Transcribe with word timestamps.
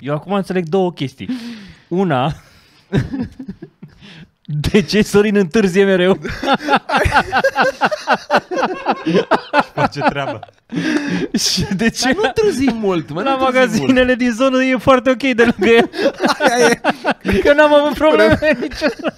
Eu 0.00 0.14
acum 0.14 0.32
înțeleg 0.32 0.64
două 0.68 0.92
chestii. 0.92 1.28
Una, 1.88 2.32
de 4.70 4.82
ce 4.82 5.02
Sorin 5.02 5.36
întârzie 5.36 5.84
mereu? 5.84 6.18
Face 9.74 10.00
treabă. 10.00 10.40
Și 11.38 11.64
de 11.76 11.88
ce 11.90 12.12
Nu 12.12 12.20
întârzi 12.22 12.72
mult, 12.72 13.10
mă, 13.10 13.22
la 13.22 13.30
nu 13.36 13.46
întârzi 13.46 13.58
mult. 13.68 13.76
magazinele 13.80 14.14
din 14.14 14.32
zonă 14.32 14.64
e 14.64 14.76
foarte 14.76 15.10
ok 15.10 15.22
de 15.34 15.42
lângă 15.56 15.74
el. 15.74 15.90
Că 17.42 17.52
n-am 17.52 17.74
avut 17.74 17.94
probleme 17.94 18.38
niciodată. 18.60 19.14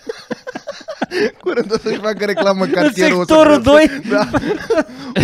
Curând 1.40 1.72
o 1.72 1.78
să-și 1.82 1.98
facă 1.98 2.24
reclamă 2.24 2.64
cartierul. 2.66 3.20
o 3.20 3.24
să 3.24 3.34
sectorul 3.34 3.62
crească- 3.62 4.08
Da. 4.08 4.28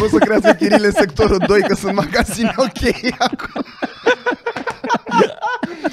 O 0.02 0.08
să 0.08 0.16
crească 0.18 0.52
chirile 0.52 0.86
în 0.86 0.92
sectorul 0.92 1.42
2, 1.46 1.60
că 1.60 1.74
sunt 1.74 1.94
magazine 1.94 2.54
ok 2.56 3.12
acolo. 3.18 3.64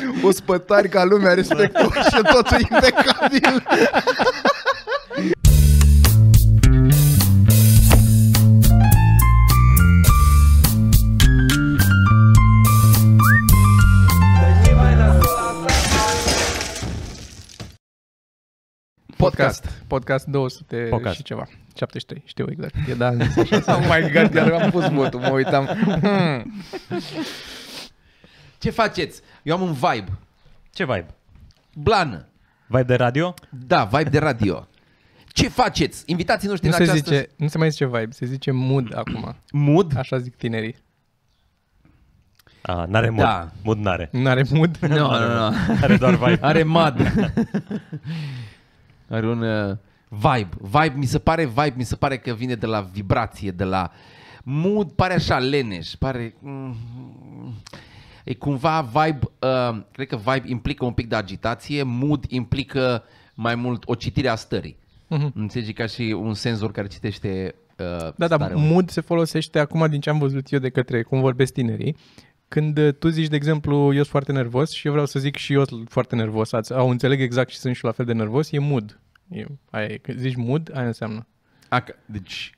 Ospătari 0.27 0.89
ca 0.89 1.03
lumea 1.03 1.33
respectă 1.33 1.89
și 2.03 2.21
totul 2.31 2.59
impecabil. 2.59 3.63
Podcast. 19.17 19.65
Podcast 19.87 20.25
200 20.25 20.87
Podcast. 20.89 21.15
și 21.15 21.23
ceva. 21.23 21.47
73, 21.75 22.23
știu 22.25 22.45
exact. 22.49 22.75
E 22.89 22.93
da, 22.93 23.07
am 23.07 23.21
zis 23.21 23.37
așa. 23.37 23.63
Oh 23.75 23.81
my 23.89 24.11
god, 24.11 24.33
iar 24.33 24.51
am 24.51 24.69
pus 24.69 24.89
votul, 24.89 25.19
mă 25.19 25.29
uitam. 25.29 25.65
Hmm. 26.01 26.63
Ce 28.57 28.69
faceți? 28.69 29.21
Eu 29.43 29.55
am 29.55 29.61
un 29.61 29.73
vibe. 29.73 30.11
Ce 30.71 30.85
vibe? 30.85 31.13
Blană. 31.73 32.27
Vibe 32.67 32.83
de 32.83 32.95
radio? 32.95 33.33
Da, 33.49 33.83
vibe 33.83 34.09
de 34.09 34.19
radio. 34.19 34.67
Ce 35.27 35.47
faceți? 35.47 36.03
Invitații 36.05 36.47
noștri 36.47 36.67
Nu 36.69 36.75
în 36.79 36.85
se, 36.85 36.91
această... 36.91 37.09
zice, 37.09 37.29
nu 37.35 37.47
se 37.47 37.57
mai 37.57 37.69
zice 37.71 37.85
vibe, 37.85 38.07
se 38.09 38.25
zice 38.25 38.51
mood 38.51 38.97
acum. 38.97 39.35
Mood? 39.51 39.97
Așa 39.97 40.17
zic 40.17 40.35
tinerii. 40.35 40.75
A, 42.61 42.85
n-are 42.85 43.09
mood. 43.09 43.25
Da. 43.25 43.51
Mood 43.63 43.77
n-are. 43.77 44.09
Nu 44.21 44.29
are 44.29 44.45
mood? 44.51 44.77
Nu, 44.77 44.87
nu, 44.87 45.05
nu. 45.07 45.55
Are 45.81 45.97
doar 45.97 46.15
vibe. 46.15 46.37
Are 46.41 46.63
mad. 46.63 46.99
Are 49.09 49.27
un 49.27 49.41
uh, 49.41 49.75
vibe. 50.07 50.49
Vibe, 50.61 50.93
mi 50.95 51.05
se 51.05 51.19
pare 51.19 51.45
vibe, 51.45 51.73
mi 51.75 51.83
se 51.83 51.95
pare 51.95 52.17
că 52.17 52.33
vine 52.33 52.55
de 52.55 52.65
la 52.65 52.81
vibrație, 52.81 53.51
de 53.51 53.63
la 53.63 53.91
mood, 54.43 54.91
pare 54.91 55.13
așa 55.13 55.39
leneș, 55.39 55.93
pare... 55.93 56.35
mm, 56.39 56.75
E 58.23 58.33
cumva 58.33 58.81
vibe, 58.81 59.19
uh, 59.39 59.81
cred 59.91 60.07
că 60.07 60.15
vibe 60.15 60.43
implică 60.45 60.85
un 60.85 60.91
pic 60.91 61.07
de 61.07 61.15
agitație, 61.15 61.83
mood 61.83 62.25
implică 62.27 63.03
mai 63.33 63.55
mult 63.55 63.83
o 63.85 63.95
citire 63.95 64.27
a 64.27 64.35
stării. 64.35 64.77
Mhm. 65.07 65.31
Înțelegi 65.35 65.73
ca 65.73 65.85
și 65.85 66.01
un 66.19 66.33
senzor 66.33 66.71
care 66.71 66.87
citește 66.87 67.55
uh, 67.79 67.85
Da, 68.15 68.27
da, 68.27 68.35
starea 68.35 68.55
mood 68.55 68.89
se 68.89 69.01
folosește 69.01 69.59
acum 69.59 69.87
din 69.89 69.99
ce 69.99 70.09
am 70.09 70.19
văzut 70.19 70.51
eu 70.51 70.59
de 70.59 70.69
către 70.69 71.03
cum 71.03 71.19
vorbesc 71.19 71.53
tinerii. 71.53 71.95
Când 72.47 72.77
uh, 72.77 72.93
tu 72.99 73.07
zici, 73.07 73.27
de 73.27 73.35
exemplu, 73.35 73.75
eu 73.85 73.91
sunt 73.93 74.07
foarte 74.07 74.31
nervos 74.31 74.71
și 74.71 74.85
eu 74.85 74.91
vreau 74.91 75.07
să 75.07 75.19
zic 75.19 75.35
și 75.35 75.53
eu 75.53 75.65
sunt 75.65 75.89
foarte 75.89 76.15
nervos, 76.15 76.51
ați, 76.51 76.73
au 76.73 76.89
înțeleg 76.89 77.21
exact 77.21 77.49
și 77.49 77.57
sunt 77.57 77.75
și 77.75 77.83
la 77.83 77.91
fel 77.91 78.05
de 78.05 78.13
nervos, 78.13 78.51
e 78.51 78.59
mood. 78.59 78.99
E, 79.29 79.45
aia 79.69 79.85
e, 79.85 79.97
când 79.97 80.17
zici 80.19 80.35
mood, 80.35 80.71
aia 80.73 80.85
înseamnă. 80.87 81.27
A, 81.69 81.79
că- 81.79 81.95
deci, 82.05 82.57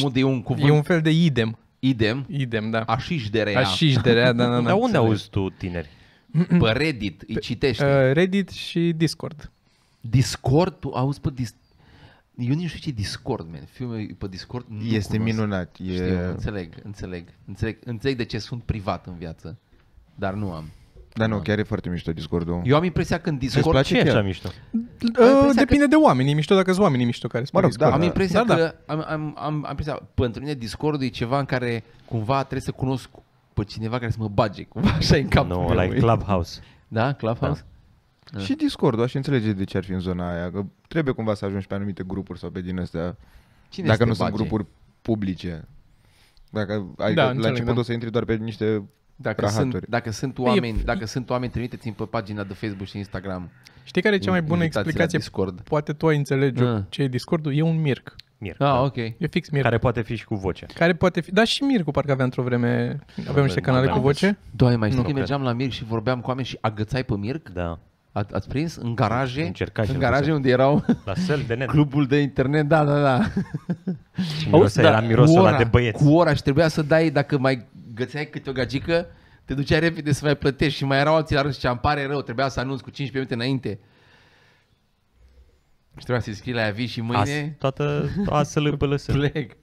mood 0.00 0.16
e 0.16 0.22
un 0.22 0.42
cuvânt 0.42 0.68
E 0.68 0.72
un 0.72 0.82
fel 0.82 1.00
de 1.00 1.10
idem. 1.10 1.58
Idem, 1.80 2.26
Idem, 2.28 2.70
da. 2.70 2.80
așiș 2.80 3.30
de 3.30 3.42
rea. 3.42 3.58
Așiș 3.58 3.94
de 3.94 4.12
rea, 4.12 4.32
da, 4.32 4.44
da, 4.44 4.50
da. 4.50 4.60
Dar 4.60 4.72
unde 4.72 4.84
înțeleg. 4.84 5.06
auzi 5.06 5.28
tu 5.30 5.50
tineri? 5.50 5.88
Pe 6.48 6.70
Reddit 6.72 7.22
îi 7.26 7.38
citește. 7.40 7.84
Uh, 7.84 8.12
Reddit 8.12 8.48
și 8.50 8.92
Discord. 8.96 9.50
Discord, 10.00 10.74
tu 10.78 10.88
auzi 10.94 11.20
pe 11.20 11.30
dis... 11.34 11.54
Eu 12.36 12.54
nici 12.54 12.60
nu 12.60 12.66
știu 12.66 12.78
ce 12.80 12.88
e 12.88 12.92
Discord, 12.92 13.48
man. 13.50 13.64
Fiul 13.70 14.14
pe 14.18 14.28
Discord 14.28 14.66
nu 14.68 14.82
Este 14.84 15.16
cunosc. 15.16 15.34
minunat. 15.36 15.76
E... 15.86 15.92
Știu, 15.92 16.28
înțeleg, 16.28 16.72
înțeleg, 16.82 17.24
înțeleg. 17.46 17.78
Înțeleg 17.84 18.16
de 18.16 18.24
ce 18.24 18.38
sunt 18.38 18.62
privat 18.62 19.06
în 19.06 19.14
viață, 19.18 19.58
dar 20.14 20.34
nu 20.34 20.52
am. 20.52 20.70
Da, 21.20 21.26
nu, 21.26 21.38
chiar 21.40 21.58
e 21.58 21.62
foarte 21.62 21.88
mișto 21.88 22.12
Discord-ul. 22.12 22.60
Eu 22.64 22.76
am 22.76 22.84
impresia 22.84 23.20
că 23.20 23.28
în 23.28 23.34
Îți 23.40 23.44
Discord... 23.44 23.70
place 23.70 23.94
Ce 23.94 24.00
e 24.00 24.04
chiar? 24.04 24.16
așa 24.16 24.24
mișto? 24.24 24.48
Uh, 24.72 25.50
depinde 25.54 25.86
de 25.86 25.94
oameni, 25.94 26.30
e 26.30 26.34
mișto 26.34 26.54
dacă 26.54 26.70
sunt 26.70 26.82
oamenii 26.84 27.04
mișto 27.06 27.28
care 27.28 27.44
Mă 27.52 27.60
rog, 27.60 27.68
Discord. 27.68 27.90
da, 27.90 27.96
Am 27.96 28.02
impresia 28.02 28.44
Da, 28.44 28.54
da. 28.54 28.60
că 28.60 28.74
am, 28.86 29.04
am, 29.08 29.34
am, 29.36 29.36
am 29.38 29.66
impresia, 29.68 30.00
pentru 30.14 30.40
mine 30.40 30.54
Discord 30.54 31.02
e 31.02 31.08
ceva 31.08 31.38
în 31.38 31.44
care 31.44 31.84
cumva 32.04 32.38
trebuie 32.38 32.60
să 32.60 32.70
cunosc 32.70 33.08
pe 33.54 33.64
cineva 33.64 33.98
care 33.98 34.10
să 34.10 34.16
mă 34.20 34.28
bage, 34.28 34.62
cumva 34.64 34.90
așa 34.90 35.16
în 35.16 35.28
capul 35.28 35.48
Nu, 35.48 35.60
meu. 35.74 35.80
like 35.84 35.98
Clubhouse. 35.98 36.60
Da, 36.88 37.12
Clubhouse? 37.12 37.64
Și 38.38 38.54
Discord-ul, 38.54 39.02
aș 39.02 39.14
înțelege 39.14 39.52
de 39.52 39.64
ce 39.64 39.76
ar 39.76 39.84
fi 39.84 39.92
în 39.92 40.00
zona 40.00 40.32
aia, 40.32 40.50
că 40.50 40.64
trebuie 40.88 41.14
cumva 41.14 41.34
să 41.34 41.44
ajungi 41.44 41.66
pe 41.66 41.74
anumite 41.74 42.02
grupuri 42.06 42.38
sau 42.38 42.50
pe 42.50 42.60
din 42.60 42.78
astea, 42.80 43.16
Cine 43.68 43.86
dacă 43.86 43.98
să 43.98 44.02
te 44.04 44.08
nu 44.08 44.14
sunt 44.14 44.30
bage? 44.30 44.42
grupuri 44.42 44.66
publice. 45.02 45.68
Dacă, 46.50 46.72
adică 46.98 47.20
Da, 47.20 47.22
la 47.24 47.28
înțeleg, 47.30 47.50
început 47.50 47.74
da. 47.74 47.80
o 47.80 47.82
să 47.82 47.92
intri 47.92 48.10
doar 48.10 48.24
pe 48.24 48.34
niște 48.34 48.82
Dacă 49.22 49.40
rahaturi. 49.40 49.70
sunt, 49.70 49.86
dacă 49.88 50.10
sunt 50.10 50.38
E- 50.38 50.42
oameni, 50.42 50.82
dacă 50.84 51.06
sunt 51.06 51.30
oameni, 51.30 51.50
trimiteți-mi 51.52 51.94
pe 51.94 52.04
pagina 52.04 52.42
de 52.44 52.54
Facebook 52.54 52.88
și 52.88 52.96
Instagram. 52.98 53.50
Știi 53.82 54.02
care 54.02 54.14
e 54.14 54.18
cea 54.18 54.30
mai 54.30 54.42
bună 54.42 54.62
invitații 54.62 54.82
la 54.96 55.02
explicație? 55.02 55.18
Discord. 55.18 55.60
Poate 55.60 55.92
tu 55.92 56.06
ai 56.06 56.16
înțelege 56.16 56.64
Ah. 56.64 56.78
ce 56.88 57.02
e 57.02 57.08
Discordul. 57.08 57.56
E 57.56 57.62
un 57.62 57.80
mirc. 57.80 58.14
Mir. 58.38 58.52
Ah, 58.52 58.58
da. 58.58 58.80
ok. 58.82 58.96
E 58.96 59.14
fix 59.30 59.48
mirc. 59.50 59.62
Care 59.64 59.78
poate 59.78 60.02
fi 60.02 60.14
și 60.16 60.24
cu 60.24 60.34
voce. 60.34 60.66
Care 60.74 60.92
poate 60.94 61.20
fi... 61.20 61.32
Da, 61.32 61.44
și 61.44 61.62
Mircu 61.62 61.90
parcă 61.90 62.12
avea 62.12 62.24
într-o 62.24 62.42
vreme... 62.42 62.98
Aveam 63.28 63.44
niște 63.44 63.60
Nu 63.60 63.66
canale 63.66 63.82
aveam. 63.84 64.00
cu 64.00 64.06
voce. 64.06 64.38
Doamne, 64.50 64.76
mai 64.78 64.88
știi 64.88 65.00
Nu 65.00 65.06
că 65.06 65.12
cred. 65.12 65.28
mergeam 65.28 65.42
la 65.46 65.52
Mirc 65.56 65.70
și 65.72 65.84
vorbeam 65.84 66.20
cu 66.20 66.28
oameni 66.28 66.46
și 66.46 66.58
agățai 66.60 67.04
pe 67.04 67.16
Mirc? 67.16 67.48
Da. 67.48 67.78
A, 68.12 68.26
ați 68.32 68.48
prins? 68.48 68.76
În 68.76 68.94
garaje? 68.94 69.42
Încerca 69.46 69.82
și 69.82 69.88
în 69.88 69.94
el 69.94 70.00
garaje 70.00 70.24
să- 70.24 70.32
unde 70.32 70.48
erau 70.50 70.84
La 71.04 71.14
sel 71.14 71.42
de 71.46 71.54
net. 71.54 71.68
clubul 71.74 72.06
de 72.06 72.16
internet, 72.18 72.66
da, 72.66 72.84
da, 72.84 73.00
da. 73.02 73.20
Și 74.38 74.48
mirosul 74.52 74.84
era 74.84 75.00
mirosul 75.00 75.34
cu 75.34 75.40
ăla 75.40 75.48
ora, 75.48 75.58
de 75.58 75.64
băieți. 75.64 76.04
Cu 76.04 76.10
ora 76.12 76.34
și 76.34 76.42
trebuia 76.42 76.68
să 76.68 76.82
dai, 76.82 77.10
dacă 77.10 77.38
mai 77.38 77.66
gățeai 77.94 78.26
câte 78.26 78.50
o 78.50 78.52
gagică, 78.52 79.06
te 79.44 79.54
duceai 79.54 79.80
repede 79.80 80.12
să 80.12 80.24
mai 80.24 80.36
plătești 80.36 80.76
și 80.78 80.84
mai 80.84 80.98
erau 80.98 81.14
alții 81.14 81.34
la 81.34 81.40
rând 81.42 81.54
și 81.54 81.66
îmi 81.66 81.78
pare 81.78 82.06
rău, 82.06 82.20
trebuia 82.22 82.48
să 82.48 82.60
anunț 82.60 82.80
cu 82.80 82.90
15 82.90 83.16
minute 83.18 83.34
înainte. 83.34 83.78
Și 85.96 86.04
trebuia 86.04 86.20
să-i 86.20 86.34
scrii 86.34 86.52
la 86.54 86.62
aviz 86.64 86.90
și 86.90 87.00
As, 87.00 87.06
mâine 87.06 87.56
toată 87.58 88.08
ASL 88.26 88.68
pe 88.72 88.84
lăsă. 88.84 89.12
plec. 89.18 89.56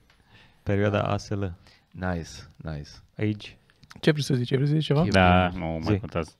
Perioada 0.62 1.02
ASL. 1.02 1.44
Nice, 1.90 2.28
nice. 2.56 2.88
Aici. 3.18 3.56
Ce 4.00 4.10
vrei 4.10 4.22
să 4.22 4.34
zici? 4.34 4.54
Vrei 4.54 4.66
să 4.66 4.72
zici 4.72 4.84
ceva? 4.84 5.02
Ce- 5.04 5.10
Da, 5.10 5.48
nu 5.54 5.64
mai 5.66 5.80
Zi. 5.94 5.98
contează. 5.98 6.34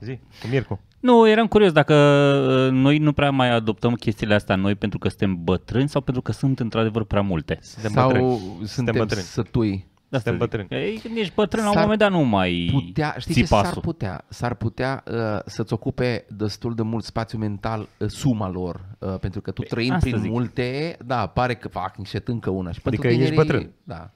Zi, 0.00 0.14
cu 0.40 0.46
Mircu. 0.50 0.80
Nu, 1.00 1.28
eram 1.28 1.46
curios 1.46 1.72
dacă 1.72 1.94
uh, 1.94 2.72
noi 2.72 2.98
nu 2.98 3.12
prea 3.12 3.30
mai 3.30 3.50
adoptăm 3.50 3.94
chestiile 3.94 4.34
astea 4.34 4.56
noi 4.56 4.74
pentru 4.74 4.98
că 4.98 5.08
suntem 5.08 5.44
bătrâni 5.44 5.88
sau 5.88 6.00
pentru 6.00 6.22
că 6.22 6.32
sunt 6.32 6.60
într-adevăr 6.60 7.04
prea 7.04 7.20
multe. 7.20 7.58
Suntem 7.60 7.90
Sau 7.92 8.06
bătrâni. 8.10 8.66
suntem, 8.66 8.94
bătrâni. 8.96 9.22
sătui. 9.24 9.86
Da, 10.10 10.18
Suntem 10.18 10.38
bătrâni. 10.38 10.68
Ei, 10.70 10.98
când 11.02 11.16
ești 11.16 11.34
bătrân, 11.34 11.62
la 11.62 11.68
un 11.68 11.74
S-ar 11.74 11.82
moment 11.82 12.00
dat 12.00 12.10
nu 12.10 12.20
mai 12.20 12.68
putea, 12.72 13.14
știi 13.18 13.32
ții 13.34 13.42
ce 13.42 13.48
s-ar 13.48 13.62
pasul. 13.64 13.82
putea? 13.82 14.24
S-ar 14.28 14.54
putea 14.54 15.04
uh, 15.12 15.38
să-ți 15.46 15.72
ocupe 15.72 16.24
destul 16.36 16.74
de 16.74 16.82
mult 16.82 17.04
spațiu 17.04 17.38
mental 17.38 17.88
uh, 17.98 18.08
suma 18.08 18.48
lor, 18.50 18.84
uh, 18.98 19.18
pentru 19.20 19.40
că 19.40 19.50
tu 19.50 19.62
trăind 19.62 19.92
asta 19.92 20.06
prin 20.08 20.20
zic. 20.20 20.30
multe, 20.30 20.96
da, 21.04 21.26
pare 21.26 21.54
că 21.54 21.68
fac 21.68 21.96
niște 21.96 22.22
încă 22.24 22.50
una. 22.50 22.72
Și 22.72 22.80
pentru 22.80 23.00
Adică 23.00 23.22
ești 23.22 23.32
tinerii, 23.34 23.52
bătrân. 23.52 23.72
Da. 23.84 24.10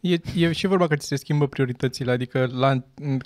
E, 0.00 0.16
e 0.36 0.52
și 0.52 0.66
vorba 0.66 0.86
că 0.86 0.96
ți 0.96 1.06
se 1.06 1.16
schimbă 1.16 1.46
prioritățile, 1.46 2.10
adică 2.10 2.48
la, 2.52 2.68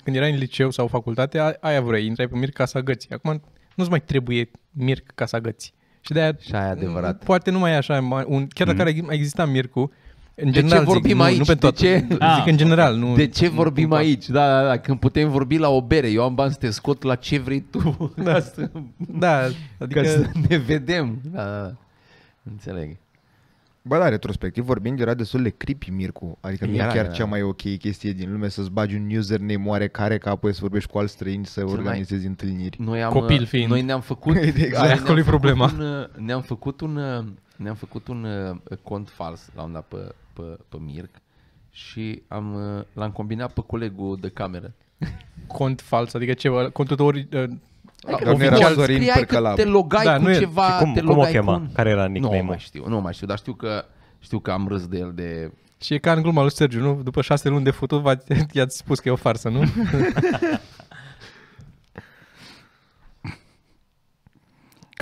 când 0.03 0.15
erai 0.15 0.31
în 0.31 0.37
liceu 0.37 0.69
sau 0.69 0.87
facultate, 0.87 1.39
a- 1.39 1.53
aia 1.59 1.81
vrei, 1.81 2.05
intrai 2.05 2.27
pe 2.27 2.37
Mirc 2.37 2.53
ca 2.53 2.65
să 2.65 2.77
agăți. 2.77 3.13
Acum 3.13 3.41
nu-ți 3.75 3.89
mai 3.89 4.01
trebuie 4.01 4.51
Mirc 4.71 5.11
ca 5.15 5.25
să 5.25 5.35
agăți. 5.35 5.73
Și 6.01 6.11
de-aia 6.11 6.35
Și 6.39 6.55
aia 6.55 6.67
e 6.67 6.69
adevărat. 6.69 7.23
poate 7.23 7.51
nu 7.51 7.59
mai 7.59 7.71
e 7.71 7.75
așa, 7.75 7.99
mai- 8.01 8.25
un, 8.27 8.47
chiar 8.47 8.73
dacă 8.73 8.91
mm. 8.95 9.05
mai 9.05 9.15
exista 9.15 9.45
Mircu, 9.45 9.91
în 10.43 10.51
De 10.51 10.59
ce 10.59 10.61
general 10.61 10.83
vorbim 10.85 11.09
zic, 11.09 11.17
nu, 11.17 11.23
aici? 11.23 11.37
nu 11.37 11.43
pe 11.43 11.53
De 11.53 11.59
tot. 11.59 11.77
ce? 11.77 12.05
Zic 12.09 12.21
Ah. 12.21 12.43
în 12.45 12.57
general, 12.57 12.95
nu. 12.95 13.15
De 13.15 13.27
ce 13.27 13.47
nu 13.47 13.53
vorbim 13.53 13.83
cumva. 13.83 13.97
aici? 13.97 14.29
Da, 14.29 14.47
da, 14.61 14.67
da, 14.67 14.77
când 14.77 14.99
putem 14.99 15.29
vorbi 15.29 15.57
la 15.57 15.69
o 15.69 15.81
bere, 15.81 16.09
eu 16.09 16.23
am 16.23 16.35
bani 16.35 16.51
să 16.51 16.57
te 16.57 16.69
scot 16.69 17.03
la 17.03 17.15
ce 17.15 17.39
vrei 17.39 17.59
tu, 17.71 18.13
da. 18.15 18.31
ca, 18.33 18.39
să, 18.39 18.69
Da, 18.97 19.37
adică 19.77 20.01
ca 20.01 20.07
să 20.07 20.25
ne 20.49 20.57
vedem. 20.57 21.19
Da, 21.31 21.43
da, 21.43 21.61
da. 21.61 21.75
Înțeleg. 22.51 22.97
Bă, 23.83 23.97
da, 23.97 24.09
retrospectiv 24.09 24.63
vorbind, 24.63 24.99
era 24.99 25.13
destul 25.13 25.41
de 25.43 25.49
creepy 25.49 25.89
Mircu. 25.89 26.37
Adică 26.41 26.65
nu 26.65 26.71
e 26.71 26.75
Era, 26.75 26.85
chiar 26.87 27.05
era. 27.05 27.13
cea 27.13 27.25
mai 27.25 27.41
ok 27.41 27.77
chestie 27.77 28.11
din 28.11 28.31
lume 28.31 28.47
să-ți 28.49 28.71
bagi 28.71 28.95
un 28.95 29.15
username 29.17 29.63
oarecare 29.65 30.17
ca 30.17 30.29
apoi 30.29 30.53
să 30.53 30.57
vorbești 30.61 30.89
cu 30.91 30.97
alți 30.97 31.13
străini 31.13 31.45
să 31.45 31.63
mai- 31.63 31.71
organizezi 31.73 32.25
întâlniri. 32.25 32.77
Noi 32.81 33.03
am, 33.03 33.11
Copil 33.11 33.45
fiind. 33.45 33.69
Noi 33.69 33.81
ne-am 33.81 34.01
făcut... 34.01 34.35
Aia 34.35 34.43
noi 34.55 34.69
ne-am 34.69 34.81
acolo 34.81 35.17
e 35.19 35.21
făcut 35.21 35.23
problema. 35.23 35.71
Un, 35.73 35.79
uh, 35.79 36.05
ne-am 36.25 36.41
făcut 36.41 36.81
un, 36.81 36.95
uh, 36.95 37.23
ne-am 37.55 37.75
făcut 37.75 38.07
un 38.07 38.23
uh, 38.69 38.77
cont 38.83 39.09
fals 39.09 39.49
la 39.55 39.61
un 39.63 39.71
dat 39.71 39.85
pe, 39.87 39.97
pe, 40.33 40.41
pe 40.69 40.77
Mirc 40.79 41.21
și 41.71 42.21
am, 42.27 42.53
uh, 42.53 42.83
l-am 42.93 43.11
combinat 43.11 43.53
pe 43.53 43.61
colegul 43.67 44.17
de 44.21 44.29
cameră. 44.29 44.73
Cont 45.47 45.81
fals, 45.81 46.13
adică 46.13 46.33
ce, 46.33 46.49
ă, 46.49 46.69
contul 46.69 46.95
tău 46.95 47.05
ori, 47.05 47.27
uh, 47.33 47.43
Adică 48.13 48.29
oficial 48.29 48.73
Zorin 48.73 49.09
Te 49.55 49.65
logai 49.65 50.03
da, 50.03 50.19
cu 50.19 50.29
e, 50.29 50.37
ceva, 50.37 50.77
cum, 50.79 50.93
te 50.93 50.99
cum 50.99 51.09
logai 51.09 51.29
o 51.29 51.31
chema? 51.31 51.55
Cu 51.55 51.61
un... 51.61 51.71
Care 51.73 51.89
era 51.89 52.05
nickname 52.05 52.39
Nu 52.39 52.45
mai 52.45 52.59
știu, 52.59 52.87
nu 52.87 53.01
mai 53.01 53.13
știu, 53.13 53.27
dar 53.27 53.37
știu 53.37 53.53
că, 53.53 53.85
știu 54.19 54.39
că 54.39 54.51
am 54.51 54.67
râs 54.67 54.87
de 54.87 54.97
el 54.97 55.11
de 55.15 55.51
și 55.81 55.93
e 55.93 55.97
ca 55.97 56.11
în 56.11 56.21
gluma 56.21 56.41
lui 56.41 56.51
Sergiu, 56.51 56.79
nu? 56.79 57.01
După 57.03 57.21
șase 57.21 57.49
luni 57.49 57.63
de 57.63 57.71
futut, 57.71 58.03
i-ați 58.53 58.77
spus 58.77 58.99
că 58.99 59.09
e 59.09 59.11
o 59.11 59.15
farsă, 59.15 59.49
nu? 59.49 59.63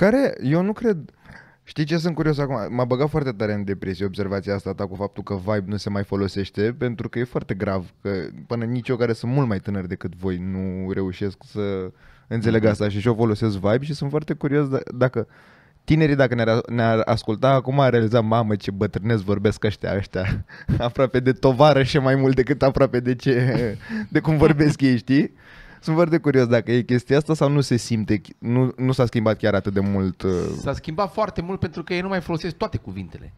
Care, 0.00 0.34
eu 0.42 0.62
nu 0.62 0.72
cred, 0.72 1.10
Știi 1.70 1.84
ce 1.84 1.96
sunt 1.96 2.14
curios 2.14 2.38
acum? 2.38 2.74
M-a 2.74 2.84
băgat 2.84 3.08
foarte 3.08 3.30
tare 3.32 3.52
în 3.52 3.64
depresie 3.64 4.04
observația 4.04 4.54
asta 4.54 4.72
ta 4.72 4.86
cu 4.86 4.94
faptul 4.94 5.22
că 5.22 5.34
Vibe 5.34 5.64
nu 5.66 5.76
se 5.76 5.90
mai 5.90 6.04
folosește, 6.04 6.74
pentru 6.78 7.08
că 7.08 7.18
e 7.18 7.24
foarte 7.24 7.54
grav, 7.54 7.92
că 8.02 8.10
până 8.46 8.64
nici 8.64 8.88
eu 8.88 8.96
care 8.96 9.12
sunt 9.12 9.32
mult 9.32 9.48
mai 9.48 9.58
tânăr 9.58 9.86
decât 9.86 10.14
voi 10.14 10.36
nu 10.36 10.92
reușesc 10.92 11.36
să 11.44 11.90
înțeleg 12.28 12.64
asta 12.64 12.88
și 12.88 13.00
și-o 13.00 13.14
folosesc 13.14 13.56
Vibe 13.56 13.84
și 13.84 13.94
sunt 13.94 14.10
foarte 14.10 14.34
curios 14.34 14.66
d- 14.66 14.94
dacă 14.94 15.26
tinerii 15.84 16.16
dacă 16.16 16.34
ne-ar, 16.34 16.60
ne-ar 16.68 17.02
asculta 17.04 17.50
acum 17.50 17.80
ar 17.80 17.90
realiza, 17.90 18.20
mamă 18.20 18.56
ce 18.56 18.70
bătrânesc 18.70 19.22
vorbesc 19.22 19.64
ăștia, 19.64 19.94
ăștia, 19.96 20.44
aproape 20.78 21.20
de 21.20 21.32
tovară 21.32 21.82
și 21.82 21.98
mai 21.98 22.14
mult 22.14 22.34
decât 22.34 22.62
aproape 22.62 23.00
de 23.00 23.14
ce, 23.14 23.76
de 24.08 24.20
cum 24.20 24.36
vorbesc 24.36 24.80
ei, 24.80 24.96
știi? 24.96 25.32
Sunt 25.80 25.96
foarte 25.96 26.18
curios 26.18 26.46
dacă 26.46 26.72
e 26.72 26.82
chestia 26.82 27.16
asta 27.16 27.34
sau 27.34 27.48
nu 27.48 27.60
se 27.60 27.76
simte, 27.76 28.20
nu, 28.38 28.72
nu 28.76 28.92
s-a 28.92 29.06
schimbat 29.06 29.36
chiar 29.36 29.54
atât 29.54 29.72
de 29.72 29.80
mult. 29.80 30.22
uh, 30.22 30.30
S-a 30.60 30.72
schimbat 30.72 31.12
foarte 31.12 31.42
mult 31.42 31.58
pentru 31.60 31.82
că 31.82 31.94
ei 31.94 32.00
nu 32.00 32.08
mai 32.08 32.20
folosesc 32.20 32.56
toate 32.56 32.76
cuvintele. 32.76 33.32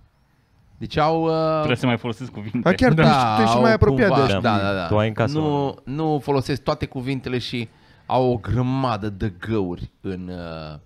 Deci 0.78 0.96
au... 0.96 1.22
Uh, 1.24 1.54
Trebuie 1.54 1.76
să 1.76 1.86
mai 1.86 1.96
folosesc 1.96 2.30
cuvinte. 2.30 2.68
A, 2.68 2.72
chiar 2.72 2.92
da, 2.92 3.34
tu 3.34 3.40
ești 3.40 3.50
și 3.50 3.56
au 3.56 3.62
mai 3.62 3.72
apropiat 3.72 4.08
cumva, 4.08 4.26
de 4.26 4.32
așa. 4.32 4.40
Da, 4.40 4.58
da, 4.58 4.74
da. 4.74 4.86
Tu 4.86 4.98
ai 4.98 5.08
în 5.08 5.14
casă 5.14 5.38
Nu, 5.38 5.74
nu 5.84 6.18
folosesc 6.18 6.62
toate 6.62 6.86
cuvintele 6.86 7.38
și 7.38 7.68
au 8.06 8.30
o 8.32 8.36
grămadă 8.36 9.08
de 9.08 9.32
găuri 9.48 9.90
în... 10.00 10.28
Uh, 10.28 10.78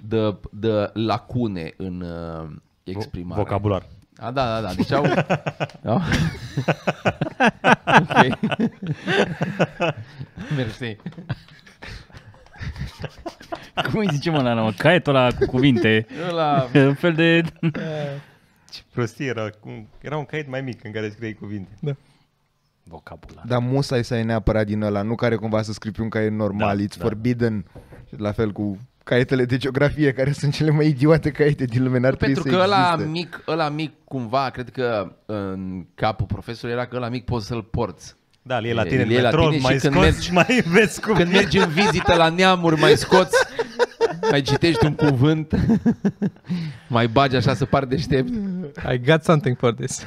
de, 0.00 0.36
de 0.50 0.90
lacune 0.92 1.74
în 1.76 2.00
uh, 2.00 2.50
exprimare. 2.84 3.42
Vocabular. 3.42 3.86
A, 4.20 4.30
da, 4.30 4.44
da, 4.60 4.60
da. 4.66 4.74
Deci 4.74 4.90
au... 4.92 5.02
da? 5.82 5.94
ok. 8.00 8.38
Mersi. 10.56 10.96
Cum 13.90 13.98
îi 14.00 14.08
zicem 14.12 14.34
ăla, 14.34 14.54
mă? 14.54 14.72
Caietul 14.76 15.14
ăla 15.14 15.32
cu 15.32 15.44
cuvinte. 15.46 16.06
Ăla... 16.28 16.68
Un 16.74 16.94
fel 16.94 17.12
de... 17.14 17.42
Ce 18.70 18.80
prostie 18.92 19.26
era. 19.26 19.50
Cum- 19.60 19.88
Era 20.00 20.16
un 20.16 20.24
caiet 20.24 20.48
mai 20.48 20.60
mic 20.60 20.84
în 20.84 20.92
care 20.92 21.08
scriei 21.10 21.34
cuvinte. 21.34 21.96
Vocabular. 22.84 23.44
Dar 23.46 23.58
musai 23.58 24.04
să 24.04 24.14
ai 24.14 24.24
neapărat 24.24 24.66
din 24.66 24.82
ăla, 24.82 25.02
nu 25.02 25.14
care 25.14 25.36
cumva 25.36 25.62
să 25.62 25.72
scrii 25.72 25.92
pe 25.92 26.02
un 26.02 26.08
caiet 26.08 26.32
normal, 26.32 26.76
Da, 26.76 26.82
it's 26.84 26.96
da. 26.96 27.04
forbidden. 27.04 27.64
Și 28.08 28.14
La 28.16 28.32
fel 28.32 28.52
cu 28.52 28.78
caietele 29.08 29.44
de 29.44 29.56
geografie, 29.56 30.12
care 30.12 30.32
sunt 30.32 30.54
cele 30.54 30.70
mai 30.70 30.86
idiote 30.86 31.30
caiete 31.30 31.64
din 31.64 31.82
lume, 31.82 31.98
n-ar 31.98 32.14
trebui 32.14 32.34
Pentru 32.34 32.52
să 32.52 32.56
că 32.58 32.62
ăla 32.64 32.90
existe. 32.92 33.10
mic, 33.10 33.42
ăla 33.48 33.68
mic 33.68 33.92
cumva, 34.04 34.50
cred 34.50 34.70
că 34.70 35.12
în 35.26 35.84
capul 35.94 36.26
profesorului 36.26 36.74
era 36.80 36.86
că 36.86 36.96
ăla 36.96 37.08
mic 37.08 37.24
poți 37.24 37.46
să-l 37.46 37.62
porți. 37.62 38.14
Da, 38.42 38.58
e 38.58 38.72
la 38.72 38.82
E- 38.82 38.88
tine 38.88 39.02
în 39.02 39.10
e 39.10 39.14
la 39.16 39.22
metrou, 39.22 39.44
tine 39.44 39.56
și 39.56 39.62
mai 39.62 39.76
când 39.76 39.92
scoți 39.94 40.06
mergi- 40.06 40.24
și 40.26 40.32
mai 40.32 40.64
vezi 40.66 41.00
cum 41.00 41.14
Când 41.14 41.32
mergi 41.32 41.58
în 41.58 41.68
vizită 41.68 42.14
la 42.14 42.28
neamuri, 42.28 42.80
mai 42.80 42.96
scoți, 42.96 43.36
mai 44.30 44.42
citești 44.42 44.84
un 44.84 44.94
cuvânt, 44.94 45.54
mai 46.88 47.06
bagi 47.06 47.36
așa 47.36 47.54
să 47.54 47.64
pari 47.64 47.88
deștept. 47.88 48.28
I 48.92 49.00
got 49.04 49.22
something 49.24 49.56
for 49.56 49.72
this. 49.74 50.02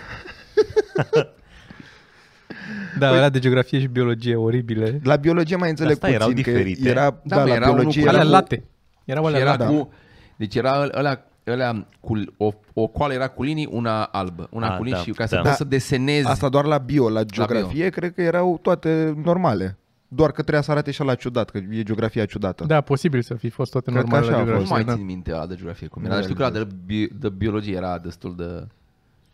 da, 3.00 3.07
alea 3.07 3.30
de 3.30 3.39
geografie 3.39 3.80
și 3.80 3.88
biologie 3.88 4.36
oribile. 4.36 5.00
La 5.03 5.15
biologie 5.15 5.56
mai 5.56 5.69
înțeleg 5.69 5.92
Asta 5.94 6.09
erau 6.09 6.27
puțin, 6.27 6.44
că 6.44 6.50
diferite. 6.51 6.89
era, 6.89 7.01
Da, 7.24 7.36
da, 7.36 7.42
bă, 7.44 7.48
la 7.50 7.56
era 7.56 7.65
unul 7.65 7.75
biologie 7.77 8.01
cu 8.03 8.07
Alea 8.07 8.19
era 8.19 8.30
cu- 8.30 8.36
late. 8.36 8.63
Erau 9.12 9.24
Și 9.24 9.30
alea 9.30 9.40
era 9.42 9.50
late. 9.58 9.66
cu, 9.75 9.92
deci 10.36 10.56
era 10.56 10.90
ăla, 10.98 11.22
ăla 11.48 11.86
cu, 12.00 12.22
o, 12.38 12.52
o 12.74 12.88
coală 12.88 13.13
era 13.13 13.28
cu 13.28 13.44
linii, 13.44 13.68
una 13.72 14.04
albă, 14.04 14.48
una 14.52 14.69
Ah, 14.72 14.78
cu 14.78 14.84
linii 14.84 14.98
da, 14.98 15.04
și 15.04 15.12
ca 15.12 15.25
să 15.25 15.36
da. 15.36 15.42
poți 15.42 15.56
să 15.56 15.63
desenezi. 15.63 16.28
Asta 16.28 16.50
doar 16.50 16.66
la 16.66 16.78
bio, 16.78 17.10
la 17.10 17.24
geografie, 17.24 17.90
cred 17.90 18.13
că 18.13 18.22
erau 18.22 18.60
toate 18.62 19.13
normale. 19.24 19.75
Doar 20.13 20.31
că 20.31 20.42
trebuia 20.42 20.62
să 20.62 20.72
arate 20.72 20.92
și 20.92 21.04
la 21.04 21.16
ciudat, 21.16 21.50
că 21.50 21.58
e 21.69 21.84
geografia 21.84 22.25
ciudată. 22.25 22.63
Da, 22.68 22.81
posibil 22.81 23.22
să 23.22 23.34
fi 23.34 23.50
fost 23.50 23.72
toate 23.72 23.92
Cred 23.92 24.04
că 24.04 24.10
normale 24.10 24.31
la 24.31 24.38
așa 24.38 24.42
a 24.42 24.46
nu 24.46 24.52
geografie. 24.52 24.75
mai 24.75 24.84
Da. 24.84 24.96
țin 24.96 25.06
minte 25.06 25.31
ăla 25.34 25.46
de 25.46 25.56
geografie 25.56 25.88
cum 25.88 26.02
era, 26.02 26.10
Da, 26.10 26.16
dar 26.16 26.24
știu 26.24 26.36
că 26.36 26.42
ăla 26.44 26.52
de, 26.52 26.60
exact. 26.60 26.75
bi- 26.86 27.10
de 27.19 27.30
biologie 27.30 27.75
era 27.75 27.98
destul 27.98 28.36
de... 28.38 28.68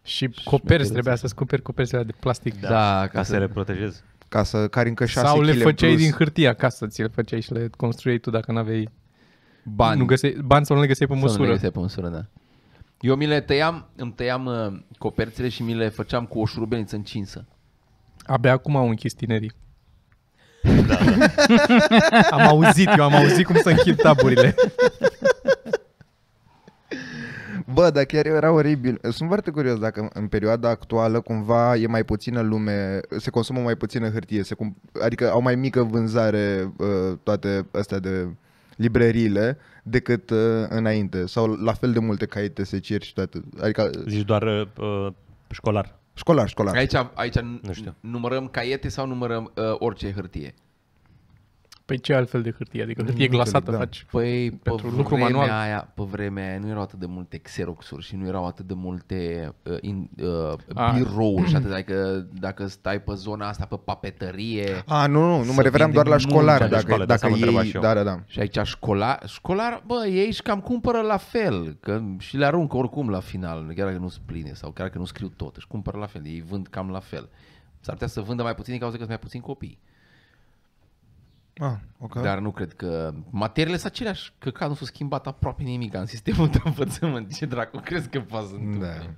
Și 0.04 0.30
coperți, 0.44 0.92
trebuia 0.92 1.16
să-ți 1.16 1.36
cumperi 1.36 1.62
coperți 1.62 1.94
alea 1.94 2.06
de 2.06 2.14
plastic. 2.20 2.60
Da, 2.62 2.70
da 2.70 3.08
ca 3.12 3.24
să 3.24 3.38
le 3.38 3.48
protejezi. 3.48 4.02
Ca 4.30 4.44
să 4.44 4.68
cari 4.68 4.90
încă 4.90 5.06
6 5.06 5.26
Sau 5.28 5.42
le 5.42 5.52
kg 5.54 5.62
făceai 5.62 5.90
plus. 5.92 6.04
din 6.04 6.12
hârtie 6.12 6.48
acasă, 6.48 6.88
ți 6.88 7.02
le 7.02 7.08
făceai 7.08 7.42
și 7.42 7.54
le 7.54 7.70
construiai 7.78 8.18
tu 8.20 8.30
dacă 8.30 8.52
n-aveai 8.52 8.90
bani. 9.76 10.00
Nu 10.00 10.06
găseai, 10.06 10.38
bani 10.46 10.66
sau 10.66 10.76
nu 10.76 10.82
le 10.82 10.88
găseai 10.88 11.08
pe 11.08 11.14
Sau 11.14 11.24
nu 11.24 11.28
le 11.30 11.38
măsură. 11.38 11.54
găseai 11.54 11.72
pe 11.72 11.80
măsură, 11.80 12.08
da. 12.08 12.26
Eu 13.00 13.16
mi 13.16 13.26
le 13.26 13.42
tăiam, 13.42 13.90
îmi 13.96 14.12
tăiam 14.12 14.46
uh, 14.46 14.80
coperțile 14.98 15.50
și 15.50 15.64
mi 15.64 15.76
le 15.76 15.90
făceam 15.90 16.26
cu 16.26 16.40
o 16.40 16.46
șurubelniță 16.46 16.96
încinsă. 16.96 17.46
Abia 18.26 18.52
acum 18.52 18.76
au 18.76 18.90
închis 18.90 19.14
tinerii. 19.14 19.52
am 22.32 22.40
auzit, 22.40 22.90
eu 22.98 23.04
am 23.04 23.14
auzit 23.14 23.46
cum 23.46 23.56
să 23.56 23.70
închid 23.70 24.02
taburile. 24.02 24.56
Bă, 27.74 27.90
dar 27.90 28.04
chiar 28.04 28.26
era 28.26 28.52
oribil. 28.52 29.00
Sunt 29.02 29.28
foarte 29.28 29.52
curios 29.52 29.80
dacă 29.80 30.10
în 30.14 30.28
perioada 30.28 30.70
actuală 30.70 31.22
cumva 31.22 31.76
e 31.76 31.88
mai 31.88 32.04
puțină 32.04 32.42
lume, 32.42 33.00
se 33.18 33.30
consumă 33.30 33.60
mai 33.60 33.76
puțină 33.76 34.10
hârtie, 34.10 34.44
se 34.44 34.56
cum, 34.56 34.78
adică 35.04 35.32
au 35.32 35.42
mai 35.42 35.56
mică 35.56 35.84
vânzare 35.84 36.74
uh, 36.78 37.18
toate 37.24 37.68
astea 37.72 38.00
de 38.00 38.28
librăriile 38.78 39.58
decât 39.84 40.30
uh, 40.30 40.38
înainte. 40.70 41.26
Sau 41.26 41.46
la 41.54 41.74
fel 41.74 41.92
de 41.92 42.00
multe 42.00 42.26
caiete 42.26 42.64
se 42.64 42.80
cer 42.80 43.02
și 43.02 43.14
toate. 43.14 43.42
Adică 43.62 43.90
Zici 44.08 44.26
doar 44.26 44.44
uh, 44.44 45.08
școlar. 45.52 46.00
școlar, 46.14 46.48
școlar. 46.50 46.76
Aici, 46.76 46.94
aici 47.14 47.40
Nu 47.40 47.74
știu. 47.74 47.96
numărăm 48.00 48.48
caiete 48.48 48.90
sau 48.90 49.08
numărăm 49.08 49.52
uh, 49.56 49.64
orice 49.80 50.12
hârtie? 50.12 50.54
Păi 51.88 52.00
ce 52.00 52.14
altfel 52.14 52.42
de 52.42 52.52
hârtie? 52.58 52.84
Adică 52.84 53.04
hârtie 53.04 53.26
Nu 53.26 53.32
glasată 53.32 53.58
înțeleg, 53.58 53.80
da. 53.80 53.86
faci. 53.86 54.06
Păi, 54.12 54.52
pe 54.52 54.58
Pentru 54.70 54.88
lucru 54.90 55.16
vremea 55.16 55.30
manual. 55.30 55.50
Aia, 55.50 55.92
pe 55.96 56.04
vremea 56.04 56.50
aia 56.50 56.60
nu 56.60 56.68
erau 56.68 56.82
atât 56.82 57.00
de 57.00 57.06
multe 57.06 57.38
xeroxuri 57.38 58.04
și 58.04 58.16
nu 58.16 58.28
erau 58.28 58.46
atât 58.46 58.66
de 58.66 58.74
multe 58.74 59.52
uh, 59.64 59.78
in, 59.82 60.10
uh, 60.22 60.54
A. 60.74 60.92
birouri 60.92 61.50
și 61.50 61.56
atât. 61.56 61.72
Adică 61.72 62.28
dacă 62.40 62.68
stai 62.68 63.02
pe 63.02 63.14
zona 63.14 63.48
asta, 63.48 63.66
pe 63.66 63.80
papetărie 63.86 64.84
A, 64.86 65.08
nu, 65.08 65.20
nu, 65.20 65.38
nu 65.38 65.44
Să 65.44 65.54
mă 65.54 65.62
refeream 65.62 65.92
vinde 65.92 66.04
doar 66.04 66.20
la 66.20 66.26
mult 66.28 66.36
școlar, 66.36 66.62
de 66.62 66.68
dacă, 66.68 66.82
școală, 66.82 67.06
de 67.06 67.14
dacă 67.14 67.26
asta 67.26 67.28
mă 67.28 67.36
întreba 67.36 67.62
ei, 67.62 67.68
și 67.68 67.76
eu. 67.76 67.82
da, 67.82 67.94
da, 67.94 68.04
da. 68.04 68.24
și 68.26 68.40
aici 68.40 68.58
școlar, 68.64 69.24
școlar, 69.28 69.84
bă, 69.86 70.06
ei 70.06 70.28
își 70.28 70.42
cam 70.42 70.60
cumpără 70.60 71.02
la 71.02 71.18
fel, 71.18 71.78
că 71.80 72.02
și 72.18 72.38
le 72.38 72.46
aruncă 72.46 72.78
oricum 72.78 73.10
la 73.10 73.20
final, 73.20 73.72
chiar 73.76 73.88
dacă 73.88 74.00
nu 74.00 74.10
sunt 74.10 74.26
pline 74.26 74.54
sau 74.54 74.72
chiar 74.72 74.86
dacă 74.86 74.98
nu 74.98 75.06
scriu 75.06 75.28
tot, 75.36 75.56
își 75.56 75.68
cumpără 75.68 75.98
la 75.98 76.06
fel, 76.06 76.22
ei 76.26 76.44
vând 76.50 76.68
cam 76.68 76.90
la 76.90 77.00
fel. 77.00 77.30
S-ar 77.80 77.94
putea 77.94 78.08
să 78.08 78.22
vândă 78.22 78.44
mai 78.44 78.56
puțin 78.56 78.72
din 78.72 78.82
cauza 78.82 78.98
că 78.98 79.04
sunt 79.04 79.16
mai 79.16 79.24
puțini 79.24 79.44
copii. 79.44 79.80
Ah, 81.60 81.74
ok. 82.00 82.22
Dar 82.22 82.40
nu 82.40 82.52
cred 82.52 82.74
că 82.74 83.14
materiile 83.30 83.78
sunt 83.78 83.92
aceleași, 83.92 84.34
că 84.40 84.50
ca 84.50 84.68
nu 84.68 84.74
s-a 84.74 84.86
schimbat 84.86 85.28
aproape 85.28 85.64
nimic 85.64 85.94
în 85.94 86.06
sistemul 86.06 86.48
de 86.50 86.60
învățământ. 86.64 87.34
Ce 87.38 87.46
dracu 87.46 87.78
crezi 87.78 88.10
că 88.10 88.20
poate 88.20 88.46
să 88.46 88.52
Da. 88.54 88.60
întâmple? 88.60 89.18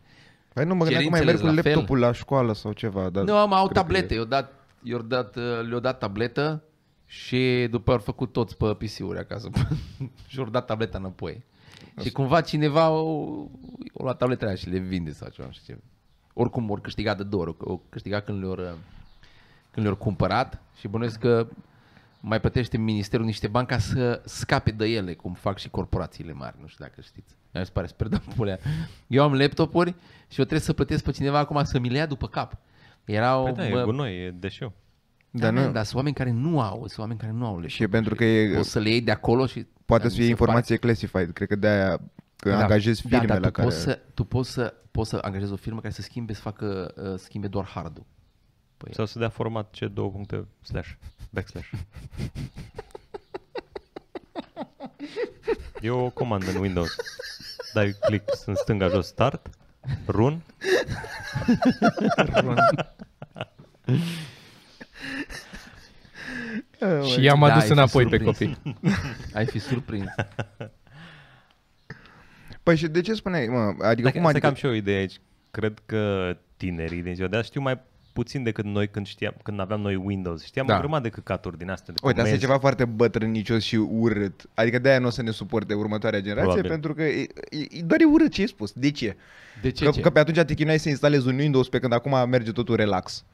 Păi 0.54 0.66
nu 0.66 0.76
mă 0.76 0.84
gândeam 0.84 1.04
că 1.04 1.10
mai 1.10 1.20
Cerințele 1.20 1.32
merg 1.32 1.40
cu 1.40 1.46
la 1.56 1.62
fel. 1.62 1.72
laptopul 1.72 2.00
la 2.00 2.12
școală 2.12 2.54
sau 2.54 2.72
ceva. 2.72 3.10
Dar 3.10 3.24
Nu, 3.24 3.36
am 3.36 3.54
au 3.54 3.64
cred 3.68 3.76
că 3.78 3.82
tablete, 3.84 4.14
e- 4.14 4.18
i-au 4.18 4.26
dat, 4.26 4.54
i-au 4.84 5.02
dat, 5.02 5.36
uh, 5.36 5.44
le-au 5.68 5.80
dat 5.80 5.98
tabletă 5.98 6.64
și 7.06 7.68
după 7.72 7.92
au 7.92 7.98
făcut 7.98 8.32
toți 8.32 8.58
pe 8.58 8.66
PC-uri 8.66 9.20
acasă 9.20 9.50
și 10.28 10.40
au 10.40 10.46
dat 10.50 10.66
tableta 10.66 10.98
înapoi. 10.98 11.44
Și 12.02 12.12
cumva 12.12 12.42
cineva 12.42 12.90
o, 12.90 13.02
o 13.94 14.04
luat 14.04 14.18
tabletele 14.18 14.50
aia 14.50 14.58
și 14.60 14.70
le 14.70 14.78
vinde 14.78 15.12
sau 15.12 15.30
ceva, 15.30 15.48
nu 15.48 15.54
știu 15.54 15.74
ce. 15.74 15.82
Oricum 16.34 16.70
ori 16.70 16.82
câștigat 16.82 17.18
de 17.18 17.24
două 17.24 17.44
ori, 17.44 17.56
o 17.60 17.78
câștigat 17.90 18.26
când 18.26 18.40
le-au 18.40 18.52
uh, 18.52 18.74
când 19.72 19.86
le-au 19.86 19.96
cumpărat 19.98 20.62
și 20.80 20.88
bănuiesc 20.88 21.20
că 21.20 21.48
mai 22.20 22.40
plătește 22.40 22.78
ministerul 22.78 23.26
niște 23.26 23.48
bani 23.48 23.68
ca 23.68 23.78
să 23.78 24.22
scape 24.26 24.72
de 24.72 24.86
ele, 24.86 25.14
cum 25.14 25.34
fac 25.34 25.58
și 25.58 25.70
corporațiile 25.70 26.34
mari, 26.34 26.56
nu 26.62 26.68
știu 26.68 26.86
dacă 26.86 27.02
știți. 27.02 27.36
Mi 27.54 27.66
se 27.66 27.72
pare 27.74 27.88
sper 27.88 28.08
de 28.08 28.20
pulea. 28.36 28.60
Eu 29.08 29.24
am 29.24 29.34
laptopuri 29.34 29.90
și 30.28 30.40
eu 30.40 30.46
trebuie 30.46 30.60
să 30.60 30.74
plătesc 30.74 31.04
pe 31.04 31.12
cineva 31.12 31.38
acum 31.38 31.64
să 31.64 31.80
mi 31.80 31.90
le 31.90 31.98
ia 31.98 32.06
după 32.06 32.28
cap. 32.28 32.58
Erau, 33.06 33.44
Păi 33.44 33.54
da, 33.54 33.68
e 33.68 33.72
bă, 33.72 33.84
gunoi, 33.84 34.26
e 34.26 34.32
deșeu. 34.32 34.74
da, 35.30 35.40
Dar 35.40 35.54
man, 35.54 35.66
nu- 35.66 35.72
dar 35.72 35.84
sunt 35.84 35.96
oameni 35.96 36.16
care 36.16 36.32
nu 36.32 36.62
au, 36.62 36.78
sunt 36.78 36.98
oameni 36.98 37.20
care 37.20 37.32
nu 37.32 37.46
au 37.46 37.66
Și 37.66 37.84
e 37.84 37.88
pentru 37.88 38.16
că 38.16 38.24
e, 38.24 38.58
O 38.58 38.62
să 38.62 38.80
le 38.80 38.90
iei 38.90 39.02
de 39.02 39.12
acolo 39.12 39.46
și... 39.46 39.66
poate 39.86 40.04
dar 40.04 40.12
să 40.12 40.18
mi 40.18 40.24
fie 40.24 40.30
se 40.30 40.36
pare- 40.36 40.52
informație 40.52 40.76
classified. 40.78 41.32
Cred 41.32 41.48
că 41.48 41.56
de-aia 41.56 42.02
că 42.36 42.50
Da. 42.50 42.58
angajezi 42.62 43.02
firme 43.02 43.18
da, 43.18 43.26
dar 43.26 43.40
la 43.40 43.46
tu 43.48 43.52
care... 43.54 43.68
Poți 43.68 43.80
să, 43.82 44.00
tu 44.14 44.24
poți 44.24 44.52
să, 44.52 44.74
poți 44.92 45.10
să 45.10 45.20
angajezi 45.22 45.52
o 45.52 45.56
firmă 45.56 45.80
care 45.82 45.94
să 45.94 46.02
schimbe, 46.02 46.34
să 46.34 46.42
facă, 46.42 46.94
uh, 47.12 47.14
schimbe 47.18 47.48
doar 47.48 47.66
hardul. 47.66 48.06
Păi, 48.80 48.94
Sau 48.94 49.06
să 49.06 49.20
dea 49.20 49.30
format 49.30 49.76
C 49.80 49.86
două 49.86 50.10
puncte 50.12 50.48
slash, 50.62 50.90
backslash. 51.30 51.70
E 55.82 55.90
o 55.90 56.10
comandă 56.10 56.50
în 56.52 56.56
Windows. 56.58 56.96
Dai 57.74 57.96
click 58.02 58.30
în 58.46 58.56
stânga 58.56 58.88
jos 58.88 59.08
start, 59.08 59.50
run, 60.08 60.42
Și 67.12 67.22
i-am 67.24 67.40
Da, 67.40 67.46
adus 67.46 67.62
ai 67.62 67.66
fi 67.68 67.72
înapoi 67.72 68.06
pe 68.08 68.18
surprins. 68.24 68.58
copii. 68.58 68.78
ai 69.34 69.46
fi 69.46 69.60
surprins. 69.60 70.08
Păi 72.64 72.76
și 72.76 72.88
de 72.88 73.02
ce 73.02 73.14
spuneai, 73.14 73.48
mă? 73.48 73.58
Adică 73.86 74.02
Dacă 74.02 74.18
cum 74.18 74.26
asta 74.26 74.30
adică... 74.30 74.46
cam 74.48 74.56
și 74.56 74.66
eu 74.66 74.72
o 74.72 74.76
idee 74.76 74.98
aici. 74.98 75.20
Cred 75.52 75.82
că 75.86 76.36
tinerii 76.58 77.02
din 77.02 77.16
ziua 77.16 77.28
de 77.28 77.36
azi 77.38 77.48
știu 77.48 77.62
mai 77.62 77.80
puțin 78.14 78.44
decât 78.44 78.66
noi 78.66 78.88
când 78.88 79.06
știam, 79.08 79.34
când 79.44 79.60
aveam 79.60 79.82
noi 79.82 79.96
Windows. 79.96 80.44
Știam 80.46 80.66
Da. 80.66 80.76
o 80.76 80.80
grămadă 80.80 81.04
de 81.04 81.10
căcaturi 81.10 81.58
din 81.58 81.70
astea. 81.70 81.94
De 81.94 82.00
Uite, 82.04 82.20
asta 82.20 82.22
e 82.22 82.34
comenzi. 82.34 82.46
ceva 82.46 82.60
foarte 82.60 82.86
bătrânicios 82.86 83.64
și 83.64 83.76
urât. 83.76 84.46
Adică 84.54 84.80
de-aia 84.80 85.00
nu 85.00 85.08
o 85.08 85.10
să 85.10 85.22
ne 85.22 85.32
suporte 85.32 85.74
următoarea 85.74 86.20
generație, 86.20 86.62
Probabil. 86.62 86.70
pentru 86.72 86.94
că 86.94 87.04
e, 87.04 87.28
e, 87.50 87.82
doar 87.84 88.02
e 88.02 88.04
urât 88.04 88.32
ce 88.32 88.42
ai 88.42 88.48
spus. 88.48 88.72
De 88.72 88.92
ce? 88.92 89.16
De 89.62 89.70
ce? 89.72 89.86
Că, 89.86 89.92
ce? 89.92 90.02
că 90.02 90.10
pe 90.10 90.20
atunci 90.20 90.40
te 90.40 90.54
chinuai 90.54 90.80
să 90.80 90.90
instalezi 90.90 91.28
un 91.28 91.38
Windows 91.38 91.70
pe 91.70 91.80
când 91.80 91.94
acum 91.94 92.30
merge 92.30 92.52
totul 92.52 92.76
relax. 92.76 93.26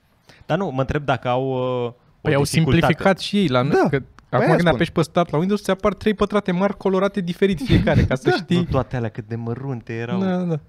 Dar 0.46 0.58
nu, 0.58 0.70
mă 0.70 0.80
întreb 0.82 1.06
dacă 1.06 1.28
au 1.28 1.50
uh, 1.86 1.94
Păi 2.22 2.34
o 2.34 2.38
au 2.38 2.44
dificultate. 2.44 2.46
simplificat 2.82 3.20
și 3.20 3.38
ei. 3.38 3.48
La 3.48 3.64
Da, 3.64 3.78
că, 3.82 3.88
păi 3.90 4.00
acum 4.30 4.40
aia 4.40 4.48
când 4.48 4.60
spun. 4.60 4.74
apeși 4.74 4.92
pe 4.92 5.02
start 5.02 5.30
la 5.32 5.38
Windows, 5.38 5.62
ți 5.64 5.70
apar 5.70 5.94
trei 5.94 6.14
pătrate 6.14 6.52
mari 6.52 6.78
colorate 6.78 7.22
diferit 7.22 7.62
fiecare, 7.62 8.06
ca 8.06 8.16
să 8.16 8.30
Nu 8.30 8.36
știi. 8.36 8.66
toate 8.66 8.96
alea 8.96 9.10
cât 9.10 9.28
de 9.28 9.36
mărunte 9.36 9.94
erau 9.94 10.20
Da, 10.20 10.38
da. 10.38 10.60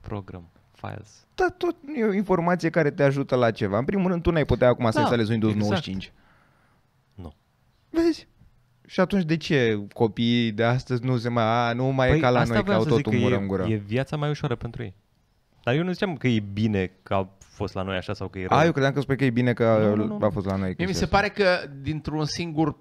program, 0.00 0.48
files. 0.74 1.26
Da, 1.34 1.54
tot 1.56 1.76
e 1.96 2.04
o 2.04 2.12
informație 2.12 2.70
care 2.70 2.90
te 2.90 3.02
ajută 3.02 3.36
la 3.36 3.50
ceva. 3.50 3.78
În 3.78 3.84
primul 3.84 4.10
rând, 4.10 4.22
tu 4.22 4.30
n-ai 4.30 4.44
putea 4.44 4.68
acum 4.68 4.84
să 4.84 4.92
Da, 4.94 5.00
instalezi 5.00 5.30
Windows 5.30 5.52
exact. 5.54 5.70
95. 5.70 6.12
Nu. 7.14 7.34
Vezi? 7.90 8.28
Și 8.86 9.00
atunci 9.00 9.24
de 9.24 9.36
ce 9.36 9.86
copiii 9.92 10.52
de 10.52 10.64
astăzi 10.64 11.04
nu 11.04 11.16
se 11.16 11.28
mai... 11.28 11.44
A, 11.44 11.72
nu 11.72 11.84
mai 11.86 12.16
e 12.16 12.20
ca 12.20 12.30
la 12.30 12.32
Păi 12.32 12.40
asta 12.42 12.54
noi, 12.54 12.62
că 12.62 12.64
voiam 12.64 12.80
au 12.80 12.88
să 12.88 12.94
zic, 12.94 13.04
totul 13.04 13.18
că 13.18 13.24
mură 13.24 13.34
e, 13.34 13.38
în 13.38 13.46
gură. 13.46 13.66
E 13.66 13.74
viața 13.74 14.16
mai 14.16 14.30
ușoară 14.30 14.54
pentru 14.54 14.82
ei. 14.82 14.94
Dar 15.64 15.74
eu 15.74 15.82
nu 15.82 15.92
ziceam 15.92 16.16
că 16.16 16.28
e 16.28 16.40
bine 16.40 16.92
că 17.02 17.14
a 17.14 17.28
fost 17.38 17.74
la 17.74 17.82
noi 17.82 17.96
așa 17.96 18.12
sau 18.12 18.28
că 18.28 18.38
e 18.38 18.46
rău. 18.46 18.58
A, 18.58 18.64
eu 18.64 18.72
credeam 18.72 18.92
că 18.92 19.00
spui 19.00 19.16
că 19.16 19.24
e 19.24 19.30
bine 19.30 19.52
că 19.52 19.94
Nu, 19.96 20.04
nu, 20.04 20.18
nu. 20.18 20.26
a 20.26 20.30
fost 20.30 20.46
la 20.46 20.56
noi. 20.56 20.66
Mie 20.66 20.74
mi 20.78 20.84
chestia 20.86 21.06
se 21.06 21.14
asta. 21.14 21.16
pare 21.16 21.28
că 21.28 21.70
dintr-un 21.82 22.24
singur 22.24 22.76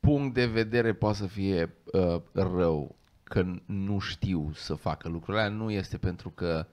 punct 0.00 0.34
de 0.34 0.46
vedere 0.46 0.92
poate 0.92 1.16
să 1.16 1.26
fie 1.26 1.74
uh, 1.92 2.20
rău 2.32 2.96
că 3.22 3.44
nu 3.66 3.98
știu 3.98 4.50
să 4.54 4.74
facă 4.74 5.08
lucrurile 5.08 5.42
alea. 5.42 5.56
Nu 5.56 5.70
este 5.70 5.96
pentru 5.96 6.30
că 6.30 6.66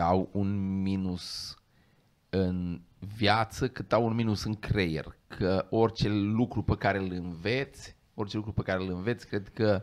au 0.00 0.28
un 0.32 0.80
minus 0.82 1.56
în 2.30 2.80
viață 3.16 3.68
cât 3.68 3.92
au 3.92 4.04
un 4.06 4.14
minus 4.14 4.44
în 4.44 4.54
creier. 4.54 5.16
Că 5.26 5.66
orice 5.70 6.08
lucru 6.08 6.62
pe 6.62 6.74
care 6.78 6.98
îl 6.98 7.12
înveți, 7.12 7.96
orice 8.14 8.36
lucru 8.36 8.52
pe 8.52 8.62
care 8.62 8.82
îl 8.82 8.90
înveți, 8.90 9.26
cred 9.26 9.48
că 9.48 9.82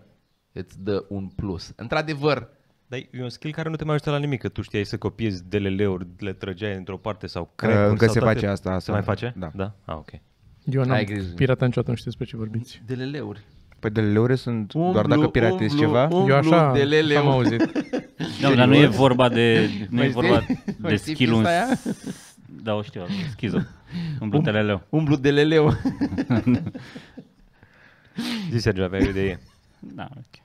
îți 0.51 0.83
dă 0.83 1.05
un 1.09 1.27
plus. 1.27 1.73
Într-adevăr, 1.75 2.49
Dar 2.87 2.99
e 3.11 3.21
un 3.23 3.29
skill 3.29 3.53
care 3.53 3.69
nu 3.69 3.75
te 3.75 3.83
mai 3.83 3.93
ajută 3.93 4.09
la 4.09 4.17
nimic, 4.17 4.41
că 4.41 4.49
tu 4.49 4.61
știai 4.61 4.83
să 4.83 4.97
copiezi 4.97 5.43
DLL-uri, 5.49 6.07
le 6.19 6.33
trăgeai 6.33 6.75
într-o 6.75 6.97
parte 6.97 7.27
sau 7.27 7.43
Uh, 7.43 7.49
crack 7.55 7.89
încă 7.89 8.05
sau 8.05 8.13
se 8.13 8.19
toate... 8.19 8.33
face 8.33 8.47
asta, 8.47 8.69
asta. 8.69 8.79
Se 8.79 8.91
mai 8.91 9.01
face? 9.01 9.33
Da. 9.37 9.51
Da? 9.55 9.75
Ah, 9.85 9.95
ok. 9.95 10.09
Eu 10.65 10.81
n-am 10.83 10.91
Ai 10.91 11.05
grijă. 11.05 11.33
piratat 11.33 11.65
niciodată, 11.67 11.91
nu 11.91 11.97
știu 11.97 12.09
despre 12.09 12.25
ce 12.25 12.37
vorbiți. 12.37 12.81
DLL-uri. 12.85 13.43
Păi 13.79 13.89
DLL-uri 13.89 14.37
sunt 14.37 14.73
doar 14.73 15.05
dacă 15.05 15.27
piratezi 15.27 15.77
ceva? 15.77 16.03
umblu 16.03 16.33
Eu 16.33 16.35
așa 16.35 16.71
de 16.71 16.83
lele 16.83 17.15
am 17.15 17.27
auzit. 17.27 17.61
Nu, 18.41 18.55
dar 18.55 18.67
nu 18.67 18.75
e 18.75 18.85
vorba 18.85 19.29
de, 19.29 19.69
nu 19.89 19.97
e 19.97 20.01
Mai 20.01 20.09
vorba 20.09 20.41
știi? 20.41 20.63
de 20.65 20.75
Mai 20.77 20.97
știi 20.97 21.13
skill 21.13 21.33
piesa 21.33 21.49
aia? 21.49 21.67
Da, 22.63 22.73
o 22.73 22.81
știu, 22.81 23.05
schizo. 23.31 23.57
Un 24.19 24.29
bluteleleu. 24.29 24.81
Umblu 24.89 25.15
de 25.15 25.31
leleu. 25.31 25.73
Zi, 28.51 28.57
Sergio, 28.57 28.83
aveai 28.83 29.05
o 29.05 29.09
idee. 29.09 29.39
Da, 29.79 30.07
ok. 30.17 30.41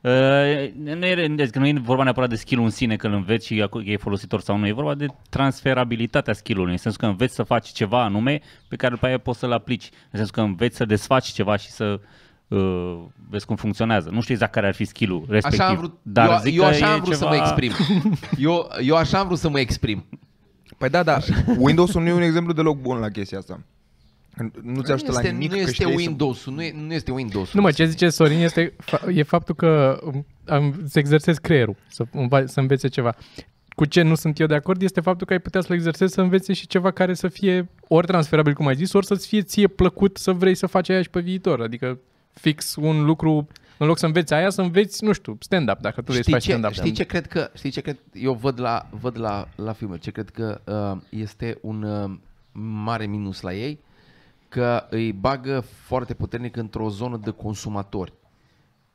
Uh, 0.00 0.72
nu, 0.74 1.06
e, 1.06 1.28
deci 1.28 1.50
că 1.50 1.58
nu 1.58 1.66
e 1.66 1.72
vorba 1.72 2.02
neapărat 2.02 2.28
de 2.28 2.36
skill 2.36 2.62
în 2.62 2.70
sine 2.70 2.96
când 2.96 3.12
îl 3.12 3.18
înveți 3.18 3.46
și 3.46 3.66
că 3.70 3.78
e 3.84 3.96
folositor 3.96 4.40
sau 4.40 4.56
nu, 4.56 4.66
e 4.66 4.72
vorba 4.72 4.94
de 4.94 5.06
transferabilitatea 5.30 6.32
skill-ului, 6.32 6.72
în 6.72 6.78
sensul 6.78 7.00
că 7.00 7.06
înveți 7.06 7.34
să 7.34 7.42
faci 7.42 7.68
ceva 7.68 8.04
anume 8.04 8.40
pe 8.68 8.76
care 8.76 8.94
după 8.94 9.06
aia 9.06 9.18
poți 9.18 9.38
să-l 9.38 9.52
aplici, 9.52 9.90
în 9.92 10.18
sensul 10.18 10.34
că 10.34 10.40
înveți 10.40 10.76
să 10.76 10.84
desfaci 10.84 11.26
ceva 11.26 11.56
și 11.56 11.70
să 11.70 11.84
uh, 11.84 11.98
vezi 13.30 13.46
cum 13.46 13.56
funcționează. 13.56 14.08
Nu 14.12 14.20
știu 14.20 14.34
exact 14.34 14.52
care 14.52 14.66
ar 14.66 14.74
fi 14.74 14.84
skill-ul 14.84 15.24
respectiv, 15.28 15.60
Așa 15.60 15.68
am 15.70 15.76
vrut, 15.76 15.98
dar 16.02 16.28
eu, 16.30 16.38
zic 16.42 16.54
eu 16.54 16.62
că 16.62 16.68
așa 16.68 16.86
e 16.86 16.92
am 16.92 17.00
vrut 17.00 17.12
ceva... 17.12 17.30
să 17.30 17.36
mă 17.36 17.36
exprim. 17.36 17.72
Eu, 18.48 18.68
eu 18.82 18.96
așa 18.96 19.18
am 19.18 19.26
vrut 19.26 19.38
să 19.38 19.48
mă 19.48 19.60
exprim. 19.60 20.04
Păi 20.78 20.88
da, 20.88 21.02
da. 21.02 21.18
Windows-ul 21.58 22.02
nu 22.02 22.08
e 22.08 22.12
un 22.12 22.22
exemplu 22.22 22.52
deloc 22.52 22.80
bun 22.80 22.98
la 22.98 23.08
chestia 23.08 23.38
asta. 23.38 23.60
Nu 24.62 24.80
ți 24.82 24.92
ajută 24.92 25.10
nu 25.10 25.16
la 25.16 25.20
este, 25.20 25.32
nimic 25.32 25.48
nu 25.50 25.54
că 25.56 25.60
este 25.60 25.72
știi 25.72 25.84
să- 25.86 25.92
Windows-ul, 25.96 26.52
nu, 26.52 26.62
e, 26.62 26.72
nu 26.86 26.92
este 26.92 27.10
Windows-ul. 27.12 27.50
Nu 27.54 27.60
mă, 27.60 27.70
ce 27.70 27.84
zice 27.84 28.08
Sorin 28.08 28.38
este, 28.38 28.74
fa- 28.84 29.14
e 29.14 29.22
faptul 29.22 29.54
că 29.54 29.98
um, 30.04 30.26
am, 30.46 30.82
să 30.88 30.98
exersezi 30.98 31.40
creierul, 31.40 31.76
să, 31.88 32.04
înva- 32.12 32.46
să 32.46 32.60
învețe 32.60 32.88
ceva. 32.88 33.14
Cu 33.68 33.84
ce 33.84 34.02
nu 34.02 34.14
sunt 34.14 34.38
eu 34.38 34.46
de 34.46 34.54
acord 34.54 34.82
este 34.82 35.00
faptul 35.00 35.26
că 35.26 35.32
ai 35.32 35.38
putea 35.38 35.60
să-l 35.60 35.74
exersezi 35.76 36.12
să 36.12 36.20
învețe 36.20 36.52
și 36.52 36.66
ceva 36.66 36.90
care 36.90 37.14
să 37.14 37.28
fie 37.28 37.68
ori 37.88 38.06
transferabil, 38.06 38.52
cum 38.54 38.66
ai 38.66 38.74
zis, 38.74 38.92
ori 38.92 39.06
să-ți 39.06 39.26
fie 39.26 39.42
ție 39.42 39.66
plăcut 39.66 40.16
să 40.16 40.32
vrei 40.32 40.54
să 40.54 40.66
faci 40.66 40.88
aia 40.88 41.02
și 41.02 41.10
pe 41.10 41.20
viitor. 41.20 41.60
Adică 41.60 41.98
fix 42.34 42.74
un 42.76 43.04
lucru, 43.04 43.46
în 43.78 43.86
loc 43.86 43.98
să 43.98 44.06
înveți 44.06 44.32
aia, 44.34 44.50
să 44.50 44.60
înveți, 44.62 45.04
nu 45.04 45.12
știu, 45.12 45.36
stand-up, 45.40 45.78
dacă 45.80 46.02
tu 46.02 46.10
vrei 46.12 46.16
să 46.16 46.22
Știi 46.22 46.32
faci 46.32 46.42
ce, 46.42 46.50
stand-up. 46.50 46.72
știi 46.72 46.92
ce 46.92 47.04
cred 47.04 47.26
că, 47.26 47.50
știi 47.54 47.70
ce 47.70 47.80
cred, 47.80 47.98
eu 48.12 48.32
văd 48.32 48.60
la, 48.60 48.86
văd 48.90 49.18
la, 49.18 49.48
la 49.56 49.72
filme, 49.72 49.98
ce 49.98 50.10
cred 50.10 50.30
că 50.30 50.60
uh, 50.64 51.00
este 51.08 51.58
un 51.62 51.82
uh, 51.82 52.10
mare 52.62 53.06
minus 53.06 53.40
la 53.40 53.54
ei, 53.54 53.78
că 54.48 54.86
îi 54.90 55.12
bagă 55.12 55.60
foarte 55.60 56.14
puternic 56.14 56.56
într-o 56.56 56.88
zonă 56.88 57.16
de 57.24 57.30
consumatori. 57.30 58.12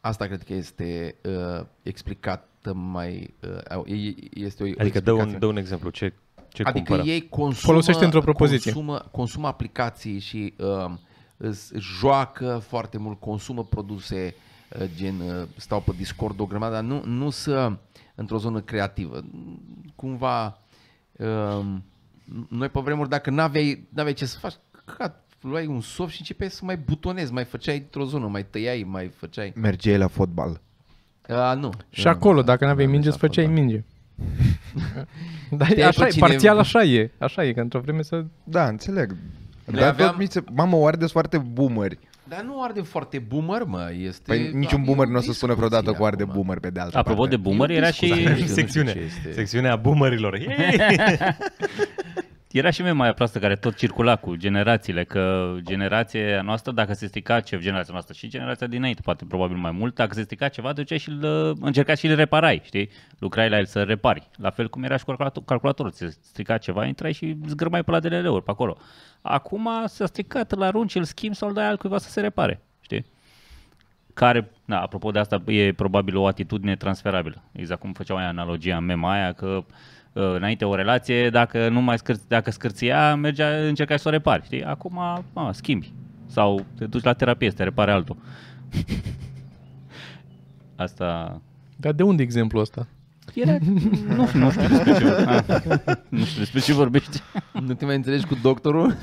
Asta 0.02 0.26
cred 0.26 0.44
că 0.44 0.54
este 0.54 1.16
uh, 1.24 1.66
explicată 1.84 2.74
mai, 2.74 3.34
uh, 3.78 3.84
e- 3.86 4.16
este 4.34 4.64
o, 4.64 4.66
o 4.68 4.70
Adică 4.78 5.00
dă 5.00 5.12
explicație. 5.12 5.34
un, 5.34 5.40
dă 5.40 5.46
un 5.46 5.58
exemplu. 5.58 5.90
Ce, 5.90 6.14
ce 6.50 6.64
Adică 6.64 6.86
cumpără? 6.86 7.10
ei 7.10 7.30
consumă, 7.30 7.72
Folosește 7.72 8.06
într-o 8.06 8.22
propoziție. 8.22 8.72
Consumă, 8.72 9.06
consumă 9.12 9.48
aplicații 9.48 10.20
și 10.20 10.54
uh, 10.58 10.66
îs, 10.86 10.90
joacă 11.78 12.62
foarte 12.68 12.98
mult, 12.98 13.20
consumă 13.20 13.64
produse 13.64 14.36
uh, 14.80 14.86
gen 14.96 15.20
uh, 15.20 15.48
stau 15.56 15.82
pe 15.82 15.92
Discord 15.98 16.40
o 16.40 16.46
grămadă, 16.46 16.74
dar 16.74 16.84
nu, 16.84 17.04
nu 17.06 17.30
să 17.30 17.78
într-o 18.16 18.38
zonă 18.38 18.62
creativă. 18.62 19.24
Cumva 19.96 20.58
uh, 21.12 21.66
noi 22.50 22.70
pe 22.70 22.80
vremuri 22.80 23.10
dacă 23.10 23.30
n-aveai, 23.30 23.88
n-aveai 23.94 24.14
ce 24.14 24.26
să 24.26 24.38
faci, 24.40 24.54
căcat, 24.86 25.24
luai 25.42 25.66
un 25.66 25.82
soft 25.82 26.12
și 26.12 26.20
începeai 26.20 26.50
să 26.50 26.66
mai 26.66 26.78
butonezi, 26.78 27.34
mai 27.34 27.44
făceai 27.44 27.78
într-o 27.78 28.06
zonă, 28.06 28.28
mai 28.28 28.46
tăiai, 28.46 28.84
mai 28.88 29.08
făceai. 29.08 29.54
Mergeai 29.56 29.98
la 29.98 30.08
fotbal. 30.08 30.62
Uh, 31.30 31.54
nu. 31.56 31.70
Și 31.90 32.08
acolo, 32.08 32.42
dacă 32.42 32.66
n-aveai 32.66 32.86
n-am 32.86 32.94
minge, 32.94 33.10
mers 33.10 33.22
îți 33.22 33.26
făceai 33.26 33.46
la 33.46 33.50
fotbal. 33.50 33.66
minge. 33.66 33.84
Dar 35.58 35.68
Știai 35.68 35.88
așa 35.88 36.02
pe 36.02 36.08
e, 36.08 36.12
cine- 36.12 36.28
parțial 36.28 36.58
așa 36.58 36.84
e, 36.84 37.12
așa 37.18 37.46
e, 37.46 37.54
că 37.54 37.62
într-o 37.62 37.80
vreme 37.80 38.02
să... 38.02 38.26
Da, 38.44 38.68
înțeleg. 38.68 39.16
Noi 39.72 39.80
Dar 39.82 39.90
aveam- 39.90 40.10
tot 40.10 40.20
mi 40.20 40.28
se... 40.30 40.44
Mamă, 40.54 40.76
o 40.76 40.86
ardeți 40.86 41.12
foarte 41.12 41.38
boomeri. 41.38 42.00
Dar 42.24 42.42
nu 42.42 42.64
arde 42.64 42.82
foarte 42.82 43.20
boomer, 43.20 43.64
mă. 43.64 43.92
Este, 44.00 44.22
Păi 44.26 44.50
da, 44.52 44.58
niciun 44.58 44.80
e 44.82 44.84
boomer 44.86 45.06
o 45.08 45.10
nu 45.10 45.18
o 45.18 45.22
să 45.22 45.32
spună 45.32 45.52
discuție 45.54 45.56
vreodată 45.56 45.92
cu 45.98 46.06
arde 46.06 46.24
acum. 46.24 46.34
boomer 46.36 46.60
pe 46.60 46.70
de 46.70 46.80
altă 46.80 46.98
Apropo 46.98 47.20
parte. 47.20 47.36
de 47.36 47.42
boomer, 47.42 47.70
E 47.70 47.74
o 47.74 47.76
era 47.78 47.92
și, 47.92 48.00
discuție. 48.02 48.30
Nu 48.30 48.36
știu 48.36 48.48
Secțiune. 48.54 48.92
ce 48.92 49.00
este. 49.00 49.32
Secțiunea 49.34 49.76
boomerilor. 49.76 50.38
Yay! 52.52 52.62
era 52.62 52.70
și 52.70 52.82
mea 52.82 53.14
proastă 53.14 53.40
care 53.40 53.56
tot 53.56 53.76
circula 53.76 54.16
cu 54.16 54.36
generațiile, 54.36 55.04
că 55.04 55.56
generația 55.60 56.42
noastră, 56.42 56.72
dacă 56.72 56.94
se 56.94 57.08
strica 57.08 57.40
ceva, 57.40 57.62
generația 57.62 57.94
noastră 57.94 58.14
și 58.14 58.28
generația 58.28 58.68
dinainte, 58.68 59.02
poate 59.02 59.26
probabil 59.26 59.58
mai 59.58 59.72
mult, 59.72 59.96
dacă 59.96 60.14
se 60.14 60.22
strica 60.22 60.48
ceva, 60.48 60.74
duceai 60.74 60.98
și 60.98 61.10
îl 61.10 61.58
încercai 61.62 61.98
și 61.98 62.08
îl 62.08 62.16
reparai, 62.16 62.62
știi? 62.64 62.90
Lucrai 63.20 63.50
la 63.50 63.58
el 63.58 63.66
să 63.66 63.84
repari. 63.84 64.30
La 64.36 64.50
fel 64.50 64.70
cum 64.70 64.84
era 64.84 64.98
și 64.98 65.04
cu 65.04 65.08
calculator, 65.08 65.44
calculatorul, 65.44 65.92
se 65.92 66.18
strica 66.22 66.58
ceva, 66.58 66.86
intrai 66.86 67.14
și 67.14 67.38
zgârmai 67.48 67.84
pe 67.84 67.92
la 67.92 68.00
DLL-uri 68.00 68.44
pe 68.44 68.52
acolo. 68.52 68.78
Acum 69.22 69.70
s-a 69.86 70.06
stricat, 70.06 70.52
îl 70.52 70.62
arunci, 70.62 70.96
îl 70.96 71.04
schimbi 71.04 71.36
sau 71.36 71.48
îl 71.48 71.54
dai 71.54 71.66
altcuiva 71.66 71.98
să 71.98 72.10
se 72.10 72.22
repare, 72.22 72.62
știi? 72.82 73.06
care, 74.14 74.52
da, 74.66 74.82
apropo 74.82 75.12
de 75.12 75.20
asta, 75.20 75.42
e 75.46 75.74
probabil 75.74 76.18
o 76.18 76.28
atitudine 76.28 76.76
transferabilă. 76.76 77.44
Exact 77.52 77.80
cum 77.80 77.94
făceau 77.94 78.18
aia 78.18 78.28
analogia 78.28 78.78
în 78.78 78.86
mema 78.86 79.12
aia, 79.12 79.32
că 79.32 79.46
uh, 79.46 79.64
înainte 80.14 80.66
o 80.66 80.76
relație, 80.76 81.30
dacă 81.30 81.70
nu 81.70 81.82
mai 81.82 81.98
scârț, 81.98 82.22
dacă 82.28 82.52
scârția, 82.52 83.16
mergea, 83.16 83.48
încercai 83.48 84.00
să 84.00 84.08
o 84.08 84.12
repari, 84.12 84.44
știi? 84.46 84.64
Acum, 84.64 85.00
a, 85.00 85.52
schimbi. 85.52 85.94
Sau 86.26 86.66
te 86.78 86.86
duci 86.86 87.04
la 87.04 87.14
terapie 87.14 87.50
să 87.50 87.56
te 87.56 87.64
repare 87.64 87.92
altul. 87.92 88.18
asta 90.76 91.42
Dar 91.76 91.94
de 91.94 92.04
unde 92.04 92.24
exemplul 92.24 92.62
ăsta? 92.62 92.88
era... 93.34 93.58
nu, 94.16 94.28
știu, 94.28 94.40
nu 94.40 94.52
știu 94.52 94.68
despre 94.68 94.98
ce, 94.98 95.06
a, 95.08 95.44
nu 96.10 96.26
știu 96.26 96.40
despre 96.40 96.60
ce 96.60 96.74
vorbești. 96.74 97.22
Nu 97.68 97.74
te 97.74 97.86
mai 97.86 97.96
înțelegi 97.96 98.26
cu 98.26 98.36
doctorul? 98.42 98.96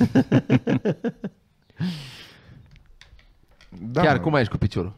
Da, 3.69 4.03
Chiar, 4.03 4.17
mă. 4.17 4.23
cum 4.23 4.35
ai 4.35 4.41
ești 4.41 4.53
cu 4.53 4.59
piciorul? 4.59 4.93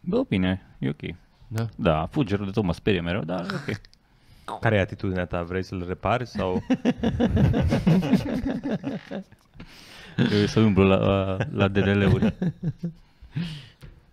Bă, 0.00 0.22
bine, 0.28 0.76
e 0.78 0.88
ok. 0.88 1.14
Da. 1.48 1.66
Da, 1.76 2.06
fugerul 2.10 2.44
de 2.44 2.50
tot 2.50 2.64
mă 2.64 2.72
sperie 2.72 3.00
mereu, 3.00 3.22
dar 3.22 3.40
e 3.40 3.54
ok. 3.54 3.80
Care 4.60 4.76
e 4.76 4.80
atitudinea 4.80 5.24
ta? 5.26 5.42
Vrei 5.42 5.62
să-l 5.62 5.84
repari 5.88 6.26
sau... 6.26 6.62
Eu 10.40 10.46
să 10.46 10.60
umblu 10.60 10.84
la, 10.86 11.36
la 11.50 11.68
DDL-uri. 11.68 12.34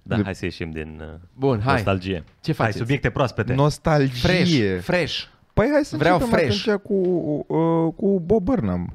Da, 0.04 0.20
hai 0.24 0.36
să 0.36 0.46
ieșim 0.46 0.72
din 0.72 1.00
uh, 1.02 1.20
Bun, 1.34 1.60
hai. 1.62 1.74
nostalgie. 1.74 2.24
Ce 2.42 2.46
Hai, 2.46 2.54
faceți? 2.54 2.78
subiecte 2.78 3.10
proaspete. 3.10 3.54
Nostalgie. 3.54 4.20
Fresh, 4.20 4.82
fresh. 4.82 5.24
Păi 5.54 5.70
hai 5.74 5.86
să 5.86 5.98
Vreau 5.98 6.16
începem 6.20 6.40
fresh. 6.40 6.68
atunci 6.68 6.82
cu, 6.82 6.94
uh, 7.48 7.94
cu 7.96 8.20
Bob 8.20 8.44
Burnham. 8.44 8.94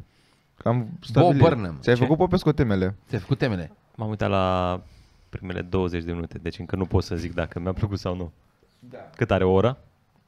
Am 0.65 0.89
stabilit. 1.01 1.41
Burnham. 1.43 1.77
Ți-ai 1.81 1.95
Ce? 1.95 2.01
făcut 2.01 2.17
Popescu 2.17 2.53
temele? 2.53 2.95
Ți-ai 3.09 3.21
făcut 3.21 3.39
temele? 3.39 3.71
M-am 3.95 4.09
uitat 4.09 4.31
la 4.31 4.81
primele 5.29 5.61
20 5.63 6.03
de 6.05 6.13
minute, 6.13 6.39
deci 6.43 6.59
încă 6.59 6.77
nu 6.77 6.85
pot 6.85 7.03
să 7.05 7.17
zic 7.17 7.35
dacă 7.35 7.61
mi-a 7.61 7.73
plăcut 7.73 7.99
sau 7.99 8.17
nu. 8.17 8.33
Da. 8.79 8.99
Cât 9.17 9.31
are 9.31 9.45
o 9.45 9.53
oră? 9.53 9.79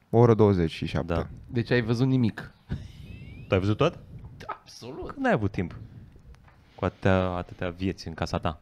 O 0.09 0.17
oră 0.17 0.33
27. 0.33 1.13
Da. 1.13 1.27
Deci 1.45 1.71
ai 1.71 1.81
văzut 1.81 2.07
nimic. 2.07 2.51
Tu 3.47 3.53
ai 3.53 3.59
văzut 3.59 3.77
tot? 3.77 3.99
Absolut. 4.45 5.11
Când 5.11 5.25
ai 5.25 5.31
avut 5.31 5.51
timp 5.51 5.75
cu 6.75 6.85
atâtea, 6.85 7.15
atâtea 7.15 7.69
vieți 7.69 8.07
în 8.07 8.13
casa 8.13 8.37
ta? 8.37 8.61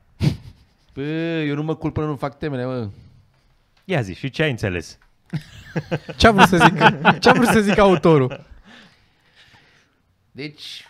Bă, 0.94 1.02
eu 1.48 1.56
nu 1.56 1.64
mă 1.64 1.76
culp 1.76 1.94
până 1.94 2.06
nu 2.06 2.16
fac 2.16 2.38
temele, 2.38 2.66
mă. 2.66 2.90
Ia 3.86 4.02
zi, 4.02 4.14
și 4.14 4.30
ce 4.30 4.44
ai 4.44 4.50
înțeles? 4.50 4.98
Ce 6.18 6.28
a 6.28 6.32
vrut 6.32 6.48
să 6.48 6.58
zic, 6.58 6.74
ce 7.20 7.30
a 7.30 7.34
vrut 7.34 7.48
să 7.48 7.60
zic 7.60 7.78
autorul? 7.78 8.46
Deci... 10.32 10.88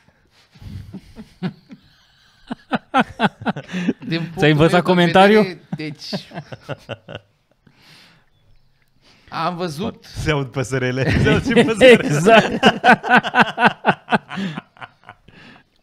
Din 4.08 4.20
punctul 4.20 4.38
Ți-ai 4.38 4.52
învățat 4.52 4.72
meu 4.72 4.82
de 4.82 5.02
comentariu? 5.02 5.42
Vedere, 5.42 5.62
deci... 5.76 6.10
Am 9.44 9.56
văzut... 9.56 10.04
Se 10.06 10.32
aud 10.32 10.48
păsărele. 10.48 11.10
Se 11.24 11.30
aud 11.30 11.46
și 11.46 11.54
păsărele. 11.54 12.06
Exact. 12.06 12.60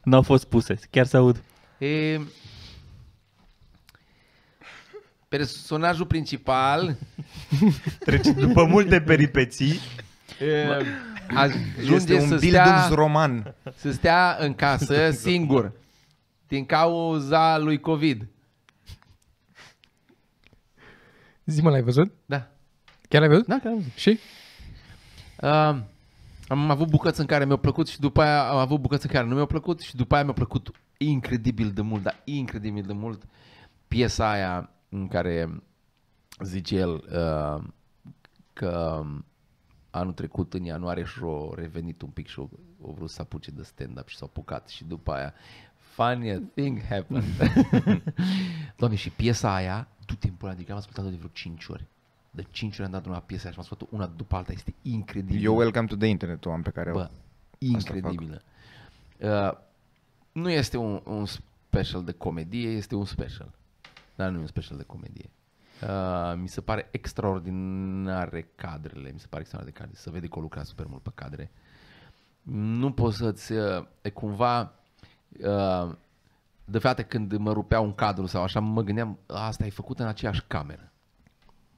N-au 0.02 0.22
fost 0.22 0.44
puse, 0.44 0.78
chiar 0.90 1.06
se 1.06 1.16
aud. 1.16 1.42
E... 1.78 2.20
Personajul 5.28 6.06
principal 6.06 6.96
Trece 7.98 8.32
după 8.32 8.64
multe 8.64 9.00
peripeții. 9.00 9.80
e, 10.40 10.66
ajunge 11.34 11.94
Este 11.94 12.14
un 12.14 12.28
să 12.28 12.36
Bildungs 12.36 12.82
stea, 12.84 12.88
roman. 12.94 13.54
să 13.76 13.90
stea 13.92 14.36
în 14.40 14.54
casă 14.54 15.10
singur 15.26 15.72
din 16.48 16.64
cauza 16.64 17.58
lui 17.58 17.80
COVID. 17.80 18.26
Zi 21.44 21.62
mă, 21.62 21.70
l-ai 21.70 21.82
văzut? 21.82 22.12
Da. 22.26 22.50
Chiar 23.12 23.20
l-ai 23.20 23.30
văzut? 23.30 23.46
Da, 23.46 23.58
că 23.58 23.68
am 23.68 23.74
văzut. 23.74 23.92
Și? 23.92 24.18
Uh, 25.40 25.78
am 26.48 26.70
avut 26.70 26.88
bucăți 26.88 27.20
în 27.20 27.26
care 27.26 27.44
mi-au 27.44 27.56
plăcut 27.56 27.88
și 27.88 28.00
după 28.00 28.22
aia 28.22 28.48
am 28.48 28.56
avut 28.56 28.80
bucăți 28.80 29.06
în 29.06 29.12
care 29.12 29.26
nu 29.26 29.34
mi-au 29.34 29.46
plăcut 29.46 29.80
și 29.80 29.96
după 29.96 30.14
aia 30.14 30.24
mi-a 30.24 30.32
plăcut 30.32 30.70
incredibil 30.96 31.70
de 31.70 31.80
mult, 31.80 32.02
dar 32.02 32.20
incredibil 32.24 32.82
de 32.82 32.92
mult 32.92 33.22
piesa 33.88 34.30
aia 34.30 34.70
în 34.88 35.08
care 35.08 35.62
zice 36.42 36.76
el 36.76 36.92
uh, 36.92 37.64
că 38.52 39.02
anul 39.90 40.12
trecut 40.12 40.54
în 40.54 40.64
ianuarie 40.64 41.04
și-a 41.04 41.54
revenit 41.54 42.02
un 42.02 42.10
pic 42.10 42.28
și 42.28 42.40
a 42.40 42.48
vrut 42.78 43.10
să 43.10 43.20
apuce 43.20 43.50
de 43.50 43.62
stand-up 43.62 44.08
și 44.08 44.16
s-a 44.16 44.24
apucat 44.24 44.68
și 44.68 44.84
după 44.84 45.12
aia 45.12 45.34
funny 45.76 46.38
thing 46.54 46.82
happened. 46.88 47.24
Doamne, 48.78 48.96
și 48.96 49.10
piesa 49.10 49.54
aia, 49.54 49.88
du 50.06 50.14
timpul 50.14 50.48
ăla, 50.48 50.56
adică 50.56 50.72
am 50.72 50.78
ascultat-o 50.78 51.08
de 51.08 51.16
vreo 51.16 51.30
5 51.32 51.66
ori. 51.66 51.90
De 52.34 52.46
5 52.50 52.78
ori 52.78 52.86
am 52.86 52.92
dat 52.92 53.06
una 53.06 53.18
piesa 53.18 53.42
aia 53.42 53.52
și 53.52 53.58
am 53.58 53.64
ascultat 53.64 53.88
una 53.98 54.06
după 54.16 54.36
alta, 54.36 54.52
este 54.52 54.74
incredibil. 54.82 55.44
Eu 55.44 55.56
Welcome 55.56 55.86
to 55.86 55.96
the 55.96 56.06
Internet 56.06 56.44
o 56.44 56.52
am 56.52 56.62
pe 56.62 56.70
care 56.70 56.90
o... 56.90 56.94
Bă, 56.94 57.10
incredibilă. 57.58 58.42
Uh, 59.18 59.52
nu 60.32 60.50
este 60.50 60.76
un, 60.76 61.02
un 61.04 61.26
special 61.26 62.04
de 62.04 62.12
comedie, 62.12 62.68
este 62.68 62.94
un 62.94 63.04
special. 63.04 63.52
Dar 64.14 64.30
nu 64.30 64.38
e 64.38 64.40
un 64.40 64.46
special 64.46 64.76
de 64.76 64.84
comedie. 64.84 65.30
Uh, 65.82 66.34
mi 66.36 66.48
se 66.48 66.60
pare 66.60 66.88
extraordinare 66.90 68.48
cadrele, 68.54 69.10
mi 69.12 69.20
se 69.20 69.26
pare 69.28 69.42
extraordinar 69.42 69.64
de 69.64 69.70
cadre. 69.70 69.96
Se 69.96 70.10
vede 70.10 70.26
că 70.26 70.38
o 70.38 70.42
lucra 70.42 70.62
super 70.62 70.86
mult 70.86 71.02
pe 71.02 71.10
cadre. 71.14 71.50
Nu 72.42 72.92
poți 72.92 73.16
să-ți, 73.16 73.52
uh, 73.52 73.86
e 74.02 74.10
cumva, 74.10 74.72
uh, 75.44 75.94
de 76.64 76.78
fapt 76.78 77.02
când 77.02 77.36
mă 77.36 77.52
rupea 77.52 77.80
un 77.80 77.94
cadru 77.94 78.26
sau 78.26 78.42
așa, 78.42 78.60
mă 78.60 78.82
gândeam, 78.82 79.18
asta 79.26 79.66
e 79.66 79.70
făcut 79.70 79.98
în 79.98 80.06
aceeași 80.06 80.44
cameră. 80.46 80.91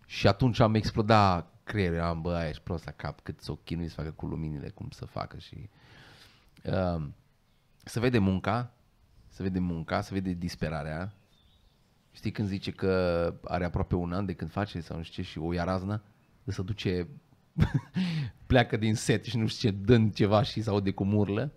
Și 0.07 0.27
atunci 0.27 0.61
am 0.61 0.75
explodat 0.75 1.55
creierul, 1.65 2.01
am, 2.01 2.21
bă, 2.21 2.35
aia 2.35 2.49
ești 2.49 2.63
prost 2.63 2.85
la 2.85 2.91
cap, 2.91 3.21
cât 3.21 3.41
s-o 3.41 3.55
chinui 3.55 3.89
să 3.89 3.95
facă 3.95 4.11
cu 4.11 4.27
luminile, 4.27 4.69
cum 4.69 4.89
să 4.91 5.05
facă 5.05 5.39
și... 5.39 5.69
Uh, 6.65 7.07
se 7.85 8.01
vede 8.01 8.19
munca, 8.19 8.73
se 9.29 9.43
vede 9.43 9.59
munca, 9.59 10.01
se 10.01 10.15
vede 10.15 10.33
disperarea. 10.33 11.13
Știi 12.13 12.31
când 12.31 12.49
zice 12.49 12.71
că 12.71 13.35
are 13.45 13.65
aproape 13.65 13.95
un 13.95 14.13
an 14.13 14.27
de 14.27 14.35
când 14.35 14.51
face 14.51 14.81
sau 14.81 14.97
nu 14.97 15.03
știu 15.03 15.23
ce 15.23 15.29
și 15.29 15.39
o 15.39 15.53
ia 15.53 15.65
raznă, 15.65 16.03
de 16.45 16.53
să 16.53 16.63
duce, 16.63 17.09
pleacă 18.47 18.77
din 18.77 18.95
set 18.95 19.25
și 19.25 19.37
nu 19.37 19.47
știu 19.47 19.71
ce, 19.71 19.77
dând 19.77 20.15
ceva 20.15 20.43
și 20.43 20.63
se 20.63 20.71
aude 20.71 20.91
cum 20.91 21.15
urlă. 21.15 21.53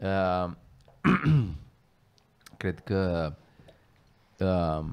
Uh, 0.00 0.50
cred 2.56 2.80
că 2.80 3.34
uh, 4.38 4.84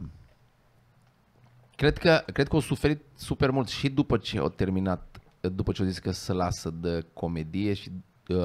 Cred 1.75 1.97
că, 1.97 2.23
cred 2.33 2.47
că 2.47 2.55
au 2.55 2.61
suferit 2.61 3.01
super 3.15 3.49
mult 3.49 3.67
și 3.67 3.89
după 3.89 4.17
ce 4.17 4.37
au 4.37 4.49
terminat, 4.49 5.19
după 5.41 5.71
ce 5.71 5.81
au 5.81 5.87
zis 5.87 5.99
că 5.99 6.11
se 6.11 6.33
lasă 6.33 6.69
de 6.69 7.05
comedie 7.13 7.73
și 7.73 7.91
uh, 8.27 8.37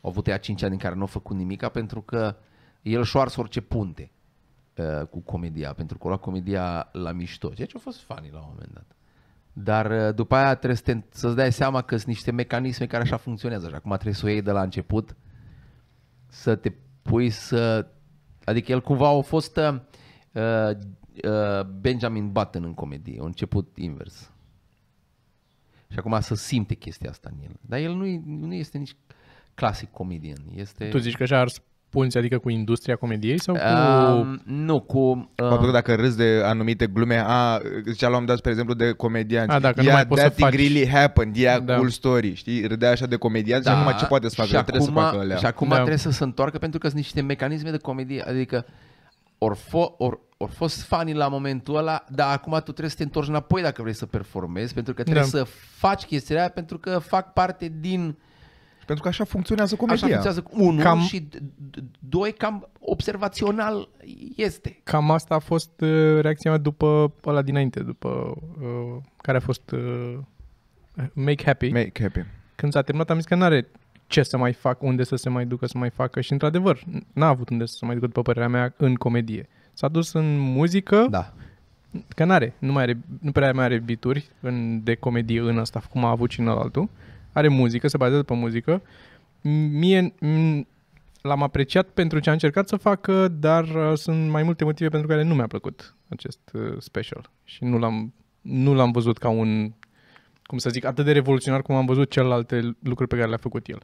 au 0.00 0.10
avut 0.10 0.26
ea 0.26 0.38
5 0.38 0.62
ani 0.62 0.72
în 0.72 0.78
care 0.78 0.94
nu 0.94 1.00
au 1.00 1.06
făcut 1.06 1.36
nimica 1.36 1.68
pentru 1.68 2.00
că 2.00 2.36
el 2.82 3.04
și-a 3.04 3.20
ars 3.20 3.36
orice 3.36 3.60
punte 3.60 4.10
uh, 4.76 5.06
cu 5.06 5.20
comedia, 5.20 5.72
pentru 5.72 5.98
că 5.98 6.04
a 6.04 6.08
luat 6.08 6.20
comedia 6.20 6.88
la 6.92 7.12
mișto, 7.12 7.48
ceea 7.48 7.66
ce 7.66 7.76
a 7.76 7.80
fost 7.80 8.00
funny 8.00 8.30
la 8.32 8.38
un 8.38 8.46
moment 8.48 8.72
dat. 8.72 8.96
Dar 9.52 9.90
uh, 9.90 10.14
după 10.14 10.34
aia 10.34 10.54
trebuie 10.54 10.76
să 10.76 10.82
te, 10.82 11.00
să-ți 11.08 11.36
dai 11.36 11.52
seama 11.52 11.82
că 11.82 11.96
sunt 11.96 12.08
niște 12.08 12.30
mecanisme 12.30 12.86
care 12.86 13.02
așa 13.02 13.16
funcționează 13.16 13.68
și 13.68 13.74
acum 13.74 13.90
trebuie 13.90 14.14
să 14.14 14.26
o 14.26 14.28
iei 14.28 14.42
de 14.42 14.50
la 14.50 14.62
început, 14.62 15.16
să 16.26 16.54
te 16.54 16.72
pui 17.02 17.30
să... 17.30 17.86
Adică 18.44 18.72
el 18.72 18.80
cumva 18.80 19.08
a 19.08 19.20
fost 19.20 19.56
uh, 19.56 20.70
uh, 21.24 21.64
Benjamin 21.80 22.32
Button 22.32 22.64
în 22.64 22.74
comedie, 22.74 23.18
a 23.20 23.24
început 23.24 23.68
invers. 23.76 24.30
Și 25.88 25.98
acum 25.98 26.20
să 26.20 26.34
simte 26.34 26.74
chestia 26.74 27.10
asta 27.10 27.30
în 27.32 27.38
el. 27.44 27.56
Dar 27.60 27.78
el 27.78 27.94
nu, 27.94 28.06
e, 28.06 28.22
nu 28.26 28.54
este 28.54 28.78
nici 28.78 28.96
clasic 29.54 29.90
comedian. 29.90 30.38
Este... 30.54 30.84
Tu 30.84 30.98
zici 30.98 31.16
că 31.16 31.24
și-a 31.24 31.38
ars 31.38 31.62
punți, 31.88 32.18
adică 32.18 32.38
cu 32.38 32.50
industria 32.50 32.96
comediei 32.96 33.40
sau 33.40 33.54
cu... 33.54 33.60
Uh, 33.60 34.38
nu, 34.44 34.80
cu... 34.80 35.30
Faptul 35.34 35.58
că 35.58 35.66
Uh, 35.66 35.72
dacă 35.72 35.94
râzi 35.94 36.16
de 36.16 36.40
anumite 36.44 36.86
glume, 36.86 37.22
a, 37.26 37.60
zicea 37.90 38.08
la 38.08 38.16
un 38.16 38.24
dat, 38.24 38.36
spre 38.36 38.50
exemplu, 38.50 38.74
de 38.74 38.92
comedianți. 38.92 39.54
A, 39.54 39.58
dacă 39.58 39.74
nu 39.76 39.82
yeah, 39.82 39.94
mai 39.94 40.06
poți 40.06 40.20
that 40.20 40.34
să 40.34 40.40
faci- 40.40 40.54
thing 40.54 40.72
really 40.72 40.88
happened, 40.90 41.36
yeah, 41.36 41.62
Da. 41.64 41.74
cool 41.74 41.88
story, 41.88 42.34
știi? 42.34 42.66
Râdea 42.66 42.90
așa 42.90 43.06
de 43.06 43.16
comedianți 43.16 43.68
și 43.68 43.74
acum 43.74 43.92
ce 43.98 44.06
poate 44.06 44.28
să 44.28 44.34
facă? 44.34 44.50
Da. 44.52 44.58
și 44.58 44.64
Trebuie 44.64 44.88
acum, 44.88 45.00
să 45.00 45.06
facă 45.06 45.18
alea. 45.18 45.36
Și 45.36 45.46
acum 45.46 45.68
Da. 45.68 45.74
trebuie 45.74 45.96
să 45.96 46.10
se 46.10 46.24
întoarcă 46.24 46.58
pentru 46.58 46.78
că 46.78 46.86
sunt 46.86 46.98
niște 46.98 47.20
mecanisme 47.20 47.70
de 47.70 47.76
comedie. 47.76 48.22
Adică 48.22 48.66
ori, 49.44 49.58
fo, 49.58 49.94
or, 49.98 50.18
or 50.36 50.50
fost 50.50 50.82
funny 50.82 51.12
la 51.12 51.28
momentul 51.28 51.76
ăla, 51.76 52.04
dar 52.08 52.32
acum 52.32 52.52
tu 52.52 52.60
trebuie 52.62 52.88
să 52.90 52.96
te 52.96 53.02
întorci 53.02 53.28
înapoi 53.28 53.62
dacă 53.62 53.82
vrei 53.82 53.94
să 53.94 54.06
performezi, 54.06 54.74
pentru 54.74 54.94
că 54.94 55.02
trebuie 55.02 55.22
Da. 55.24 55.28
să 55.28 55.44
faci 55.76 56.04
chestia 56.04 56.38
aia 56.38 56.48
pentru 56.48 56.78
că 56.78 56.98
fac 56.98 57.32
parte 57.32 57.72
din 57.80 58.16
Pentru 58.86 59.02
că 59.04 59.08
așa 59.10 59.24
funcționează 59.24 59.74
Așa 59.74 59.84
comedia. 59.84 60.06
funcționează 60.06 60.44
unul 60.64 60.82
Cam- 60.84 61.08
și 61.08 61.28
d- 61.28 61.38
d- 61.38 61.82
doi 61.98 62.32
cam 62.32 62.68
observațional 62.80 63.88
este. 64.36 64.80
Cam 64.82 65.10
asta 65.10 65.34
a 65.34 65.38
fost 65.38 65.80
uh, 65.80 66.20
reacția 66.20 66.50
mea 66.50 66.58
după 66.60 67.12
ăla 67.26 67.42
dinainte, 67.42 67.80
după 67.82 68.34
uh, 68.60 69.02
care 69.16 69.36
a 69.36 69.40
fost 69.40 69.70
uh, 69.70 70.18
Make 71.12 71.42
Happy. 71.44 71.68
Make 71.70 72.02
happy. 72.02 72.24
Când 72.54 72.72
s-a 72.72 72.82
terminat 72.82 73.10
am 73.10 73.16
zis 73.16 73.26
că 73.26 73.34
n-are 73.34 73.68
ce 74.12 74.22
să 74.22 74.36
mai 74.36 74.52
fac, 74.52 74.82
unde 74.82 75.04
să 75.04 75.16
se 75.16 75.28
mai 75.28 75.46
ducă 75.46 75.66
să 75.66 75.78
mai 75.78 75.90
facă 75.90 76.20
și 76.20 76.32
într-adevăr 76.32 76.82
n-a 77.12 77.28
avut 77.28 77.48
unde 77.48 77.64
să 77.66 77.74
se 77.78 77.84
mai 77.84 77.94
ducă 77.94 78.06
după 78.06 78.22
părerea 78.22 78.48
mea 78.48 78.74
în 78.76 78.94
comedie. 78.94 79.48
S-a 79.72 79.88
dus 79.88 80.12
în 80.12 80.38
muzică, 80.38 81.06
Da. 81.10 81.32
că 82.08 82.24
n-are, 82.24 82.54
nu, 82.58 82.72
mai 82.72 82.82
are, 82.82 82.98
nu 83.20 83.32
prea 83.32 83.52
mai 83.52 83.64
are 83.64 83.78
bituri 83.78 84.28
în, 84.40 84.80
de 84.84 84.94
comedie 84.94 85.40
în 85.40 85.58
asta, 85.58 85.82
cum 85.90 86.04
a 86.04 86.10
avut 86.10 86.30
și 86.30 86.40
în 86.40 86.48
altul. 86.48 86.88
Are 87.32 87.48
muzică, 87.48 87.88
se 87.88 87.96
bazează 87.96 88.22
pe 88.22 88.34
muzică. 88.34 88.82
Mie 89.70 90.08
m- 90.10 90.66
l-am 91.22 91.42
apreciat 91.42 91.86
pentru 91.86 92.18
ce 92.18 92.28
a 92.30 92.32
încercat 92.32 92.68
să 92.68 92.76
facă, 92.76 93.28
dar 93.28 93.64
uh, 93.64 93.92
sunt 93.94 94.30
mai 94.30 94.42
multe 94.42 94.64
motive 94.64 94.88
pentru 94.88 95.08
care 95.08 95.22
nu 95.22 95.34
mi-a 95.34 95.46
plăcut 95.46 95.94
acest 96.08 96.40
uh, 96.52 96.74
special. 96.78 97.30
Și 97.44 97.64
nu 97.64 97.78
l-am, 97.78 98.12
nu 98.40 98.74
l-am 98.74 98.90
văzut 98.90 99.18
ca 99.18 99.28
un, 99.28 99.72
cum 100.44 100.58
să 100.58 100.70
zic, 100.70 100.84
atât 100.84 101.04
de 101.04 101.12
revoluționar 101.12 101.62
cum 101.62 101.74
am 101.74 101.86
văzut 101.86 102.10
celelalte 102.10 102.76
lucruri 102.82 103.08
pe 103.10 103.16
care 103.16 103.28
le-a 103.28 103.36
făcut 103.36 103.66
el. 103.66 103.82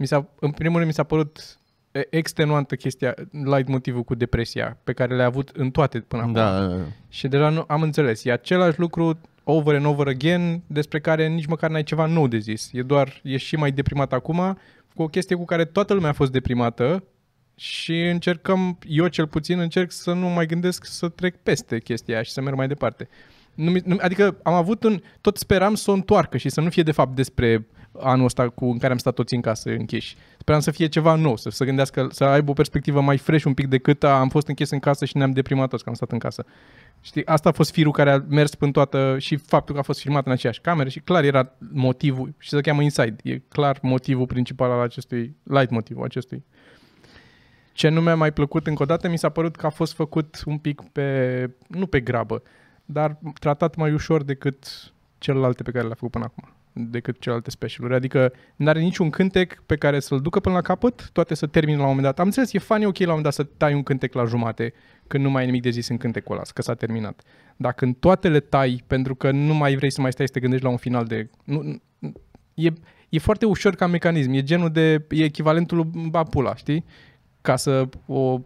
Mi 0.00 0.06
s-a, 0.06 0.28
în 0.38 0.50
primul 0.50 0.76
rând 0.76 0.86
mi 0.86 0.94
s-a 0.94 1.02
părut 1.02 1.58
e, 1.92 2.06
extenuantă 2.10 2.74
chestia, 2.74 3.14
light 3.30 3.68
motivul 3.68 4.02
cu 4.02 4.14
depresia, 4.14 4.78
pe 4.84 4.92
care 4.92 5.16
le-a 5.16 5.26
avut 5.26 5.48
în 5.48 5.70
toate 5.70 5.98
până 5.98 6.22
acum. 6.22 6.34
Da. 6.34 6.70
Și 7.08 7.28
deja 7.28 7.48
nu, 7.48 7.64
am 7.66 7.82
înțeles. 7.82 8.24
E 8.24 8.32
același 8.32 8.78
lucru 8.78 9.20
over 9.44 9.74
and 9.74 9.84
over 9.84 10.06
again 10.06 10.62
despre 10.66 11.00
care 11.00 11.26
nici 11.26 11.46
măcar 11.46 11.70
n-ai 11.70 11.82
ceva 11.82 12.06
nou 12.06 12.26
de 12.26 12.38
zis. 12.38 12.70
E 12.72 12.82
doar, 12.82 13.20
e 13.22 13.36
și 13.36 13.56
mai 13.56 13.72
deprimat 13.72 14.12
acum 14.12 14.58
cu 14.94 15.02
o 15.02 15.08
chestie 15.08 15.36
cu 15.36 15.44
care 15.44 15.64
toată 15.64 15.94
lumea 15.94 16.10
a 16.10 16.12
fost 16.12 16.32
deprimată 16.32 17.04
și 17.54 18.00
încercăm, 18.00 18.78
eu 18.86 19.06
cel 19.06 19.26
puțin 19.26 19.58
încerc 19.58 19.90
să 19.90 20.12
nu 20.12 20.28
mai 20.28 20.46
gândesc 20.46 20.84
să 20.84 21.08
trec 21.08 21.36
peste 21.42 21.80
chestia 21.80 22.14
aia 22.14 22.22
și 22.22 22.30
să 22.30 22.40
merg 22.40 22.56
mai 22.56 22.68
departe. 22.68 23.08
Nu, 23.54 23.70
mi- 23.70 23.82
nu, 23.84 23.96
adică 24.00 24.36
am 24.42 24.54
avut 24.54 24.84
un, 24.84 25.00
tot 25.20 25.36
speram 25.36 25.74
să 25.74 25.90
o 25.90 25.94
întoarcă 25.94 26.36
și 26.36 26.48
să 26.48 26.60
nu 26.60 26.70
fie 26.70 26.82
de 26.82 26.92
fapt 26.92 27.14
despre 27.14 27.66
anul 28.02 28.24
ăsta 28.24 28.48
cu, 28.48 28.64
în 28.64 28.78
care 28.78 28.92
am 28.92 28.98
stat 28.98 29.14
toți 29.14 29.34
în 29.34 29.40
casă 29.40 29.70
închiși. 29.70 30.16
Speram 30.38 30.60
să 30.60 30.70
fie 30.70 30.86
ceva 30.86 31.14
nou, 31.14 31.36
să 31.36 31.50
se 31.50 31.64
gândească, 31.64 32.08
să 32.10 32.24
aibă 32.24 32.50
o 32.50 32.54
perspectivă 32.54 33.00
mai 33.00 33.16
fresh 33.16 33.44
un 33.44 33.54
pic 33.54 33.66
decât 33.66 34.04
a, 34.04 34.18
am 34.18 34.28
fost 34.28 34.48
închis 34.48 34.70
în 34.70 34.78
casă 34.78 35.04
și 35.04 35.16
ne-am 35.16 35.30
deprimat 35.30 35.68
toți 35.68 35.82
că 35.82 35.88
am 35.88 35.94
stat 35.94 36.12
în 36.12 36.18
casă. 36.18 36.44
Știi, 37.00 37.26
asta 37.26 37.48
a 37.48 37.52
fost 37.52 37.70
firul 37.70 37.92
care 37.92 38.10
a 38.10 38.22
mers 38.28 38.54
până 38.54 38.70
toată 38.70 39.16
și 39.18 39.36
faptul 39.36 39.74
că 39.74 39.80
a 39.80 39.84
fost 39.84 40.00
filmat 40.00 40.26
în 40.26 40.32
aceeași 40.32 40.60
cameră 40.60 40.88
și 40.88 41.00
clar 41.00 41.24
era 41.24 41.52
motivul 41.72 42.34
și 42.38 42.48
se 42.48 42.60
cheamă 42.60 42.82
Inside. 42.82 43.16
E 43.22 43.38
clar 43.38 43.78
motivul 43.82 44.26
principal 44.26 44.70
al 44.70 44.80
acestui, 44.80 45.36
light 45.42 45.70
motivul 45.70 46.04
acestui. 46.04 46.44
Ce 47.72 47.88
nu 47.88 48.00
mi-a 48.00 48.16
mai 48.16 48.32
plăcut 48.32 48.66
încă 48.66 48.82
o 48.82 48.86
dată, 48.86 49.08
mi 49.08 49.18
s-a 49.18 49.28
părut 49.28 49.56
că 49.56 49.66
a 49.66 49.70
fost 49.70 49.92
făcut 49.92 50.42
un 50.46 50.58
pic 50.58 50.82
pe, 50.92 51.50
nu 51.66 51.86
pe 51.86 52.00
grabă, 52.00 52.42
dar 52.84 53.18
tratat 53.40 53.76
mai 53.76 53.92
ușor 53.92 54.22
decât 54.22 54.92
celelalte 55.18 55.62
pe 55.62 55.70
care 55.70 55.86
le-a 55.86 55.94
făcut 55.94 56.10
până 56.10 56.24
acum 56.24 56.59
decât 56.72 57.20
celelalte 57.20 57.50
specialuri. 57.50 57.94
Adică 57.94 58.32
nu 58.56 58.68
are 58.68 58.80
niciun 58.80 59.10
cântec 59.10 59.62
pe 59.66 59.76
care 59.76 60.00
să-l 60.00 60.20
ducă 60.20 60.40
până 60.40 60.54
la 60.54 60.60
capăt, 60.60 61.10
toate 61.12 61.34
să 61.34 61.46
termine 61.46 61.76
la 61.76 61.82
un 61.82 61.88
moment 61.88 62.06
dat. 62.06 62.18
Am 62.18 62.24
înțeles, 62.26 62.52
e 62.52 62.58
funny 62.58 62.86
ok 62.86 62.98
la 62.98 63.02
un 63.02 63.08
moment 63.08 63.24
dat 63.24 63.32
să 63.32 63.42
tai 63.56 63.74
un 63.74 63.82
cântec 63.82 64.14
la 64.14 64.24
jumate, 64.24 64.72
când 65.06 65.24
nu 65.24 65.30
mai 65.30 65.40
ai 65.40 65.46
nimic 65.46 65.62
de 65.62 65.70
zis 65.70 65.88
în 65.88 65.96
cântecul 65.96 66.34
ăla, 66.34 66.42
că 66.54 66.62
s-a 66.62 66.74
terminat. 66.74 67.22
Dar 67.56 67.72
când 67.72 67.96
toate 67.96 68.28
le 68.28 68.40
tai, 68.40 68.82
pentru 68.86 69.14
că 69.14 69.30
nu 69.30 69.54
mai 69.54 69.76
vrei 69.76 69.92
să 69.92 70.00
mai 70.00 70.12
stai 70.12 70.26
să 70.26 70.32
te 70.32 70.40
gândești 70.40 70.64
la 70.64 70.70
un 70.70 70.76
final 70.76 71.04
de... 71.04 71.30
Nu, 71.44 71.80
e, 72.54 72.72
e 73.08 73.18
foarte 73.18 73.46
ușor 73.46 73.74
ca 73.74 73.86
mecanism, 73.86 74.32
e 74.32 74.42
genul 74.42 74.70
de... 74.70 75.06
e 75.08 75.24
echivalentul 75.24 75.76
lui 75.76 76.08
Bapula, 76.10 76.54
știi? 76.54 76.84
Ca 77.40 77.56
să 77.56 77.88
o... 78.06 78.40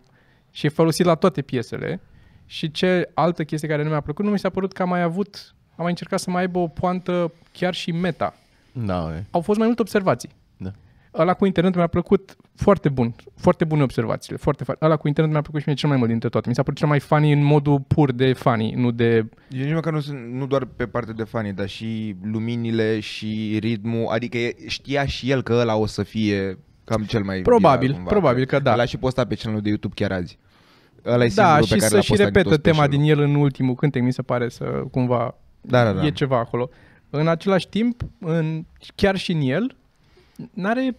și 0.50 0.66
e 0.66 0.68
folosit 0.68 1.06
la 1.06 1.14
toate 1.14 1.42
piesele. 1.42 2.00
Și 2.46 2.70
ce 2.70 3.10
altă 3.14 3.44
chestie 3.44 3.68
care 3.68 3.82
nu 3.82 3.88
mi-a 3.88 4.00
plăcut, 4.00 4.24
nu 4.24 4.30
mi 4.30 4.38
s-a 4.38 4.50
părut 4.50 4.72
că 4.72 4.82
a 4.82 4.84
mai 4.84 5.02
avut 5.02 5.54
am 5.76 5.82
mai 5.82 5.88
încercat 5.90 6.18
să 6.20 6.30
mai 6.30 6.40
aibă 6.40 6.58
o 6.58 6.66
poantă 6.66 7.32
chiar 7.52 7.74
și 7.74 7.92
meta. 7.92 8.34
Da, 8.72 9.12
e. 9.16 9.24
Au 9.30 9.40
fost 9.40 9.58
mai 9.58 9.66
multe 9.66 9.82
observații. 9.82 10.28
Da. 10.56 10.70
Ăla 11.18 11.34
cu 11.34 11.46
internet 11.46 11.74
mi-a 11.74 11.86
plăcut 11.86 12.36
foarte 12.54 12.88
bun, 12.88 13.14
foarte 13.36 13.64
bune 13.64 13.82
observațiile, 13.82 14.36
foarte 14.38 14.64
funny. 14.64 14.78
Ăla 14.82 14.96
cu 14.96 15.06
internet 15.06 15.32
mi-a 15.32 15.42
plăcut 15.42 15.60
și 15.60 15.66
mie 15.68 15.76
cel 15.76 15.88
mai 15.88 15.98
mult 15.98 16.10
dintre 16.10 16.28
toate. 16.28 16.48
Mi 16.48 16.54
s-a 16.54 16.62
părut 16.62 16.78
cel 16.78 16.88
mai 16.88 17.00
funny 17.00 17.32
în 17.32 17.42
modul 17.44 17.80
pur 17.80 18.12
de 18.12 18.32
funny, 18.32 18.72
nu 18.76 18.90
de... 18.90 19.14
Eu 19.50 19.64
nici 19.64 19.72
măcar 19.74 19.92
nu 19.92 20.00
sunt, 20.00 20.32
nu 20.32 20.46
doar 20.46 20.64
pe 20.64 20.86
partea 20.86 21.12
de 21.12 21.22
fani, 21.24 21.52
dar 21.52 21.68
și 21.68 22.16
luminile 22.22 23.00
și 23.00 23.56
ritmul, 23.60 24.06
adică 24.06 24.38
e- 24.38 24.54
știa 24.66 25.06
și 25.06 25.30
el 25.30 25.42
că 25.42 25.52
ăla 25.52 25.76
o 25.76 25.86
să 25.86 26.02
fie 26.02 26.58
cam 26.84 27.02
cel 27.02 27.22
mai 27.22 27.40
Probabil, 27.40 27.78
viral, 27.80 27.94
cumva. 27.94 28.10
probabil 28.10 28.44
că 28.44 28.58
da. 28.58 28.74
L-a 28.74 28.84
și 28.84 28.96
postat 28.96 29.28
pe 29.28 29.34
canalul 29.34 29.62
de 29.62 29.68
YouTube 29.68 29.94
chiar 29.96 30.12
azi. 30.12 30.38
Ăla 31.06 31.24
e 31.24 31.30
Da, 31.34 31.42
singurul 31.44 31.64
și 31.66 31.72
pe 31.72 31.78
care 31.78 31.88
să 31.90 31.94
l-a 31.96 32.00
și 32.00 32.08
postat 32.08 32.26
din 32.26 32.34
repetă 32.34 32.54
tot 32.54 32.62
tema 32.62 32.82
specialul. 32.84 33.06
din 33.06 33.16
el 33.18 33.28
în 33.28 33.34
ultimul 33.42 33.74
cântec, 33.74 34.02
mi 34.02 34.12
se 34.12 34.22
pare 34.22 34.48
să 34.48 34.64
cumva 34.90 35.34
Da, 35.66 35.84
da, 35.84 35.92
da. 35.92 36.06
e 36.06 36.10
ceva 36.10 36.38
acolo. 36.38 36.70
În 37.10 37.28
același 37.28 37.68
timp, 37.68 38.02
în, 38.18 38.64
chiar 38.94 39.16
și 39.16 39.32
în 39.32 39.40
el, 39.40 39.76
n-are, 40.52 40.96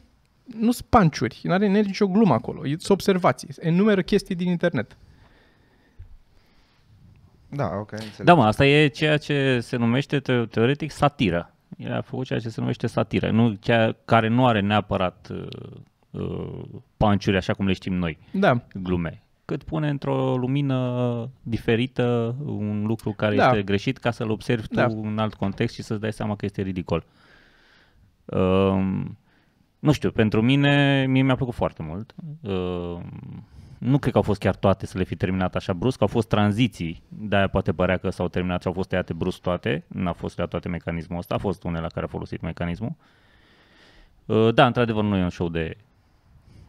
nu 0.59 0.71
sunt 0.71 0.87
panciuri, 0.89 1.39
n-are, 1.43 1.67
n-are 1.67 1.81
nicio 1.81 2.07
glumă 2.07 2.33
acolo, 2.33 2.67
e- 2.67 2.69
sunt 2.69 2.89
observații, 2.89 3.47
enumeră 3.59 4.01
chestii 4.01 4.35
din 4.35 4.47
internet. 4.49 4.97
Da, 7.49 7.71
ok, 7.79 7.91
înțeleg. 7.91 8.23
Da, 8.23 8.33
mă, 8.33 8.43
asta 8.45 8.65
e 8.65 8.87
ceea 8.87 9.17
ce 9.17 9.59
se 9.59 9.75
numește 9.75 10.19
te- 10.19 10.45
teoretic 10.45 10.91
satiră. 10.91 11.53
El 11.77 11.93
a 11.93 12.01
făcut 12.01 12.25
ceea 12.25 12.39
ce 12.39 12.49
se 12.49 12.59
numește 12.59 12.87
satiră, 12.87 13.31
nu, 13.31 13.53
cea 13.53 13.95
care 14.05 14.27
nu 14.27 14.45
are 14.47 14.59
neapărat 14.59 15.27
uh, 15.31 15.47
uh, 16.11 16.63
panciuri 16.97 17.37
așa 17.37 17.53
cum 17.53 17.67
le 17.67 17.73
știm 17.73 17.93
noi, 17.93 18.17
Da, 18.31 18.61
glume. 18.73 19.23
Cât 19.45 19.63
pune 19.63 19.89
într-o 19.89 20.37
lumină 20.37 21.29
diferită 21.41 22.35
un 22.45 22.83
lucru 22.85 23.11
care 23.11 23.35
Da. 23.35 23.45
este 23.47 23.63
greșit 23.63 23.97
ca 23.97 24.11
să-l 24.11 24.29
observi 24.29 24.67
tu 24.67 24.75
Da. 24.75 24.85
în 24.85 25.17
alt 25.17 25.33
context 25.33 25.75
și 25.75 25.81
să-ți 25.83 26.01
dai 26.01 26.13
seama 26.13 26.35
că 26.35 26.45
este 26.45 26.61
ridicol. 26.61 27.05
Um, 28.25 29.17
nu 29.79 29.91
știu, 29.91 30.11
pentru 30.11 30.41
mine, 30.41 31.05
mie 31.05 31.21
mi-a 31.21 31.35
plăcut 31.35 31.53
foarte 31.53 31.83
mult. 31.83 32.15
Um, 32.41 33.03
nu 33.77 33.97
cred 33.97 34.11
că 34.11 34.17
au 34.17 34.23
fost 34.23 34.39
chiar 34.39 34.55
toate 34.55 34.85
să 34.85 34.97
le 34.97 35.03
fi 35.03 35.15
terminat 35.15 35.55
așa 35.55 35.73
brusc, 35.73 36.01
au 36.01 36.07
fost 36.07 36.27
tranziții, 36.27 37.03
de-aia 37.07 37.47
poate 37.47 37.73
părea 37.73 37.97
că 37.97 38.09
s-au 38.09 38.27
terminat 38.27 38.61
și 38.61 38.67
au 38.67 38.73
fost 38.73 38.89
tăiate 38.89 39.13
brusc 39.13 39.41
toate, 39.41 39.85
n-a 39.87 40.13
fost 40.13 40.37
la 40.37 40.45
toate 40.45 40.67
mecanismul 40.67 41.17
ăsta, 41.17 41.35
a 41.35 41.37
fost 41.37 41.63
unele 41.63 41.81
la 41.81 41.87
care 41.87 42.05
a 42.05 42.09
folosit 42.09 42.41
mecanismul. 42.41 42.95
Uh, 44.25 44.53
Da, 44.53 44.65
într-adevăr 44.65 45.03
nu 45.03 45.17
e 45.17 45.23
un 45.23 45.29
show 45.29 45.49
de 45.49 45.77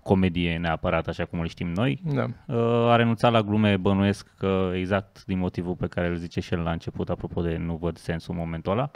comedie 0.06 0.56
neapărat 0.58 1.06
așa 1.08 1.24
cum 1.24 1.40
îl 1.40 1.48
știm 1.48 1.68
noi. 1.68 2.00
da. 2.14 2.26
Uh, 2.46 2.90
A 2.90 2.96
renunțat 2.96 3.32
la 3.32 3.42
glume, 3.42 3.76
bănuiesc 3.76 4.26
că 4.38 4.70
exact 4.74 5.24
din 5.24 5.38
motivul 5.38 5.74
pe 5.74 5.86
care 5.86 6.06
îl 6.08 6.14
zice 6.16 6.40
și 6.40 6.52
el 6.54 6.60
la 6.60 6.70
început, 6.70 7.08
apropo 7.10 7.42
de 7.42 7.56
nu 7.56 7.76
văd 7.76 7.96
sensul 7.96 8.34
în 8.34 8.40
momentul 8.40 8.72
ăla, 8.72 8.90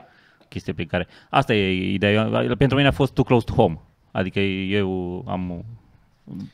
chestie 0.48 0.72
pe 0.72 0.84
care... 0.84 1.06
Asta 1.30 1.54
e 1.54 1.92
ideea, 1.92 2.42
Eu- 2.44 2.54
pentru 2.56 2.76
mine 2.76 2.88
a 2.88 2.92
fost 2.92 3.12
too 3.14 3.24
close 3.24 3.44
to 3.44 3.52
home, 3.52 3.78
adică 4.10 4.40
eu 4.40 5.24
am... 5.28 5.64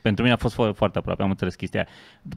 Pentru 0.02 0.22
mine 0.22 0.34
a 0.34 0.38
fost 0.38 0.54
fo- 0.54 0.74
foarte 0.74 0.98
aproape, 0.98 1.22
am 1.22 1.30
înțeles 1.30 1.54
chestia 1.54 1.80
aia. 1.80 1.88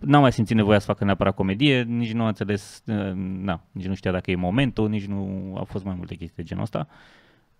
N-am 0.02 0.22
mai 0.22 0.32
simțit 0.32 0.56
nevoia 0.56 0.80
să 0.80 0.86
facă 0.86 1.04
neapărat 1.04 1.36
comedie, 1.36 1.82
nici 1.84 2.12
nu 2.14 2.22
am 2.22 2.28
înțeles, 2.28 2.84
uh, 2.86 3.12
na, 3.42 3.62
nici 3.72 3.86
nu 3.88 3.94
știa 3.94 4.12
dacă 4.12 4.32
e 4.32 4.36
momentul, 4.36 4.90
nici 4.90 5.06
nu 5.06 5.54
au 5.58 5.64
fost 5.64 5.84
mai 5.84 5.94
multe 5.98 6.16
chestii 6.16 6.36
de 6.36 6.44
genul 6.44 6.64
ăsta. 6.64 6.88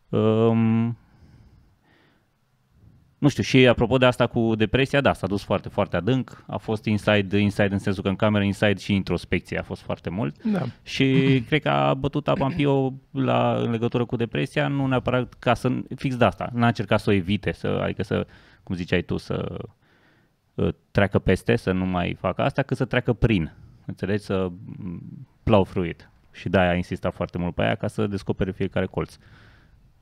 Um, 0.10 0.98
nu 3.20 3.28
știu, 3.28 3.44
și 3.44 3.68
apropo 3.68 3.98
de 3.98 4.06
asta 4.06 4.28
cu 4.28 4.56
depresia, 4.56 5.02
da, 5.02 5.14
s-a 5.14 5.28
dus 5.28 5.44
foarte, 5.44 5.70
foarte 5.70 5.96
adânc. 5.96 6.44
A 6.48 6.58
fost 6.58 6.86
inside, 6.86 7.38
inside 7.38 7.74
în 7.74 7.80
sensul 7.80 8.04
că 8.04 8.10
în 8.10 8.16
cameră 8.16 8.44
inside 8.44 8.80
și 8.80 8.94
introspecție 8.94 9.60
a 9.60 9.64
fost 9.64 9.82
foarte 9.82 10.10
mult. 10.10 10.44
Da. 10.44 10.62
Și 10.84 11.06
cred 11.48 11.62
că 11.62 11.70
a 11.70 11.94
bătut 11.94 12.28
apa 12.28 12.46
în 12.46 12.52
pio 12.52 12.94
la, 13.12 13.56
în 13.56 13.72
legătură 13.72 14.06
cu 14.06 14.16
depresia, 14.16 14.68
nu 14.68 14.88
neapărat 14.88 15.34
ca 15.34 15.54
să, 15.54 15.72
fix 15.96 16.16
de 16.16 16.26
asta, 16.26 16.50
n-a 16.54 16.68
încercat 16.68 17.00
să 17.00 17.10
o 17.10 17.14
evite, 17.14 17.52
să, 17.52 17.68
adică 17.68 18.04
să, 18.04 18.28
cum 18.64 18.76
ziceai 18.76 19.02
tu, 19.02 19.18
să 19.18 19.58
uh, 20.54 20.70
treacă 20.92 21.20
peste, 21.20 21.56
să 21.56 21.72
nu 21.72 21.86
mai 21.86 22.18
facă 22.20 22.42
asta, 22.42 22.62
cât 22.62 22.78
să 22.78 22.86
treacă 22.86 23.14
prin, 23.14 23.52
înțelegi, 23.86 24.24
să 24.24 24.52
mm, 24.78 25.28
plow 25.44 25.64
through 25.64 25.90
it. 25.90 26.10
Și 26.32 26.50
de-aia 26.50 26.70
a 26.70 26.76
insistat 26.76 27.14
foarte 27.14 27.38
mult 27.38 27.56
pe 27.56 27.62
aia 27.62 27.76
ca 27.76 27.88
să 27.88 28.08
descopere 28.08 28.52
fiecare 28.52 28.86
colț. 28.86 29.18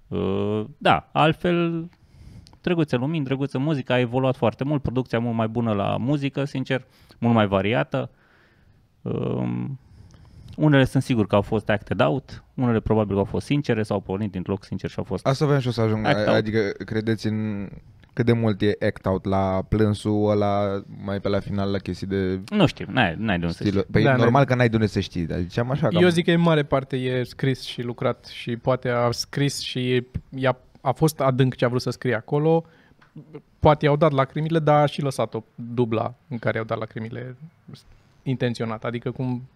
Uh, 0.07 0.65
da, 0.77 1.09
altfel 1.11 1.89
drăguțe 2.67 2.95
lumini, 2.95 3.25
drăguță 3.25 3.57
muzică, 3.57 3.93
a 3.93 3.99
evoluat 3.99 4.35
foarte 4.35 4.63
mult, 4.63 4.81
producția 4.81 5.19
mult 5.19 5.35
mai 5.35 5.47
bună 5.47 5.73
la 5.73 5.97
muzică, 5.97 6.43
sincer, 6.43 6.85
mult 7.17 7.33
mai 7.33 7.47
variată. 7.47 8.09
Um, 9.01 9.79
unele 10.57 10.85
sunt 10.85 11.03
sigur 11.03 11.27
că 11.27 11.35
au 11.35 11.41
fost 11.41 11.69
acted 11.69 11.99
out, 12.01 12.43
unele 12.53 12.79
probabil 12.79 13.13
că 13.13 13.19
au 13.19 13.25
fost 13.25 13.45
sincere 13.45 13.83
sau 13.83 13.95
au 13.95 14.01
pornit 14.01 14.31
din 14.31 14.43
loc 14.45 14.63
sincer 14.63 14.89
și 14.89 14.97
au 14.97 15.03
fost... 15.03 15.27
Asta 15.27 15.45
vreau 15.45 15.59
și 15.59 15.65
eu 15.65 15.71
să 15.71 15.81
ajung, 15.81 16.05
Act 16.05 16.17
out. 16.27 16.35
adică 16.35 16.59
credeți 16.85 17.27
în 17.27 17.69
cât 18.13 18.25
de 18.25 18.31
mult 18.33 18.61
e 18.61 18.77
act 18.85 19.05
out 19.05 19.25
la 19.25 19.61
plânsul 19.69 20.29
ăla, 20.29 20.83
mai 21.05 21.19
pe 21.19 21.29
la 21.29 21.39
final 21.39 21.71
la 21.71 21.77
chestii 21.77 22.07
de 22.07 22.39
Nu 22.49 22.65
știu, 22.65 22.85
n-ai, 22.89 23.15
n-ai 23.17 23.39
de 23.39 23.45
unde 23.45 23.57
să 23.57 23.63
stil. 23.63 23.71
știi. 23.79 23.91
Păi 23.91 24.03
Da, 24.03 24.15
normal 24.15 24.45
că 24.45 24.55
n-ai 24.55 24.69
de 24.69 24.75
unde 24.75 24.87
să 24.87 24.99
știi, 24.99 25.25
dar 25.25 25.39
ziceam 25.39 25.71
așa 25.71 25.87
că 25.87 25.97
Eu 25.97 26.07
zic 26.09 26.25
că 26.25 26.31
în 26.31 26.39
mare 26.41 26.63
parte 26.63 26.95
e 26.95 27.23
scris 27.23 27.61
și 27.63 27.81
lucrat 27.81 28.25
și 28.25 28.55
poate 28.57 28.89
a 28.89 29.11
scris 29.11 29.59
și 29.59 30.03
i-a, 30.29 30.57
a 30.81 30.91
fost 30.91 31.19
adânc 31.19 31.55
ce 31.55 31.65
a 31.65 31.67
vrut 31.67 31.81
să 31.81 31.89
scrie 31.89 32.15
acolo. 32.15 32.65
Poate 33.59 33.85
i-au 33.85 33.95
dat 33.95 34.11
lacrimile, 34.11 34.59
dar 34.59 34.81
a 34.81 34.85
și 34.85 35.01
lăsat-o 35.01 35.43
dubla 35.55 36.13
în 36.27 36.37
care 36.37 36.55
i-au 36.55 36.65
dat 36.65 36.77
lacrimile 36.77 37.35
intenționat. 38.23 38.83
Adică 38.83 39.11
cum 39.11 39.47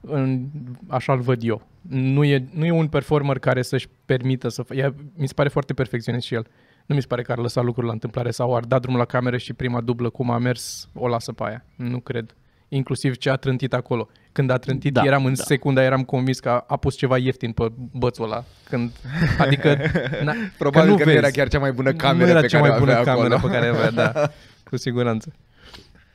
în, 0.00 0.46
așa-l 0.88 1.20
văd 1.20 1.42
eu. 1.42 1.62
Nu 1.88 2.24
e, 2.24 2.48
nu 2.52 2.64
e 2.64 2.70
un 2.70 2.88
performer 2.88 3.38
care 3.38 3.62
să-și 3.62 3.88
permită 4.04 4.48
să... 4.48 4.62
Fă, 4.62 4.74
ea, 4.74 4.94
mi 5.14 5.26
se 5.28 5.34
pare 5.34 5.48
foarte 5.48 5.74
perfecționist 5.74 6.26
și 6.26 6.34
el. 6.34 6.46
Nu 6.86 6.94
mi 6.94 7.00
se 7.00 7.06
pare 7.06 7.22
că 7.22 7.32
ar 7.32 7.38
lăsa 7.38 7.60
lucruri 7.60 7.86
la 7.86 7.92
întâmplare 7.92 8.30
sau 8.30 8.56
ar 8.56 8.64
da 8.64 8.78
drumul 8.78 8.98
la 8.98 9.04
cameră 9.04 9.36
și 9.36 9.52
prima 9.52 9.80
dublă 9.80 10.10
cum 10.10 10.30
a 10.30 10.38
mers 10.38 10.88
o 10.94 11.08
lasă 11.08 11.32
pe 11.32 11.42
aia. 11.44 11.64
Nu 11.76 11.98
cred. 11.98 12.34
Inclusiv 12.68 13.16
ce 13.16 13.30
a 13.30 13.34
trântit 13.36 13.72
acolo. 13.74 14.08
Când 14.32 14.50
a 14.50 14.56
trântit, 14.56 14.92
Da, 14.92 15.00
da, 15.00 15.06
eram 15.06 15.24
în 15.24 15.32
da. 15.32 15.38
da. 15.38 15.44
secunda, 15.44 15.82
eram 15.82 16.02
convins 16.04 16.40
că 16.40 16.48
a, 16.48 16.64
a 16.68 16.76
pus 16.76 16.96
ceva 16.96 17.16
ieftin 17.18 17.52
pe 17.52 17.72
bățul 17.92 18.24
ăla. 18.24 18.44
Când, 18.68 18.90
adică, 19.38 19.76
na, 20.24 20.32
Probabil 20.58 20.90
că, 20.90 20.98
nu 20.98 21.04
vezi. 21.04 21.16
era 21.16 21.28
chiar 21.30 21.48
cea 21.48 21.58
mai 21.58 21.72
bună 21.72 21.92
cameră 21.92 22.24
nu 22.24 22.30
era 22.30 22.40
pe 22.40 22.46
cea 22.46 22.58
care 22.58 22.68
mai 22.68 22.78
o 22.78 22.80
bună 22.80 22.92
avea 22.96 23.12
cameră 23.14 23.34
acolo. 23.34 23.52
pe 23.52 23.58
care 23.58 23.68
avea, 23.70 23.90
da, 23.90 24.30
cu 24.70 24.76
siguranță. 24.76 25.32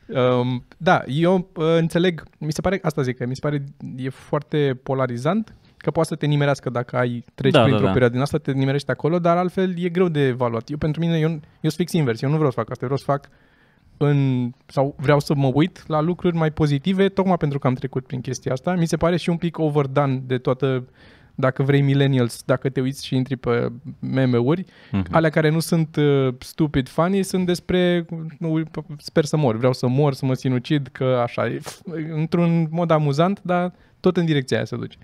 Um, 0.07 0.65
da, 0.77 1.03
eu 1.07 1.49
uh, 1.55 1.65
înțeleg, 1.77 2.23
mi 2.37 2.51
se 2.51 2.61
pare, 2.61 2.79
asta 2.83 3.01
zic, 3.01 3.17
că 3.17 3.25
mi 3.25 3.35
se 3.35 3.41
pare 3.41 3.63
e 3.95 4.09
foarte 4.09 4.79
polarizant, 4.83 5.55
că 5.77 5.91
poate 5.91 6.07
să 6.09 6.15
te 6.15 6.25
nimerească 6.25 6.69
dacă 6.69 6.97
ai 6.97 7.25
treci 7.35 7.51
Da, 7.51 7.57
da, 7.57 7.63
da, 7.63 7.67
printr-o 7.67 7.85
da. 7.85 7.91
perioadă 7.91 8.13
din 8.13 8.23
asta, 8.23 8.37
te 8.37 8.51
nimerești 8.51 8.91
acolo, 8.91 9.19
dar 9.19 9.37
altfel 9.37 9.73
e 9.83 9.89
greu 9.89 10.07
de 10.07 10.19
evaluat. 10.27 10.69
Eu 10.69 10.77
pentru 10.77 11.01
mine, 11.01 11.17
eu, 11.19 11.29
eu 11.29 11.39
sunt 11.69 11.73
fix 11.73 11.91
invers, 11.91 12.21
eu 12.21 12.29
nu 12.29 12.35
vreau 12.35 12.51
să 12.51 12.57
fac 12.59 12.69
asta, 12.71 12.85
eu 12.85 12.95
vreau 12.95 12.97
să 13.05 13.11
fac 13.11 13.29
în, 14.01 14.51
sau 14.65 14.95
vreau 14.97 15.19
să 15.19 15.33
mă 15.35 15.51
uit 15.53 15.83
la 15.87 16.01
lucruri 16.01 16.35
mai 16.35 16.51
pozitive, 16.51 17.09
tocmai 17.09 17.37
pentru 17.37 17.59
că 17.59 17.67
am 17.67 17.73
trecut 17.73 18.05
prin 18.05 18.21
chestia 18.21 18.51
asta. 18.51 18.73
Mi 18.75 18.85
se 18.87 18.97
pare 18.97 19.17
și 19.17 19.29
un 19.29 19.37
pic 19.37 19.57
overdone 19.57 20.21
de 20.25 20.37
toată, 20.37 20.87
dacă 21.35 21.63
vrei, 21.63 21.81
millennials, 21.81 22.41
dacă 22.45 22.69
te 22.69 22.81
uiți 22.81 23.05
și 23.05 23.15
intri 23.15 23.35
pe 23.35 23.71
meme-uri, 23.99 24.65
Mhm. 24.91 25.05
alea 25.11 25.29
care 25.29 25.49
nu 25.49 25.59
sunt 25.59 25.95
uh, 25.95 26.33
stupid 26.39 26.87
funny, 26.89 27.23
sunt 27.23 27.45
despre 27.45 28.05
nu, 28.39 28.63
sper 28.97 29.25
să 29.25 29.37
mor, 29.37 29.57
vreau 29.57 29.73
să 29.73 29.87
mor, 29.87 30.13
să 30.13 30.25
mă 30.25 30.33
sinucid, 30.33 30.87
că 30.91 31.19
așa, 31.23 31.45
e, 31.47 31.57
f- 31.59 32.11
într-un 32.13 32.67
mod 32.71 32.91
amuzant, 32.91 33.39
dar 33.43 33.73
tot 33.99 34.17
în 34.17 34.25
direcția 34.25 34.57
aia 34.57 34.65
se 34.65 34.75
duce. 34.75 34.97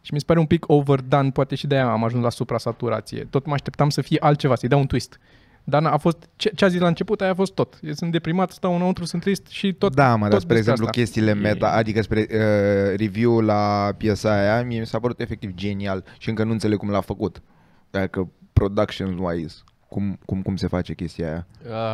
Și 0.00 0.12
mi 0.12 0.18
se 0.18 0.24
pare 0.26 0.38
un 0.38 0.46
pic 0.46 0.68
overdone, 0.68 1.30
poate 1.30 1.54
și 1.54 1.66
de 1.66 1.74
aia 1.74 1.90
am 1.90 2.04
ajuns 2.04 2.22
la 2.22 2.30
supra-saturație. 2.30 3.26
Tot 3.30 3.46
mă 3.46 3.52
așteptam 3.52 3.88
să 3.90 4.00
fie 4.00 4.16
altceva, 4.20 4.54
să-i 4.54 4.68
dau 4.68 4.78
un 4.80 4.86
twist. 4.86 5.20
Dar 5.68 5.82
n- 5.82 5.92
a 5.92 5.96
fost, 5.96 6.28
ce, 6.36 6.50
ce 6.54 6.64
a 6.64 6.68
zis 6.68 6.80
la 6.80 6.86
început, 6.86 7.20
aia 7.20 7.30
a 7.30 7.34
fost 7.34 7.54
tot. 7.54 7.78
Eu 7.82 7.92
sunt 7.92 8.12
deprimat, 8.12 8.50
stau 8.50 8.74
înăuntru, 8.74 9.04
sunt 9.04 9.22
trist 9.22 9.46
și 9.46 9.72
tot 9.72 9.94
Da, 9.94 10.16
mă, 10.16 10.22
dar 10.22 10.30
tot 10.30 10.40
spre 10.40 10.54
despre 10.54 10.56
exemplu 10.58 10.84
asta. 10.86 10.98
chestiile 11.00 11.32
meta, 11.34 11.70
adică 11.72 12.02
spre 12.02 12.20
uh, 12.30 12.96
review-ul 12.96 13.44
la 13.44 13.92
piesa 13.96 14.32
aia, 14.40 14.62
mie 14.64 14.78
mi 14.80 14.86
s-a 14.86 14.98
părut 15.00 15.20
efectiv 15.20 15.54
genial 15.54 16.04
și 16.18 16.28
încă 16.28 16.44
nu 16.44 16.50
înțeleg 16.52 16.78
cum 16.78 16.90
l-a 16.90 17.00
făcut. 17.00 17.42
Dacă 17.90 18.30
production-wise, 18.52 19.54
cum, 19.88 20.18
cum, 20.24 20.42
cum 20.42 20.56
se 20.56 20.66
face 20.66 20.94
chestia 20.94 21.26
aia. 21.28 21.46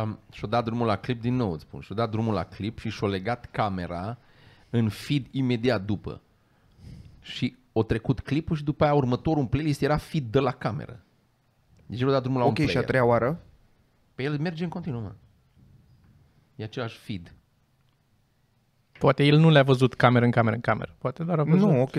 Uh, 0.03 0.09
și-o 0.31 0.47
dat 0.47 0.63
drumul 0.63 0.85
la 0.87 0.95
clip 0.95 1.21
din 1.21 1.35
nou, 1.35 1.51
îți 1.51 1.61
spun. 1.61 1.79
Și-o 1.81 1.95
dat 1.95 2.09
drumul 2.09 2.33
la 2.33 2.43
clip 2.43 2.79
și 2.79 2.89
și-o 2.89 3.07
legat 3.07 3.47
camera 3.51 4.17
în 4.69 4.89
feed 4.89 5.25
imediat 5.31 5.81
după. 5.85 6.21
Și 7.21 7.55
o 7.71 7.83
trecut 7.83 8.19
clipul 8.19 8.55
și 8.55 8.63
după 8.63 8.83
aia 8.83 8.93
următorul 8.93 9.41
în 9.41 9.47
playlist 9.47 9.81
era 9.81 9.97
feed 9.97 10.23
de 10.31 10.39
la 10.39 10.51
cameră. 10.51 10.99
Deci 11.85 12.01
el 12.01 12.07
a 12.07 12.11
dat 12.11 12.21
drumul 12.21 12.39
la 12.39 12.45
ok, 12.45 12.57
un 12.59 12.63
și 12.63 12.63
a 12.63 12.71
player. 12.71 12.87
treia 12.87 13.05
oară? 13.05 13.41
Pe 14.15 14.23
el 14.23 14.37
merge 14.39 14.63
în 14.63 14.69
continuu, 14.69 15.01
mă. 15.01 15.11
E 16.55 16.63
același 16.63 16.97
feed. 16.97 17.33
Poate 18.99 19.23
el 19.23 19.37
nu 19.37 19.49
le-a 19.49 19.63
văzut 19.63 19.93
cameră 19.93 20.25
în 20.25 20.31
cameră 20.31 20.55
în 20.55 20.61
cameră. 20.61 20.95
Poate 20.97 21.23
doar 21.23 21.39
a 21.39 21.43
văzut. 21.43 21.69
Nu, 21.69 21.81
ok. 21.81 21.95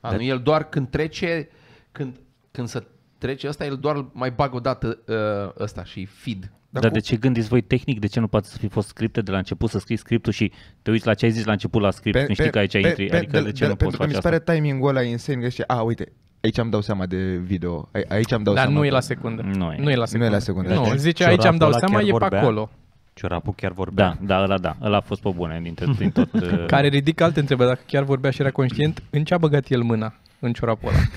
A, 0.00 0.14
nu, 0.14 0.22
el 0.22 0.40
doar 0.40 0.68
când 0.68 0.88
trece, 0.90 1.48
când, 1.92 2.20
când 2.50 2.68
se 2.68 2.86
trece 3.18 3.48
ăsta, 3.48 3.64
el 3.64 3.76
doar 3.76 4.06
mai 4.12 4.30
bagă 4.30 4.56
o 4.56 4.60
dată 4.60 4.98
uh, 5.06 5.62
ăsta 5.62 5.84
și 5.84 6.04
feed. 6.04 6.40
Dar, 6.40 6.50
Dar 6.70 6.82
Dar 6.82 6.90
cum- 6.90 7.00
de 7.00 7.06
ce 7.06 7.16
gândiți 7.16 7.48
voi 7.48 7.60
tehnic? 7.60 7.98
De 8.00 8.06
ce 8.06 8.20
nu 8.20 8.28
poate 8.28 8.48
să 8.48 8.58
fi 8.58 8.68
fost 8.68 8.88
scripte 8.88 9.20
de 9.20 9.30
la 9.30 9.36
început, 9.36 9.70
să 9.70 9.78
scrii 9.78 9.96
scriptul 9.96 10.32
și 10.32 10.52
te 10.82 10.90
uiți 10.90 11.06
la 11.06 11.14
ce 11.14 11.24
ai 11.24 11.30
zis 11.30 11.44
la 11.44 11.52
început 11.52 11.82
la 11.82 11.90
script, 11.90 12.16
când 12.24 12.36
știi 12.38 12.50
că 12.50 12.58
aici 12.58 12.72
intri? 12.72 13.10
adică 13.10 13.40
de, 13.40 13.52
ce 13.52 13.66
nu 13.66 13.76
poți 13.76 13.76
Pentru 13.76 13.98
că 13.98 14.06
mi 14.06 14.10
face 14.10 14.10
se 14.10 14.16
asta? 14.16 14.28
pare 14.28 14.58
timingul 14.58 14.88
ăla 14.88 15.02
insane, 15.02 15.40
că 15.42 15.48
știi, 15.48 15.68
a, 15.68 15.82
uite, 15.82 16.12
aici 16.40 16.58
am 16.58 16.70
dau 16.70 16.80
seama 16.80 17.06
de 17.06 17.36
video, 17.36 17.88
ai- 17.92 18.04
aici 18.08 18.32
am 18.32 18.42
dau 18.42 18.54
Dar 18.54 18.62
seama 18.64 18.78
nu 18.78 18.84
e 18.84 18.88
că- 18.88 18.94
la 18.94 19.00
secundă. 19.00 19.42
Nu 19.42 19.72
e. 19.72 19.76
Nu 19.80 19.90
e 19.90 19.94
la 19.94 20.04
secundă. 20.04 20.24
Nu 20.26 20.32
e 20.32 20.34
la 20.36 20.42
secundă. 20.42 20.74
Nu, 20.74 20.82
Deci, 20.82 20.98
zice 20.98 21.24
aici 21.24 21.44
am 21.44 21.56
dau 21.56 21.70
ciorapul 21.70 21.72
ăla 21.72 21.78
seama, 21.78 21.94
chiar 21.98 22.02
e 22.08 22.10
pe 22.12 22.18
vorbea? 22.18 22.40
acolo. 22.40 22.70
Ciorapul 23.14 23.54
chiar 23.54 23.72
vorbea. 23.72 24.16
Da, 24.20 24.34
da, 24.36 24.42
ăla 24.42 24.58
da, 24.58 24.76
ăla 24.82 24.96
a 24.96 25.00
fost 25.00 25.22
pe 25.22 25.30
bune 25.34 25.60
dintre, 25.62 25.86
din 25.98 26.10
tot. 26.10 26.32
uh, 26.32 26.64
Care 26.66 26.88
ridică 26.88 27.24
alte 27.24 27.40
întrebări. 27.40 27.68
Dacă 27.68 27.80
chiar 27.86 28.02
vorbea 28.02 28.30
și 28.30 28.40
era 28.40 28.50
conștient, 28.50 29.02
în 29.10 29.24
ce 29.24 29.34
a 29.34 29.38
băgat 29.38 29.68
el 29.68 29.82
mâna 29.82 30.14
în 30.38 30.52
ciorapul 30.52 30.88
ăla? 30.88 30.98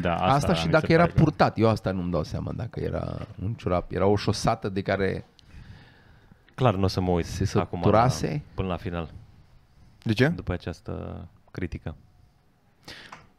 da, 0.00 0.12
Asta, 0.14 0.24
asta 0.34 0.54
și 0.54 0.66
mi 0.66 0.72
dacă 0.72 0.86
se 0.86 0.92
era 0.92 1.02
pare 1.02 1.14
că- 1.14 1.22
purtat, 1.22 1.58
eu 1.58 1.68
asta 1.68 1.90
nu-mi 1.90 2.10
dau 2.10 2.22
seama 2.22 2.52
dacă 2.56 2.80
era 2.80 3.18
un 3.42 3.52
ciorap. 3.54 3.92
Era 3.92 4.06
o 4.06 4.16
șosată 4.16 4.68
de 4.68 4.80
care 4.80 5.24
Clar 6.54 6.74
nu 6.74 6.84
o 6.84 6.86
să 6.86 7.00
mă 7.00 7.10
uit 7.10 7.24
Se 7.26 7.58
acum 7.58 7.78
la, 7.78 7.84
săturase? 7.84 8.42
până 8.54 8.68
la 8.68 8.76
final, 8.76 9.10
De 10.02 10.12
ce? 10.12 10.28
după 10.28 10.52
această 10.52 11.26
critică. 11.54 11.96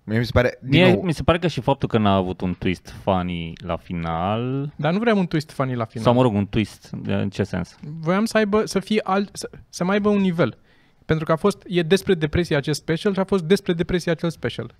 Mie 0.03 0.17
mi 0.17 0.25
se 0.25 0.31
pare, 0.33 0.57
din 0.61 0.69
Mie, 0.83 0.91
nou, 0.93 1.01
mi 1.03 1.13
se 1.13 1.23
pare 1.23 1.39
că 1.39 1.47
și 1.47 1.61
faptul 1.61 1.87
că 1.87 1.97
n-a 1.97 2.13
avut 2.15 2.41
un 2.41 2.53
twist 2.59 2.93
funny 3.03 3.53
la 3.57 3.77
final, 3.77 4.73
Dar 4.75 4.93
nu 4.93 4.99
vreau 4.99 5.17
un 5.17 5.27
twist 5.27 5.51
funny 5.51 5.75
la 5.75 5.85
final. 5.85 6.03
sau 6.05 6.13
mă 6.13 6.21
rog, 6.21 6.33
un 6.33 6.47
twist, 6.47 6.89
în 7.05 7.29
ce 7.29 7.43
sens? 7.43 7.77
Voiam 7.99 8.25
să 8.25 8.37
aibă, 8.37 8.65
să 8.65 8.79
fie 8.79 8.99
alt, 9.03 9.29
să, 9.33 9.49
să 9.69 9.83
mai 9.83 9.93
aibă 9.95 10.09
un 10.09 10.19
nivel. 10.21 10.57
Pentru 11.05 11.25
că 11.25 11.31
a 11.31 11.35
fost, 11.35 11.63
e 11.67 11.81
despre 11.81 12.13
depresie 12.13 12.55
acest 12.55 12.79
special 12.81 13.13
și 13.13 13.19
a 13.19 13.23
fost 13.23 13.43
despre 13.43 13.73
depresie 13.73 14.11
acel 14.11 14.29
special. 14.29 14.75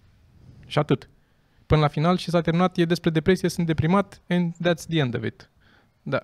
Și 0.66 0.80
atât. 0.80 1.10
Până 1.66 1.82
la 1.82 1.88
final 1.88 2.18
și 2.18 2.30
s-a 2.30 2.42
terminat, 2.42 2.78
e 2.78 2.86
despre 2.86 3.10
depresie, 3.10 3.50
sunt 3.50 3.66
deprimat 3.66 4.22
and 4.30 4.54
that's 4.54 4.88
the 4.90 5.00
end 5.00 5.16
of 5.16 5.24
it. 5.26 5.50
Da. 6.04 6.24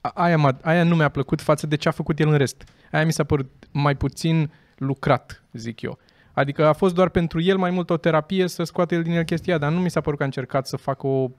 A- 0.00 0.08
Aia, 0.14 0.36
m-a, 0.36 0.58
aia 0.62 0.82
nu 0.84 0.96
mi-a 0.96 1.08
plăcut 1.08 1.40
față 1.40 1.66
de 1.66 1.76
ce 1.76 1.88
a 1.88 1.90
făcut 1.90 2.18
el 2.18 2.28
în 2.28 2.36
rest. 2.36 2.64
Aia 2.92 3.04
mi 3.04 3.12
s-a 3.12 3.24
părut 3.24 3.50
mai 3.70 3.96
puțin 3.96 4.50
lucrat, 4.76 5.44
zic 5.52 5.80
eu. 5.80 5.98
Adică 6.40 6.66
a 6.66 6.72
fost 6.72 6.94
doar 6.94 7.08
pentru 7.08 7.40
el 7.40 7.56
mai 7.56 7.70
mult 7.70 7.90
o 7.90 7.96
terapie 7.96 8.46
să 8.48 8.62
scoate 8.62 8.94
el 8.94 9.02
din 9.02 9.12
el 9.12 9.22
chestia, 9.22 9.58
dar 9.58 9.72
nu 9.72 9.80
mi 9.80 9.90
s-a 9.90 10.00
părut 10.00 10.18
că 10.18 10.22
a 10.24 10.26
încercat 10.26 10.66
să 10.66 10.76
facă 10.76 11.06
o 11.06 11.30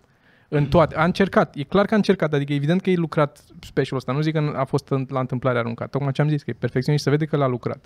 în 0.50 0.66
toate. 0.66 0.96
A 0.96 1.04
încercat, 1.04 1.56
e 1.56 1.64
clar 1.64 1.86
că 1.86 1.94
a 1.94 1.98
încercat, 1.98 2.34
adică 2.34 2.54
evident 2.54 2.82
că 2.82 2.90
e 2.90 2.96
lucrat 2.96 3.44
specialul 3.62 3.98
ăsta. 3.98 4.12
Nu 4.12 4.22
zic 4.22 4.34
că 4.34 4.54
a 4.56 4.64
fost 4.64 4.90
în- 4.90 5.06
la 5.10 5.20
întâmplare 5.20 5.58
aruncat. 5.58 5.90
Tocmai 5.90 6.12
ce 6.12 6.22
am 6.22 6.30
zis, 6.30 6.44
că 6.44 6.50
e 6.50 6.54
perfecționist, 6.60 7.04
se 7.04 7.10
vede 7.10 7.26
că 7.26 7.38
l-a 7.38 7.48
lucrat. 7.48 7.86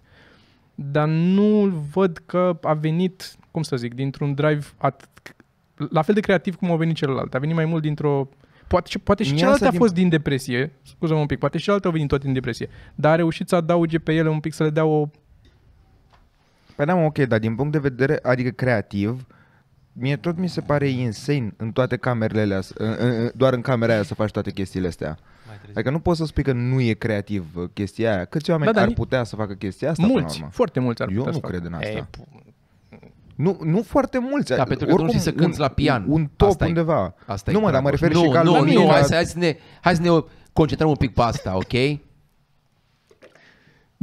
Dar 0.75 1.07
nu 1.07 1.65
văd 1.93 2.21
că 2.25 2.57
a 2.61 2.73
venit, 2.73 3.35
cum 3.51 3.61
să 3.61 3.75
zic, 3.75 3.93
dintr-un 3.93 4.33
drive 4.33 4.65
at- 4.87 5.33
la 5.89 6.01
fel 6.01 6.13
de 6.13 6.19
creativ 6.19 6.55
cum 6.55 6.71
a 6.71 6.75
venit 6.75 6.95
celălalt. 6.95 7.33
A 7.35 7.39
venit 7.39 7.55
mai 7.55 7.65
mult 7.65 7.81
dintr-o... 7.81 8.29
Poate, 8.67 8.89
și- 8.89 8.99
poate 8.99 9.23
și 9.23 9.29
Mie 9.29 9.37
celălalt 9.39 9.61
a 9.61 9.65
asta 9.65 9.77
din- 9.77 9.85
fost 9.87 9.99
din 9.99 10.09
depresie, 10.09 10.71
scuză-mă 10.81 11.19
un 11.19 11.25
pic, 11.25 11.39
poate 11.39 11.57
și 11.57 11.63
celălalt 11.63 11.87
a 11.87 11.91
venit 11.91 12.07
tot 12.07 12.21
din 12.23 12.33
depresie, 12.33 12.69
dar 12.95 13.11
a 13.11 13.15
reușit 13.15 13.47
să 13.49 13.55
adauge 13.55 13.99
pe 13.99 14.13
ele 14.13 14.29
un 14.29 14.39
pic, 14.39 14.53
să 14.53 14.63
le 14.63 14.69
dea 14.69 14.85
o... 14.85 15.07
Păi 16.75 16.85
da, 16.85 16.95
mă, 16.95 17.05
ok, 17.05 17.17
dar 17.17 17.39
din 17.39 17.55
punct 17.55 17.71
de 17.71 17.77
vedere, 17.77 18.19
adică 18.23 18.49
creativ, 18.49 19.25
mie 19.93 20.15
tot 20.15 20.37
mi 20.37 20.47
se 20.49 20.61
pare 20.61 20.87
insane 20.87 21.53
în 21.57 21.71
toate 21.71 21.97
camerele 21.97 22.41
alea, 22.41 22.61
să- 22.61 22.73
în, 22.77 22.95
în, 22.99 23.31
doar 23.35 23.53
în 23.53 23.61
camera 23.61 23.93
aia 23.93 24.03
să 24.03 24.13
faci 24.13 24.31
toate 24.31 24.51
chestiile 24.51 24.87
astea. 24.87 25.17
Adică 25.73 25.89
nu 25.89 25.99
poți 25.99 26.17
să 26.19 26.25
spui 26.25 26.43
că 26.43 26.51
nu 26.51 26.81
e 26.81 26.93
creativ 26.93 27.45
uh, 27.55 27.63
chestia 27.73 28.13
aia. 28.15 28.25
Câți 28.25 28.49
oameni 28.51 28.65
Da, 28.67 28.73
dar 28.75 28.83
ar 28.83 28.89
ni- 28.89 28.95
putea 28.95 29.23
să 29.23 29.35
facă 29.35 29.53
chestia 29.53 29.89
asta 29.89 30.01
până 30.03 30.13
la 30.15 30.21
mulți, 30.21 30.37
urmă? 30.39 30.49
foarte 30.53 30.79
mulți 30.79 31.01
ar 31.01 31.07
Eu 31.09 31.15
putea 31.15 31.31
nu 31.31 31.37
să 31.37 31.41
facă. 31.45 31.53
cred 31.57 31.65
în 31.65 31.73
asta. 31.73 31.87
E, 31.89 32.05
Nu, 33.35 33.57
nu 33.63 33.81
foarte 33.81 34.19
mulți. 34.19 34.55
Da, 34.55 34.63
pentru 34.63 34.85
că 34.87 34.93
tu 34.95 35.01
nu 35.01 35.07
știi 35.07 35.19
să 35.19 35.31
cânti 35.31 35.59
la 35.59 35.67
pian. 35.67 36.05
Un 36.07 36.29
top 36.35 36.49
Asta 36.49 36.65
e- 36.65 36.67
undeva. 36.67 37.13
Asta 37.25 37.51
nu 37.51 37.57
e 37.57 37.61
mă, 37.61 37.71
dar 37.71 37.81
mă 37.81 37.87
Dragoș. 37.89 37.99
refer 37.99 38.15
nu, 38.15 38.23
și 38.23 38.29
ca 38.33 38.41
nu, 38.43 38.51
la 38.53 38.61
mine, 38.61 38.79
nu, 38.79 38.85
la- 38.85 38.91
hai, 38.91 39.03
să, 39.03 39.13
hai, 39.13 39.25
să 39.25 39.37
ne, 39.37 39.57
hai 39.81 39.95
să 39.95 40.01
ne 40.01 40.09
concentrăm 40.53 40.89
un 40.89 40.95
pic 40.95 41.13
pe 41.13 41.21
asta, 41.21 41.55
ok? 41.55 41.99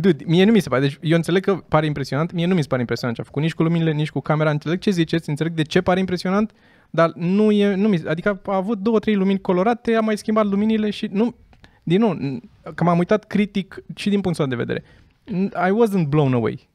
Dude, 0.02 0.24
mie 0.26 0.44
nu 0.44 0.52
mi 0.52 0.60
se 0.60 0.68
pare. 0.68 0.80
Deci 0.80 0.98
eu 1.00 1.16
înțeleg 1.16 1.44
că 1.44 1.54
pare 1.54 1.86
impresionant. 1.86 2.32
Mie 2.32 2.46
nu 2.46 2.54
mi 2.54 2.60
se 2.62 2.66
pare 2.68 2.80
impresionant 2.80 3.16
ce 3.16 3.22
a 3.22 3.24
făcut. 3.26 3.42
Nici 3.42 3.54
cu 3.54 3.62
luminile, 3.62 3.92
nici 3.92 4.10
cu 4.10 4.20
camera. 4.20 4.50
Înțeleg 4.50 4.78
ce 4.78 4.90
ziceți, 4.90 5.28
înțeleg 5.28 5.52
de 5.52 5.62
ce 5.62 5.80
pare 5.80 6.00
impresionant, 6.00 6.52
dar 6.90 7.12
nu 7.14 7.50
e... 7.50 7.74
Nu 7.74 7.88
mi, 7.88 8.02
adică 8.06 8.40
a 8.46 8.56
avut 8.56 8.78
două, 8.78 8.98
trei 8.98 9.14
lumini 9.14 9.40
colorate, 9.40 9.94
a 9.94 10.00
mai 10.00 10.18
schimbat 10.18 10.46
luminile 10.46 10.90
și 10.90 11.08
nu... 11.12 11.34
Din 11.82 12.00
nou, 12.00 12.16
n- 12.16 12.40
că 12.74 12.84
m-am 12.84 12.98
uitat 12.98 13.24
critic 13.24 13.82
și 13.94 14.08
din 14.08 14.20
punctul 14.20 14.44
ăsta 14.44 14.56
de 14.56 14.62
vedere. 14.64 14.84
I 15.40 15.70
wasn't 15.84 16.06
blown 16.08 16.32
away 16.34 16.68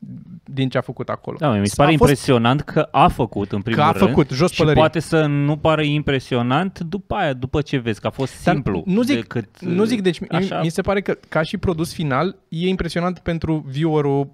din 0.44 0.70
ce 0.70 0.78
a 0.78 0.82
făcut 0.82 1.10
acolo. 1.10 1.38
Da, 1.40 1.54
mi 1.54 1.68
se 1.68 1.74
pare 1.78 1.94
A 1.94 1.98
fost- 1.98 2.10
impresionant 2.10 2.62
că 2.62 2.88
a 2.92 3.08
făcut 3.08 3.52
în 3.52 3.62
primul 3.62 3.82
a 3.84 3.92
rând 3.92 4.08
făcut, 4.08 4.30
jos 4.30 4.52
și 4.52 4.58
pălărie. 4.58 4.80
poate 4.80 5.00
să 5.00 5.26
nu 5.26 5.58
pară 5.58 5.82
impresionant 5.84 6.80
după 6.80 7.16
aia, 7.16 7.34
după 7.34 7.62
ce 7.62 7.78
vezi 7.78 8.02
că 8.02 8.08
a 8.08 8.10
fost 8.10 8.44
Dar 8.44 8.54
simplu. 8.54 8.84
Nu 8.86 9.02
zic, 9.02 9.16
decât, 9.16 9.60
nu 9.60 9.84
zic 9.84 10.02
deci 10.02 10.20
așa, 10.32 10.62
mi 10.62 10.70
se 10.70 10.82
pare 10.82 11.02
că 11.02 11.18
ca 11.30 11.42
și 11.42 11.58
produs 11.58 11.94
final 11.94 12.36
e 12.48 12.68
impresionant 12.68 13.20
pentru 13.20 13.66
viewerul 13.68 14.30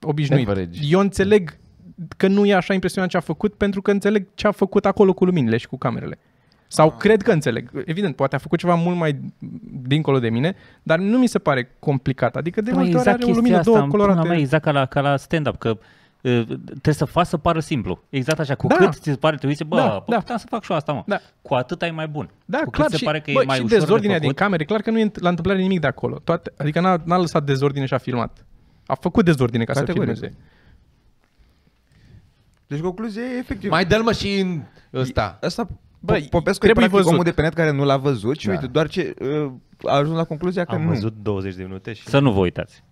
obișnuit. 0.00 0.48
Average. 0.48 0.80
Eu 0.88 1.00
înțeleg 1.00 1.56
că 2.16 2.26
nu 2.28 2.46
e 2.46 2.54
așa 2.54 2.74
impresionant 2.74 3.10
ce 3.12 3.16
a 3.18 3.20
făcut 3.20 3.54
pentru 3.54 3.82
că 3.82 3.90
înțeleg 3.90 4.26
ce 4.34 4.46
a 4.46 4.50
făcut 4.50 4.86
acolo 4.86 5.12
cu 5.12 5.24
luminile 5.24 5.56
și 5.56 5.66
cu 5.66 5.78
camerele. 5.78 6.18
Sau 6.70 6.92
cred 6.92 7.22
că 7.22 7.32
înțeleg. 7.32 7.70
Evident, 7.84 8.16
poate 8.16 8.34
a 8.34 8.38
făcut 8.38 8.58
ceva 8.58 8.74
mult 8.74 8.96
mai 8.96 9.20
dincolo 9.82 10.18
de 10.18 10.28
mine, 10.30 10.54
dar 10.82 10.98
nu 10.98 11.18
mi 11.18 11.26
se 11.26 11.38
pare 11.38 11.70
complicat. 11.78 12.36
Adică 12.36 12.60
de 12.60 12.70
Da, 12.70 12.76
multe 12.76 12.90
ori 12.90 12.98
exact 12.98 13.16
are 13.16 13.24
o 13.24 13.26
chestia 13.26 13.42
lumină, 13.42 13.58
asta, 13.58 13.70
două 13.70 13.82
în 13.84 13.90
pula 13.90 14.04
colorate. 14.04 14.28
Mea, 14.28 14.38
exact 14.38 14.64
ca 14.64 14.70
la, 14.70 14.86
ca 14.86 15.00
la 15.00 15.16
stand-up, 15.16 15.58
că 15.58 15.68
uh, 15.68 16.42
trebuie 16.64 16.94
să 16.94 17.04
faci 17.04 17.26
să 17.26 17.36
pară 17.36 17.60
simplu. 17.60 18.02
Exact 18.08 18.38
așa, 18.38 18.54
cu 18.54 18.66
Da. 18.66 18.74
cât 18.74 18.92
ți 18.94 19.02
se 19.10 19.16
pare, 19.16 19.36
te 19.36 19.46
uiți, 19.46 19.64
bă, 19.64 19.76
Da, 19.76 19.82
da, 19.82 20.04
da. 20.08 20.16
puteam 20.16 20.38
să 20.38 20.46
fac 20.48 20.62
și 20.62 20.70
eu 20.70 20.76
asta, 20.76 20.92
mă. 20.92 21.02
Da. 21.06 21.20
Cu 21.42 21.54
atât 21.54 21.82
ai 21.82 21.90
mai 21.90 22.08
bun. 22.08 22.30
Da, 22.44 22.58
cu 22.58 22.70
clar. 22.70 22.82
cât 22.86 22.90
se 22.92 22.98
și, 22.98 23.04
pare 23.04 23.20
că 23.20 23.30
bă, 23.32 23.40
e 23.42 23.44
mai 23.44 23.56
și 23.56 23.62
ușor 23.62 23.78
dezordinea 23.78 24.14
de 24.14 24.20
din 24.20 24.28
făcut. 24.28 24.42
camere, 24.42 24.64
clar 24.64 24.80
că 24.80 24.90
nu 24.90 24.98
e 24.98 25.10
la 25.14 25.28
întâmplare 25.28 25.60
nimic 25.60 25.80
de 25.80 25.86
acolo. 25.86 26.18
Toate, 26.24 26.52
adică 26.56 26.80
n-a, 26.80 27.00
n-a 27.04 27.18
lăsat 27.18 27.44
dezordine 27.44 27.86
și 27.86 27.94
a 27.94 27.98
filmat. 27.98 28.44
A 28.86 28.94
făcut 28.94 29.24
dezordine 29.24 29.64
ca 29.64 29.72
Categoric. 29.72 30.14
să 30.14 30.20
filmeze. 30.20 30.36
Deci 32.66 32.80
concluzia 32.80 33.22
e 33.22 33.38
efectiv. 33.38 33.70
Mai 33.70 33.84
dă-l 33.84 34.02
mă 34.02 34.12
și 34.12 34.38
în 34.40 34.62
ăsta. 34.94 35.38
Asta 35.42 35.68
Băi, 36.00 36.18
Băi, 36.18 36.28
Popescu 36.30 36.66
e 36.66 36.68
trebuie 36.70 36.88
practic 36.88 36.96
văzut. 36.96 37.12
omul 37.12 37.24
de 37.24 37.30
pe 37.30 37.42
net 37.42 37.54
care 37.54 37.70
nu 37.70 37.84
l-a 37.84 37.96
văzut 37.96 38.38
și 38.38 38.46
Da. 38.46 38.52
uite, 38.52 38.66
doar 38.66 38.88
ce 38.88 39.14
uh, 39.20 39.50
a 39.90 39.96
ajuns 39.96 40.16
la 40.16 40.24
concluzia 40.24 40.64
că 40.64 40.74
Am 40.74 40.82
nu. 40.82 40.88
văzut 40.88 41.14
20 41.22 41.54
de 41.54 41.62
minute 41.62 41.92
și 41.92 42.02
Să 42.08 42.18
nu 42.18 42.32
vă 42.32 42.38
uitați. 42.40 42.82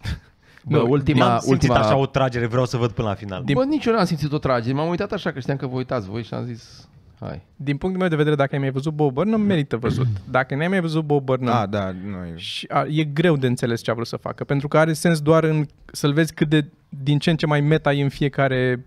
Bă, 0.68 0.78
ultima, 0.78 1.26
n-am 1.26 1.38
simțit 1.38 1.68
ultima... 1.68 1.78
așa 1.86 1.96
o 1.96 2.06
tragere, 2.06 2.46
vreau 2.46 2.64
să 2.66 2.76
văd 2.76 2.90
până 2.90 3.08
la 3.08 3.14
final. 3.14 3.42
Din- 3.44 3.54
Bă, 3.54 3.64
nici 3.64 3.84
eu 3.84 3.94
n-am 3.94 4.04
simțit 4.04 4.32
o 4.32 4.38
tragedie. 4.38 4.72
M-am 4.72 4.88
uitat 4.88 5.12
așa 5.12 5.32
că 5.32 5.40
știam 5.40 5.56
că 5.56 5.66
vă 5.66 5.76
uitați 5.76 6.08
voi 6.08 6.22
și 6.22 6.34
am 6.34 6.44
zis... 6.44 6.88
Hai. 7.20 7.42
Din 7.56 7.76
punctul 7.76 8.00
meu 8.00 8.10
de 8.10 8.16
vedere, 8.16 8.34
dacă 8.36 8.54
ai 8.54 8.60
mai 8.60 8.70
văzut 8.70 8.92
Bob 8.94 9.12
Burnham, 9.12 9.40
merită 9.40 9.76
văzut. 9.76 10.06
Dacă 10.30 10.54
n-ai 10.54 10.68
mai 10.68 10.80
văzut 10.80 11.04
Bob 11.04 11.24
Burnham, 11.24 11.60
Ah, 11.62 11.68
da, 11.68 11.90
nu 12.04 12.24
e. 12.24 12.32
și 12.36 12.66
a, 12.70 12.84
e 12.88 13.04
greu 13.04 13.36
de 13.36 13.46
înțeles 13.46 13.80
ce 13.82 13.90
a 13.90 13.94
vrut 13.94 14.06
să 14.06 14.16
facă, 14.16 14.44
pentru 14.44 14.68
că 14.68 14.78
are 14.78 14.92
sens 14.92 15.20
doar 15.20 15.44
în 15.44 15.66
să-l 15.92 16.12
vezi 16.12 16.34
cât 16.34 16.48
de 16.48 16.68
din 16.88 17.18
ce 17.18 17.30
în 17.30 17.36
ce 17.36 17.46
mai 17.46 17.60
meta 17.60 17.92
e 17.92 18.02
în 18.02 18.08
fiecare 18.08 18.84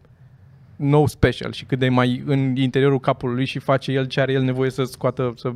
nou 0.79 1.07
special 1.07 1.51
și 1.51 1.65
cât 1.65 1.79
de 1.79 1.89
mai 1.89 2.23
în 2.25 2.55
interiorul 2.55 2.99
capului 2.99 3.35
lui 3.35 3.45
și 3.45 3.59
face 3.59 3.91
el 3.91 4.05
ce 4.05 4.21
are 4.21 4.31
el 4.31 4.41
nevoie 4.41 4.69
să 4.69 4.83
scoată, 4.83 5.33
să... 5.35 5.51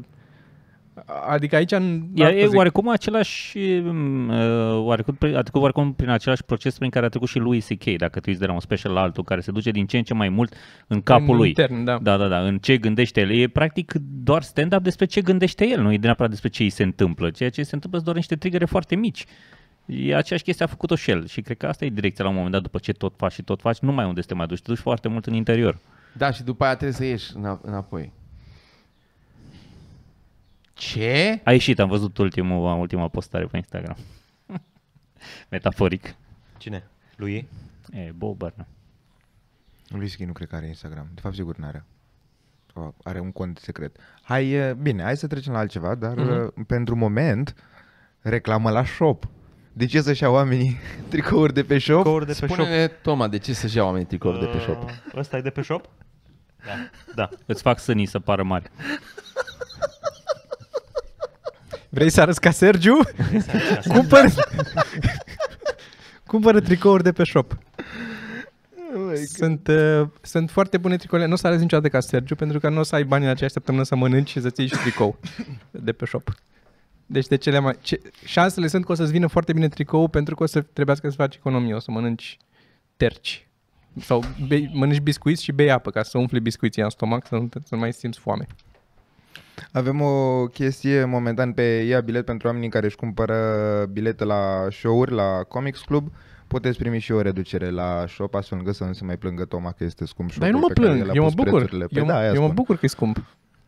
Adică 1.28 1.56
aici... 1.56 1.74
n- 1.76 2.02
E, 2.14 2.24
asta 2.24 2.36
e 2.36 2.48
zic. 2.48 2.58
oarecum 2.58 2.90
același, 2.90 3.58
um, 3.58 4.30
uh, 4.30 4.78
oarecum, 4.86 5.18
a 5.22 5.42
trecut 5.42 5.62
oarecum 5.62 5.94
prin 5.94 6.10
același 6.10 6.44
proces 6.44 6.78
prin 6.78 6.90
care 6.90 7.06
a 7.06 7.10
trecut 7.10 7.28
și 7.28 7.38
lui 7.40 7.60
C.K., 7.62 7.84
dacă 7.98 8.20
tu 8.20 8.26
uiți 8.28 8.40
de 8.40 8.46
la 8.46 8.54
un 8.54 8.60
special 8.60 8.94
la 8.94 9.02
altul, 9.02 9.24
care 9.24 9.42
se 9.42 9.52
duce 9.52 9.72
din 9.72 9.86
ce 9.86 9.98
în 9.98 10.04
ce 10.04 10.14
mai 10.14 10.30
mult 10.30 10.56
în 10.88 11.02
capul 11.02 11.30
în 11.30 11.36
lui. 11.36 11.48
Intern, 11.48 11.84
da. 11.84 11.98
Da, 12.02 12.18
da, 12.18 12.28
da, 12.28 12.40
în 12.40 12.58
ce 12.58 12.78
gândește 12.78 13.22
el. 13.22 13.32
E 13.32 13.48
practic 13.48 13.94
doar 14.24 14.42
stand-up 14.42 14.84
despre 14.84 15.06
ce 15.06 15.22
gândește 15.22 15.68
el, 15.68 15.82
nu 15.82 15.92
e 15.92 15.98
neapărat 16.02 16.30
despre 16.32 16.50
ce 16.50 16.64
îi 16.64 16.70
se 16.70 16.84
întâmplă. 16.84 17.30
Ceea 17.30 17.50
ce 17.50 17.64
se 17.64 17.76
întâmplă 17.76 17.92
sunt 18.00 18.04
doar 18.04 18.16
niște 18.16 18.36
trigere 18.36 18.66
foarte 18.66 18.96
mici. 18.96 19.26
E 19.86 20.16
aceeași 20.16 20.44
chestie 20.44 20.66
a 20.66 20.68
făcut-o 20.68 20.96
și 20.96 21.12
el 21.12 21.28
și 21.28 21.42
cred 21.42 21.58
că 21.58 21.68
asta 21.68 21.86
e 21.86 21.90
direcția 21.90 22.24
la 22.24 22.30
un 22.30 22.36
moment 22.36 22.54
dat 22.54 22.62
după 22.62 22.78
ce 22.78 22.92
tot 22.92 23.14
faci 23.18 23.32
și 23.32 23.44
tot 23.44 23.62
faci, 23.62 23.80
nu 23.80 23.92
mai 23.92 24.06
unde 24.06 24.22
să 24.22 24.28
te 24.28 24.34
mai 24.34 24.48
duci, 24.48 24.62
te 24.62 24.68
duci 24.68 24.80
foarte 24.80 25.08
mult 25.08 25.26
în 25.26 25.34
interior. 25.34 25.78
Da, 26.18 26.32
și 26.32 26.44
după 26.44 26.64
aia 26.64 26.74
trebuie 26.76 26.98
să 26.98 27.04
ieși 27.04 27.32
îna- 27.32 27.62
înapoi. 27.62 28.12
Ce? 30.74 31.42
A 31.44 31.52
ieșit, 31.52 31.80
am 31.80 31.88
văzut 31.88 32.18
ultimul, 32.18 32.80
ultima 32.80 33.08
postare 33.08 33.46
pe 33.46 33.58
Instagram. 33.58 33.98
Metaforic. 35.50 36.16
Cine? 36.58 36.84
Lui? 37.16 37.48
E, 37.92 38.12
Bo 38.16 38.34
Burnham. 38.34 38.68
Lui 39.88 40.08
Schi 40.08 40.26
nu 40.26 40.32
cred 40.32 40.48
că 40.48 40.56
are 40.56 40.68
Instagram. 40.68 41.08
De 41.14 41.22
fapt, 41.22 41.36
sigur 41.36 41.58
n-are. 41.58 41.86
Sau 42.74 42.96
Are 43.04 43.20
un 43.20 43.32
cont 43.32 43.58
secret. 43.58 43.98
Hai, 44.22 44.50
e, 44.50 44.74
bine, 44.82 45.04
hai 45.04 45.18
să 45.18 45.28
trecem 45.28 45.54
la 45.54 45.60
altceva, 45.60 45.96
dar 45.96 46.16
mm-hmm. 46.18 46.68
pentru 46.68 46.96
moment 46.96 47.56
reclamă 48.22 48.70
la 48.70 48.86
shop. 48.86 49.28
De 49.74 49.86
ce 49.86 50.02
să-și 50.02 50.24
ia 50.24 50.30
oamenii 50.30 50.78
tricouri 51.10 51.54
de 51.54 51.64
pe 51.64 51.78
shop? 51.78 52.04
Couri 52.04 52.26
de 52.26 52.32
pe 52.40 52.46
shop. 52.46 52.50
Spune-ne, 52.50 52.88
Toma, 52.88 53.28
de 53.28 53.38
ce 53.38 53.54
să-și 53.54 53.78
ia 53.78 53.84
oamenii 53.84 54.08
tricouri 54.08 54.40
de 54.40 54.46
pe 54.46 54.60
shop? 54.60 54.84
Uh, 54.84 54.90
Ăsta 55.16 55.38
e 55.38 55.42
de 55.42 55.50
pe 55.50 55.62
shop? 55.62 55.90
Da. 56.66 56.90
Da. 57.16 57.30
Îți 57.46 57.62
fac 57.62 57.80
sânii 57.80 58.06
să 58.06 58.20
pară 58.20 58.44
mari. 58.44 58.72
Vrei 61.90 62.10
să 62.10 62.22
arăți 62.22 62.42
ca 62.42 62.52
Sergiu? 62.52 63.00
Cumpăr... 63.88 64.26
Cumpără 66.28 66.60
tricouri 66.60 67.04
de 67.04 67.12
pe 67.12 67.24
shop. 67.24 67.58
Sunt, 69.26 69.68
uh, 69.68 70.08
sunt 70.22 70.52
foarte 70.52 70.78
bune 70.78 70.98
tricourile. 70.98 71.28
Nu 71.28 71.34
o 71.34 71.38
să 71.38 71.48
arăți 71.48 71.62
niciodată 71.62 71.90
ca 71.90 72.00
Sergiu, 72.00 72.36
pentru 72.36 72.60
că 72.60 72.70
nu 72.70 72.80
o 72.80 72.84
să 72.84 72.96
ai 72.96 73.04
bani 73.04 73.24
în 73.24 73.30
aceeași 73.30 73.54
săptămână 73.54 73.84
să 73.84 73.96
mănânci 73.96 74.30
și 74.30 74.42
să-ți 74.42 74.60
iei 74.60 74.70
și 74.70 74.76
tricou 74.76 75.20
de 75.72 75.92
pe 75.92 76.06
shop. 76.06 76.34
Deci 77.06 77.28
de 77.28 77.36
cele 77.36 77.60
mai... 77.60 77.74
Ce, 77.82 78.02
șansele 78.26 78.68
sunt 78.68 78.86
că 78.86 78.92
o 78.92 78.96
să-ți 78.96 79.12
vină 79.12 79.28
foarte 79.28 79.54
bine 79.54 79.68
tricou 79.68 80.08
pentru 80.08 80.36
că 80.36 80.44
o 80.44 80.46
să 80.46 80.62
trebuiască 80.62 81.10
să 81.10 81.16
faci 81.16 81.36
economie. 81.36 81.74
O 81.74 81.80
să 81.80 81.92
mănânci 81.92 82.38
terci. 82.98 83.48
Sau 84.00 84.24
bei, 84.48 84.70
mănânci 84.74 85.00
biscuiți 85.02 85.44
și 85.44 85.52
bei 85.52 85.72
apă 85.72 85.90
ca 85.90 86.04
să 86.04 86.18
umfli 86.18 86.40
biscuiții 86.40 86.82
în 86.82 86.90
stomac, 86.90 87.28
să 87.28 87.36
nu, 87.36 87.48
te- 87.48 87.60
să 87.60 87.76
nu 87.76 87.80
mai 87.80 87.94
simți 87.94 88.20
foame. 88.20 88.48
Avem 89.72 90.02
o 90.02 90.46
chestie 90.48 91.06
momentan 91.06 91.52
pe 91.54 91.62
ia 91.62 92.00
bilet 92.02 92.26
pentru 92.26 92.48
oamenii 92.48 92.70
care 92.70 92.86
își 92.86 92.96
cumpără 92.96 93.36
bilete 93.92 94.24
la 94.24 94.68
show-uri, 94.72 95.12
la 95.12 95.44
Comics 95.48 95.82
Club. 95.82 96.12
Puteți 96.48 96.78
primi 96.78 97.00
și 97.00 97.12
o 97.12 97.22
reducere 97.22 97.70
la 97.70 98.06
shop, 98.08 98.34
astfel 98.36 98.58
încât 98.58 98.76
să 98.76 98.84
nu 98.84 98.94
se 98.94 99.04
mai 99.04 99.18
plângă 99.18 99.46
Toma 99.46 99.72
că 99.72 99.84
este 99.84 100.06
scump 100.06 100.34
Dar 100.36 100.48
eu 100.50 100.54
nu 100.54 100.60
shop-ul 100.60 100.84
mă 100.84 100.90
pe 100.90 100.94
care 100.94 101.04
plâng, 101.04 101.10
el 101.10 101.12
a 101.12 101.16
eu 101.16 101.22
mă 101.24 101.28
pus 101.30 101.44
bucur. 101.44 101.60
prețurile. 101.60 101.86
Păi 101.88 101.98
Eu, 102.02 102.06
da, 102.08 102.14
mă, 102.14 102.20
aia 102.20 102.28
eu 102.28 102.34
mă 102.34 102.42
spun. 102.44 102.56
bucur 102.56 102.76
că 102.78 102.86
e 102.86 102.88
scump. 102.88 103.26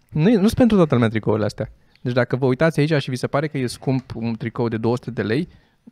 Nu, 0.10 0.30
e- 0.30 0.34
nu 0.36 0.40
sunt 0.42 0.54
pentru 0.54 0.76
toată 0.78 0.94
lumea 0.94 1.10
tricourile 1.10 1.46
astea. 1.46 1.72
Deci 2.06 2.14
dacă 2.14 2.36
vă 2.36 2.46
uitați 2.46 2.80
aici 2.80 2.94
și 3.02 3.10
vi 3.10 3.16
se 3.16 3.28
pare 3.28 3.48
că 3.48 3.58
e 3.58 3.68
scump 3.68 4.12
un 4.16 4.36
tricou 4.36 4.68
de 4.68 4.78
200 4.78 5.12
de 5.12 5.22
lei, 5.22 5.48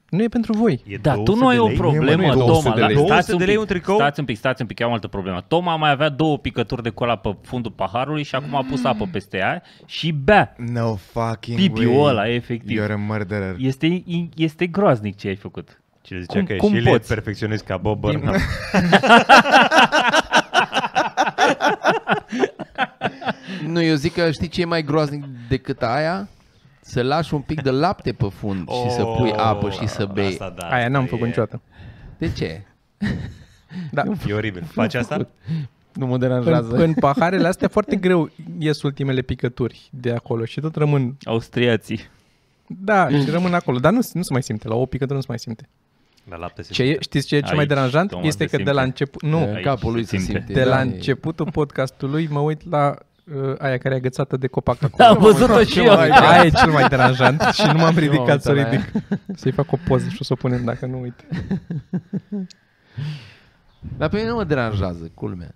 nu 0.09 0.23
e 0.23 0.27
pentru 0.27 0.53
voi. 0.57 0.83
E 0.87 0.97
Da, 0.97 1.13
tu 1.13 1.21
200 1.21 1.43
nu 1.43 1.47
ai 1.49 1.55
de 1.55 1.61
o 1.61 1.67
lei? 1.67 1.75
problemă, 1.77 2.21
Nu 2.21 2.27
e 2.27 2.33
200 2.33 2.61
Toma. 2.63 2.75
de 2.75 2.81
da, 2.81 2.87
lei. 2.87 2.95
stați 2.95 3.07
200 3.27 3.31
un 3.31 3.37
de 3.37 3.43
lei 3.45 3.53
pic, 3.53 3.61
un 3.63 3.67
tricou? 3.69 3.95
Stați 3.95 4.19
un 4.19 4.25
pic, 4.25 4.37
stați 4.37 4.61
un 4.61 4.67
pic, 4.67 4.79
eu 4.79 4.87
am 4.87 4.93
altă 4.93 5.07
problemă. 5.07 5.41
Toma 5.47 5.75
mai 5.75 5.91
avea 5.91 6.09
două 6.09 6.37
picături 6.37 6.83
de 6.83 6.89
cola 6.89 7.15
pe 7.15 7.35
fundul 7.41 7.71
paharului 7.71 8.23
și 8.23 8.35
acum 8.35 8.55
a 8.55 8.65
pus 8.69 8.83
apă 8.83 9.07
peste 9.11 9.37
ea 9.37 9.63
și 9.85 10.11
bea. 10.11 10.55
No 10.57 10.95
fucking 10.95 11.57
Pipiul 11.57 11.95
way. 11.97 12.09
ăla, 12.09 12.27
efectiv. 12.33 12.81
You're 12.83 12.91
a 12.91 12.95
murderer. 12.95 13.55
Este, 13.59 14.03
este 14.35 14.65
groaznic 14.67 15.17
ce 15.17 15.27
ai 15.27 15.35
făcut. 15.35 15.81
Cine 16.01 16.19
zicea 16.19 16.33
Cum- 16.37 16.45
că 16.45 16.53
e 16.53 16.57
cum 16.57 16.69
și 16.69 16.77
el 16.77 16.85
e 16.85 16.89
poți? 16.89 17.07
perfecționist 17.07 17.63
ca 17.65 17.77
Bob 17.77 17.99
Din- 18.01 18.09
Burnham. 18.19 18.35
Nu, 23.67 23.81
eu 23.81 23.95
zic 23.95 24.13
că 24.13 24.31
știi 24.31 24.47
ce 24.47 24.61
e 24.61 24.65
mai 24.65 24.83
groaznic 24.83 25.23
decât 25.55 25.81
aia? 25.81 26.27
Să 26.81 27.01
lași 27.01 27.33
un 27.33 27.41
pic 27.41 27.61
de 27.61 27.69
lapte 27.69 28.11
pe 28.13 28.27
fund 28.29 28.69
și 28.69 28.91
să 28.91 29.03
pui 29.03 29.31
apă 29.31 29.69
și 29.69 29.87
să 29.87 30.05
bei. 30.05 30.25
Oh, 30.25 30.31
Asta, 30.31 30.53
da, 30.57 30.65
Aia 30.67 30.77
asta 30.77 30.89
n-am 30.89 31.03
e- 31.03 31.07
făcut 31.07 31.25
niciodată. 31.25 31.61
De 32.17 32.31
ce? 32.31 32.61
Da. 33.91 34.03
E 34.27 34.33
oribil. 34.33 34.63
Faci 34.63 34.93
asta? 34.93 35.17
Nu 35.93 36.05
mă 36.05 36.13
În, 36.13 36.19
deranjează. 36.19 36.75
în 36.75 36.93
paharele 36.93 37.47
astea 37.47 37.67
foarte 37.77 37.95
greu 37.95 38.29
ies 38.59 38.81
ultimele 38.81 39.21
picături 39.21 39.89
de 39.91 40.11
acolo 40.11 40.45
și 40.45 40.59
tot 40.59 40.75
rămân, 40.75 41.15
Austriații. 41.23 41.99
da, 42.67 43.09
și 43.09 43.29
rămân 43.29 43.53
acolo, 43.53 43.79
dar 43.79 43.91
nu, 43.91 43.99
nu 44.13 44.21
se 44.21 44.29
mai 44.33 44.43
simte, 44.43 44.67
la 44.67 44.75
o 44.75 44.85
picătură 44.85 45.13
nu 45.15 45.19
se 45.21 45.25
mai 45.29 45.39
simte. 45.39 45.67
La 46.29 46.35
lapte 46.35 46.61
se 46.61 46.71
Ce 46.73 46.81
e, 46.83 46.85
simte. 46.85 47.01
știți 47.01 47.27
ce 47.27 47.35
e 47.35 47.39
cel 47.39 47.49
mai 47.49 47.59
Aici, 47.59 47.67
deranjant? 47.69 48.09
Toma, 48.09 48.23
este 48.25 48.47
se 48.47 48.57
că 48.57 48.63
de 48.63 48.71
la 48.71 48.81
simte. 48.81 48.85
început, 48.87 49.21
nu, 49.21 49.43
În 49.47 49.53
Aici 49.55 49.63
capul 49.63 49.91
lui 49.91 50.03
se 50.03 50.17
se 50.17 50.23
simte. 50.23 50.37
simte. 50.45 50.53
de 50.53 50.63
la 50.63 50.75
da, 50.75 50.81
e- 50.81 50.83
începutul 50.83 51.51
podcastului 51.51 52.27
mă 52.31 52.39
uit 52.39 52.69
la 52.69 52.87
uh, 52.89 52.95
aia 53.57 53.77
care 53.77 53.93
e 53.93 53.97
agățată 53.97 54.37
de 54.37 54.47
copac 54.47 54.79
Da, 54.79 54.87
acolo. 54.87 55.07
am 55.09 55.17
văzut-o 55.33 55.63
și 55.63 55.79
eu. 55.79 55.93
Aia 55.99 56.43
e 56.45 56.49
cel 56.49 56.71
mai 56.71 56.87
deranjant 56.87 57.41
și 57.59 57.65
nu 57.65 57.79
m-am 57.79 57.97
ridicat 57.97 58.41
să 58.41 58.49
o 58.51 58.53
uitat 58.53 58.71
la 58.71 58.77
ridic. 58.77 58.91
Să-i 59.39 59.51
fac 59.51 59.71
o 59.71 59.77
poză 59.87 60.07
și 60.09 60.17
o 60.19 60.23
să 60.23 60.33
o 60.33 60.35
punem 60.35 60.63
dacă 60.63 60.85
nu 60.85 60.99
uit. 61.01 61.25
Dar 63.97 64.09
pe 64.09 64.15
mine 64.17 64.29
nu 64.29 64.35
mă 64.35 64.43
deranjează, 64.43 65.11
culmea. 65.13 65.55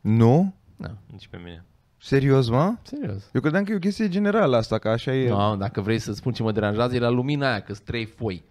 Nu? 0.00 0.54
Da. 0.76 0.96
Nici 1.12 1.28
pe 1.28 1.36
mine. 1.44 1.64
Serios, 2.02 2.48
mă? 2.48 2.74
Serios. 2.82 3.30
Eu 3.32 3.40
credeam 3.40 3.64
că 3.64 3.72
e 3.72 3.74
o 3.74 3.78
chestie 3.78 4.08
generală 4.08 4.56
asta, 4.56 4.78
că 4.78 4.88
așa 4.88 5.14
e. 5.14 5.28
No, 5.28 5.56
dacă 5.56 5.80
vrei 5.80 5.98
să 5.98 6.12
spun 6.12 6.32
ce 6.32 6.42
mă 6.42 6.52
deranjează, 6.52 6.94
e 6.94 6.98
la 6.98 7.08
lumina 7.08 7.48
aia, 7.50 7.60
că 7.60 7.72
sunt 7.74 7.86
trei 7.86 8.04
foi. 8.04 8.42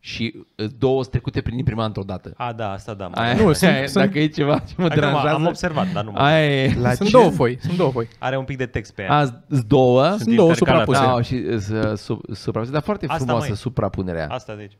Și 0.00 0.34
uh, 0.56 0.66
două 0.78 0.98
sunt 1.00 1.10
trecute 1.10 1.40
prin 1.40 1.58
imprima 1.58 1.84
într-o 1.84 2.02
dată. 2.02 2.32
A, 2.36 2.52
da, 2.52 2.70
asta 2.72 2.94
da. 2.94 3.06
mă 3.06 3.14
Aia, 3.16 3.34
Nu, 3.34 3.44
nu, 3.46 3.52
sunt- 3.52 3.70
aia, 3.70 3.86
sunt- 3.86 4.04
dacă 4.04 4.18
e 4.18 4.26
ceva 4.26 4.58
ce 4.58 4.74
mă 4.76 4.84
Adică 4.84 4.98
m- 5.00 5.02
deranjează, 5.04 5.34
am 5.34 5.46
observat, 5.46 5.92
dar 5.92 6.04
nu 6.04 6.10
mă... 6.10 6.18
aia 6.18 6.62
e. 6.64 6.74
La 6.80 6.92
sunt 6.92 7.08
ce? 7.08 7.16
două 7.16 7.30
foi, 7.30 7.58
sunt 7.60 7.76
două 7.76 7.90
foi. 7.90 8.08
Are 8.18 8.36
un 8.38 8.44
pic 8.44 8.56
de 8.56 8.66
text 8.66 8.92
pe 8.94 9.02
ea. 9.02 9.12
Azi 9.12 9.32
sunt 9.48 9.64
două. 9.64 10.14
Sunt 10.18 10.34
două 10.36 10.48
intercalate. 10.48 10.84
suprapuse. 10.92 11.14
Da, 11.16 11.22
și 11.22 11.34
uh, 11.54 11.58
să- 11.58 11.94
sub, 11.96 12.20
suprapuse, 12.34 12.72
dar 12.72 12.82
foarte 12.82 13.06
Asta, 13.06 13.24
frumoasă 13.24 13.46
măi. 13.48 13.56
suprapunerea. 13.56 14.26
Asta 14.30 14.54
deci. 14.54 14.72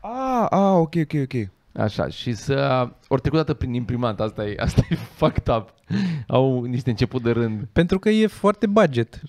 Ah, 0.00 0.46
ah, 0.50 0.72
ok, 0.74 0.94
ok, 1.02 1.12
ok. 1.22 1.48
Așa, 1.82 2.08
și 2.08 2.32
să 2.32 2.88
ori 3.08 3.20
trecut 3.20 3.38
dată 3.38 3.54
prin 3.54 3.74
imprimant, 3.74 4.20
asta 4.20 4.44
e, 4.46 4.54
asta 4.58 4.82
e 4.90 4.94
fucked 5.18 5.48
up. 5.56 5.74
Au 6.26 6.62
niște 6.62 6.90
început 6.90 7.22
de 7.22 7.30
rând. 7.30 7.68
Pentru 7.72 7.98
că 7.98 8.08
e 8.08 8.26
foarte 8.26 8.66
budget 8.66 9.20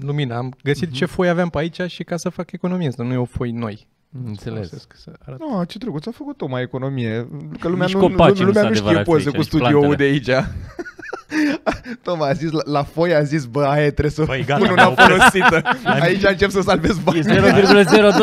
lumina. 0.00 0.36
Am 0.36 0.54
găsit 0.62 0.92
ce 0.92 1.04
foi 1.04 1.28
aveam 1.28 1.48
pe 1.48 1.58
aici 1.58 1.80
și 1.86 2.04
ca 2.04 2.16
să 2.16 2.28
fac 2.28 2.52
economie, 2.52 2.90
să 2.90 3.02
nu 3.02 3.12
e 3.12 3.16
o 3.16 3.24
foi 3.24 3.50
noi. 3.50 3.86
Înțeles. 4.26 4.68
Folosesc 4.68 4.92
Să 4.96 5.10
arăt. 5.26 5.38
No, 5.40 5.64
ce 5.64 5.78
drăguț, 5.78 6.06
a 6.06 6.10
făcut 6.14 6.40
o 6.40 6.46
mai 6.46 6.62
economie. 6.62 7.28
Că 7.60 7.68
lumea 7.68 7.86
Nici 7.86 7.94
nu, 7.94 8.00
copacii 8.00 8.44
nu, 8.44 8.46
nu 8.46 8.46
lumea 8.46 8.62
sunt 8.62 8.68
nu 8.68 8.74
știe 8.74 8.86
adevărați 8.88 9.10
poze 9.10 9.24
aici, 9.26 9.34
cu 9.34 9.36
nici 9.36 9.46
studioul 9.46 9.86
plantele. 9.96 10.20
de 10.20 10.34
aici. 10.34 10.44
Toma 12.02 12.26
a 12.26 12.32
zis, 12.32 12.50
la, 12.50 12.60
la 12.64 12.82
foi 12.82 13.14
a 13.14 13.22
zis, 13.22 13.44
bă, 13.44 13.62
aia 13.64 13.82
trebuie 13.82 14.10
să 14.10 14.24
Băi, 14.24 14.44
gata, 14.44 14.58
pun 14.58 14.66
mă 14.66 14.72
una 14.72 14.88
opresc. 14.88 15.10
folosită. 15.10 15.62
Aici 16.02 16.22
încep 16.24 16.50
să 16.50 16.60
salvez 16.60 16.98
bani. 17.04 17.18
E 17.18 17.22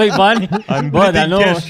0,02 0.10 0.15
bani? 0.15 0.48
I'm 0.48 0.89
Bă, 0.89 1.10
dar 1.12 1.28
bleeding 1.28 1.30
nu. 1.30 1.38
cash. 1.38 1.69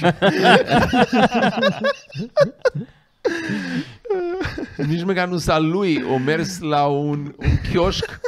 Nici 4.76 5.04
măcar 5.04 5.28
nu 5.28 5.36
s-a 5.38 5.58
lui, 5.58 6.04
o 6.14 6.18
mers 6.18 6.58
la 6.60 6.84
un, 6.86 7.34
un 7.38 7.56
chioșc 7.72 8.20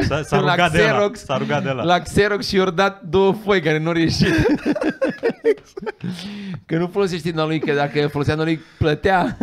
S-a, 0.00 0.22
s-a 0.22 0.40
La 0.40 0.50
rugat 0.50 0.72
de 0.72 0.82
la. 0.82 0.88
Xerox. 0.92 1.24
S-a 1.24 1.36
rugat 1.36 1.62
de 1.62 1.70
la. 1.70 1.82
la 1.82 1.98
Xerox 2.00 2.48
și 2.48 2.54
i-au 2.56 2.70
dat 2.70 3.02
două 3.02 3.32
foi 3.32 3.60
care 3.60 3.78
nu 3.78 3.88
au 3.88 3.94
ieșit. 3.96 4.34
că 6.66 6.78
nu 6.78 6.86
folosești 6.86 7.30
din 7.32 7.46
lui, 7.46 7.58
că 7.58 7.72
dacă 7.74 8.06
folosea 8.06 8.34
din 8.34 8.44
lui, 8.44 8.60
plătea. 8.78 9.22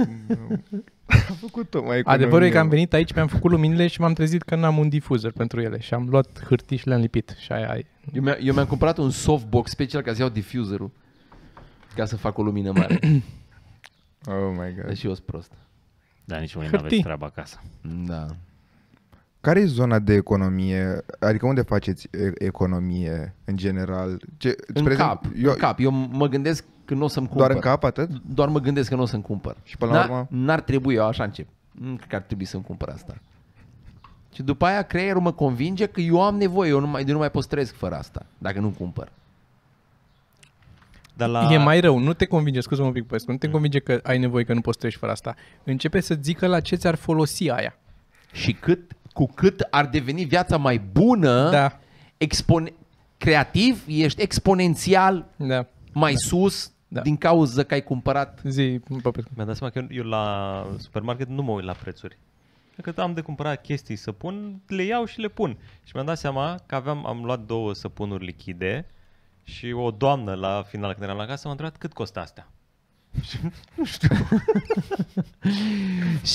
A 1.06 1.16
făcut 1.40 1.74
o 1.74 1.84
mai 1.84 1.98
economie. 1.98 2.24
Adevărul 2.26 2.48
e 2.48 2.50
că 2.50 2.60
am 2.60 2.70
venit 2.70 2.94
aici, 2.94 3.14
mi-am 3.14 3.28
făcut 3.28 3.52
luminile 3.52 3.88
și 3.88 4.02
m-am 4.02 4.14
trezit 4.14 4.42
că 4.42 4.56
n-am 4.56 4.78
un 4.78 4.90
difuzor 4.90 5.32
pentru 5.32 5.62
ele 5.62 5.80
și 5.80 5.94
am 5.94 6.08
luat 6.10 6.44
hârtii 6.48 6.78
și 6.78 6.88
le-am 6.88 7.00
lipit 7.02 7.36
și 7.40 7.52
aia 7.52 7.76
e. 7.78 7.86
Eu, 8.14 8.22
mi- 8.24 8.38
eu 8.42 8.54
mi-am 8.54 8.66
cumpărat 8.66 8.98
un 8.98 9.10
softbox 9.10 9.70
special 9.70 10.02
ca 10.02 10.14
să 10.14 10.22
iau 10.22 10.30
diffuserul. 10.30 10.92
Ca 11.96 12.06
să 12.06 12.18
fac 12.18 12.38
o 12.38 12.44
lumină 12.44 12.72
mare. 12.72 13.00
Oh 14.26 14.50
my 14.52 14.74
god. 14.76 14.86
Deci 14.88 15.04
eu 15.04 15.14
sunt 15.14 15.26
prost. 15.26 15.52
Da, 16.26 16.38
nici 16.38 16.54
voi 16.54 16.64
nu 16.64 16.70
Hârtii. 16.70 16.86
aveți 16.88 17.02
treaba 17.02 17.26
acasă. 17.26 17.62
Da. 18.06 18.26
Care 19.44 19.60
e 19.60 19.66
zona 19.66 20.00
de 20.00 20.14
economie? 20.14 21.06
Adică 21.20 21.46
unde 21.46 21.62
faceți 21.62 22.08
e- 22.12 22.46
economie 22.46 23.34
în 23.46 23.58
general? 23.58 24.22
Ce, 24.38 24.56
În 24.68 24.82
spre 24.82 24.96
cap, 24.96 25.20
exemplu, 25.24 25.42
eu, 25.46 25.52
în 25.52 25.58
cap. 25.58 25.80
Eu 25.80 25.92
mă 25.92 26.28
gândesc 26.28 26.64
că 26.86 26.94
nu 26.94 27.04
o 27.04 27.08
să-mi 27.08 27.28
cumpăr. 27.28 27.46
Doar 27.46 27.56
în 27.56 27.62
cap 27.70 27.84
atât? 27.84 28.10
Doar 28.34 28.50
mă 28.50 28.60
gândesc 28.60 28.90
că 28.90 28.96
nu 28.96 29.02
o 29.02 29.06
să-mi 29.06 29.22
cumpăr. 29.24 29.56
Și 29.64 29.78
până 29.78 29.92
la 29.92 29.98
N-ar- 29.98 30.10
urmă? 30.10 30.28
N-ar 30.30 30.62
trebui, 30.62 30.96
eu 30.96 31.06
așa 31.06 31.24
încep. 31.24 31.48
Nu 31.72 31.96
cred 31.96 32.08
că 32.10 32.16
ar 32.16 32.22
trebui 32.22 32.46
să-mi 32.46 32.64
cumpăr 32.64 32.90
asta. 32.90 33.16
Și 34.34 34.44
după 34.44 34.66
aia 34.66 34.82
creierul 34.82 35.22
mă 35.22 35.32
convinge 35.32 35.86
că 35.86 36.02
eu 36.02 36.22
am 36.24 36.36
nevoie, 36.36 36.70
eu 36.70 36.80
nu 36.80 36.88
mai, 36.88 37.04
eu 37.08 37.14
nu 37.14 37.18
mai 37.20 37.32
pot 37.32 37.42
să 37.44 37.50
trăiesc 37.50 37.74
fără 37.74 37.96
asta, 37.96 38.26
dacă 38.38 38.60
nu 38.60 38.70
cumpăr. 38.70 39.12
Dar 41.14 41.30
La... 41.30 41.42
la... 41.48 41.54
E 41.54 41.58
mai 41.58 41.80
rău, 41.80 41.98
nu 42.00 42.14
te 42.14 42.26
convinge, 42.26 42.60
scuză-mă 42.60 42.88
un 42.88 42.94
pic, 42.94 43.06
Păscu, 43.08 43.32
nu 43.32 43.38
te 43.38 43.50
convinge 43.50 43.80
că 43.80 44.00
ai 44.04 44.18
nevoie 44.18 44.44
că 44.44 44.54
nu 44.54 44.62
poți 44.62 44.78
treci 44.78 44.96
fără 44.96 45.12
asta. 45.12 45.36
Începe 45.64 46.00
să 46.00 46.18
zică 46.22 46.48
la 46.48 46.60
ce 46.60 46.76
ți-ar 46.76 46.96
folosi 46.96 47.50
aia. 47.50 47.76
Și 48.32 48.54
cât, 48.54 48.92
cu 49.14 49.26
cât 49.26 49.60
ar 49.70 49.86
deveni 49.88 50.24
viața 50.26 50.58
mai 50.58 50.78
bună, 50.92 51.50
Da, 51.50 51.80
expone- 52.18 52.74
creativ, 53.18 53.84
ești 53.88 54.22
exponențial 54.22 55.26
da, 55.36 55.66
mai 55.92 56.14
sus 56.16 56.72
Da. 56.88 57.02
din 57.02 57.18
cauza 57.18 57.64
că 57.64 57.74
ai 57.74 57.84
cumpărat. 57.84 58.40
zi, 58.44 58.80
Popescu. 59.02 59.30
Mi-am 59.36 59.48
dat 59.48 59.56
seama 59.56 59.72
că 59.74 59.80
eu, 59.80 59.88
eu 59.90 60.04
la 60.04 60.66
supermarket 60.80 61.28
nu 61.28 61.42
mă 61.42 61.52
uit 61.52 61.66
la 61.66 61.74
prețuri. 61.74 62.18
Dacă 62.76 63.02
am 63.02 63.14
de 63.14 63.22
cumpărat 63.22 63.62
chestii 63.62 63.96
să 63.96 64.12
pun, 64.12 64.62
le 64.68 64.84
iau 64.84 65.06
și 65.06 65.20
le 65.20 65.28
pun. 65.28 65.58
Și 65.84 65.92
mi-am 65.94 66.06
dat 66.06 66.18
seama 66.18 66.60
că 66.66 66.76
aveam, 66.76 67.06
am 67.06 67.24
luat 67.24 67.40
două 67.40 67.74
săpunuri 67.74 68.26
lichide 68.26 68.86
Și 69.44 69.72
o 69.72 69.92
doamnă 69.92 70.34
la 70.34 70.64
final 70.68 70.92
când 70.92 71.04
eram 71.04 71.18
la 71.18 71.26
casă 71.26 71.42
m-a 71.44 71.52
întrebat 71.52 71.78
cât 71.78 71.94
costă 71.94 72.20
astea. 72.20 72.48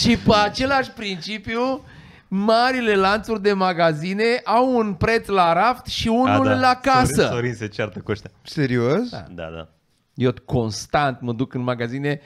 Și 0.01 0.17
pe 0.17 0.35
același 0.45 0.91
principiu, 0.91 1.81
marile 2.29 2.95
lanțuri 2.95 3.43
de 3.43 3.53
magazine 3.53 4.41
au 4.45 4.77
un 4.77 4.95
preț 4.95 5.27
la 5.27 5.53
raft 5.53 5.87
și 5.87 6.09
unul 6.09 6.49
A, 6.49 6.55
da. 6.55 6.61
la 6.61 6.75
casă. 6.75 7.13
Sorin, 7.15 7.31
Sorin 7.31 7.55
se 7.55 7.69
ceartă 7.69 8.01
cu 8.01 8.11
ăștia. 8.11 8.31
Serios? 8.43 9.09
Da. 9.09 9.25
Da, 9.31 9.49
da. 9.57 9.69
Eu 10.15 10.33
constant 10.45 11.21
mă 11.21 11.33
duc 11.33 11.55
în 11.55 11.61
magazine 11.61 12.21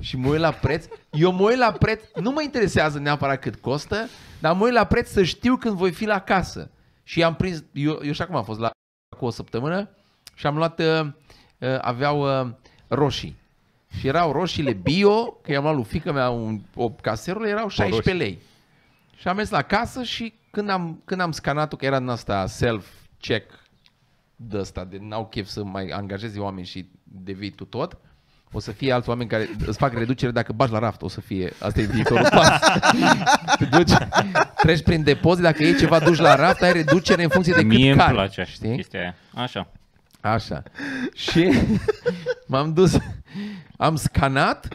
și 0.00 0.16
mă 0.16 0.28
uit 0.28 0.40
la 0.40 0.50
preț. 0.50 0.86
Eu 1.10 1.32
mă 1.32 1.42
uit 1.42 1.58
la 1.58 1.72
preț, 1.72 2.02
nu 2.20 2.30
mă 2.30 2.42
interesează 2.42 2.98
neapărat 2.98 3.40
cât 3.40 3.56
costă, 3.56 4.08
dar 4.38 4.54
mă 4.54 4.64
uit 4.64 4.72
la 4.72 4.84
preț 4.84 5.08
să 5.08 5.22
știu 5.22 5.56
când 5.56 5.76
voi 5.76 5.92
fi 5.92 6.04
la 6.04 6.18
casă. 6.18 6.70
Și 7.02 7.22
am 7.22 7.34
prins, 7.34 7.64
eu, 7.72 8.00
eu 8.02 8.12
și 8.12 8.22
acum 8.22 8.36
am 8.36 8.44
fost 8.44 8.60
la 8.60 8.70
cu 9.18 9.24
o 9.24 9.30
săptămână 9.30 9.88
și 10.34 10.46
am 10.46 10.56
luat, 10.56 10.80
uh, 10.80 11.00
uh, 11.58 11.78
aveau 11.80 12.40
uh, 12.40 12.50
roșii. 12.88 13.36
Și 13.98 14.06
erau 14.06 14.32
roșiile 14.32 14.72
bio, 14.72 15.24
că 15.24 15.52
i-am 15.52 15.62
luat 15.62 15.74
lui 15.74 15.84
fică 15.84 16.12
mea 16.12 16.30
un, 16.30 16.60
o 16.74 16.90
caserolă, 16.90 17.48
erau 17.48 17.68
16 17.68 18.12
lei. 18.24 18.38
Și 19.16 19.28
am 19.28 19.36
mers 19.36 19.50
la 19.50 19.62
casă 19.62 20.02
și 20.02 20.34
când 20.50 20.68
am, 20.70 21.02
când 21.04 21.20
am 21.20 21.32
scanat-o, 21.32 21.76
că 21.76 21.84
era 21.84 21.98
din 21.98 22.08
asta 22.08 22.46
self-check 22.46 23.50
de 24.36 24.58
ăsta, 24.58 24.84
de 24.84 24.98
n-au 25.00 25.26
chef 25.26 25.46
să 25.46 25.64
mai 25.64 25.88
angajezi 25.88 26.38
oameni 26.38 26.66
și 26.66 26.88
devii 27.02 27.50
tu 27.50 27.64
tot, 27.64 27.96
o 28.52 28.58
să 28.58 28.72
fie 28.72 28.92
alți 28.92 29.08
oameni 29.08 29.28
care 29.28 29.48
îți 29.66 29.78
fac 29.78 29.92
reducere 29.92 30.30
dacă 30.30 30.52
bagi 30.52 30.72
la 30.72 30.78
raft, 30.78 31.02
o 31.02 31.08
să 31.08 31.20
fie, 31.20 31.52
asta 31.58 31.80
e 31.80 31.84
viitorul 31.84 32.26
pas. 32.30 32.48
Te 33.58 33.64
duci, 33.64 33.92
treci 34.56 34.82
prin 34.82 35.02
depozit, 35.02 35.42
dacă 35.42 35.62
iei 35.62 35.76
ceva, 35.76 35.98
duci 35.98 36.18
la 36.18 36.34
raft, 36.34 36.62
ai 36.62 36.72
reducere 36.72 37.22
în 37.22 37.28
funcție 37.28 37.52
de 37.52 37.60
cât 37.60 37.68
Mie 37.68 37.90
îmi 37.90 38.00
cari, 38.00 38.12
place 38.12 38.40
așa 38.40 38.50
știi? 38.50 38.74
chestia 38.76 39.00
aia. 39.00 39.14
Așa. 39.34 39.68
Așa. 40.20 40.62
Și 41.14 41.52
m-am 42.46 42.72
dus, 42.72 42.96
am 43.76 43.96
scanat 43.96 44.68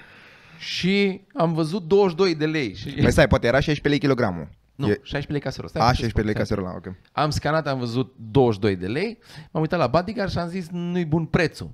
și 0.62 1.22
am 1.34 1.53
văzut 1.53 1.84
22 1.88 2.36
de 2.36 2.45
lei. 2.45 2.76
Și... 2.76 2.89
Păi 2.89 3.12
stai, 3.12 3.28
poate 3.28 3.47
era 3.47 3.55
16 3.59 3.88
lei 3.88 3.99
kilogramul. 3.99 4.47
Nu, 4.76 4.86
E... 4.88 4.89
16 5.03 5.32
lei 5.32 5.39
caserol. 5.41 5.70
Stai 5.70 5.82
A, 5.82 5.86
să 5.88 5.93
spun, 5.93 6.07
16 6.07 6.34
lei 6.34 6.45
stai. 6.45 6.57
caserola, 6.62 6.89
ok. 6.89 6.95
Am 7.24 7.30
scanat, 7.30 7.68
am 7.68 7.80
văzut 7.80 8.14
22 8.32 8.76
de 8.76 8.88
lei, 8.88 9.18
m-am 9.51 9.62
uitat 9.62 9.80
la 9.80 9.88
bodyguard 9.88 10.32
și 10.32 10.38
am 10.38 10.47
zis 10.49 10.68
nu-i 10.70 11.05
bun 11.05 11.26
prețul. 11.26 11.70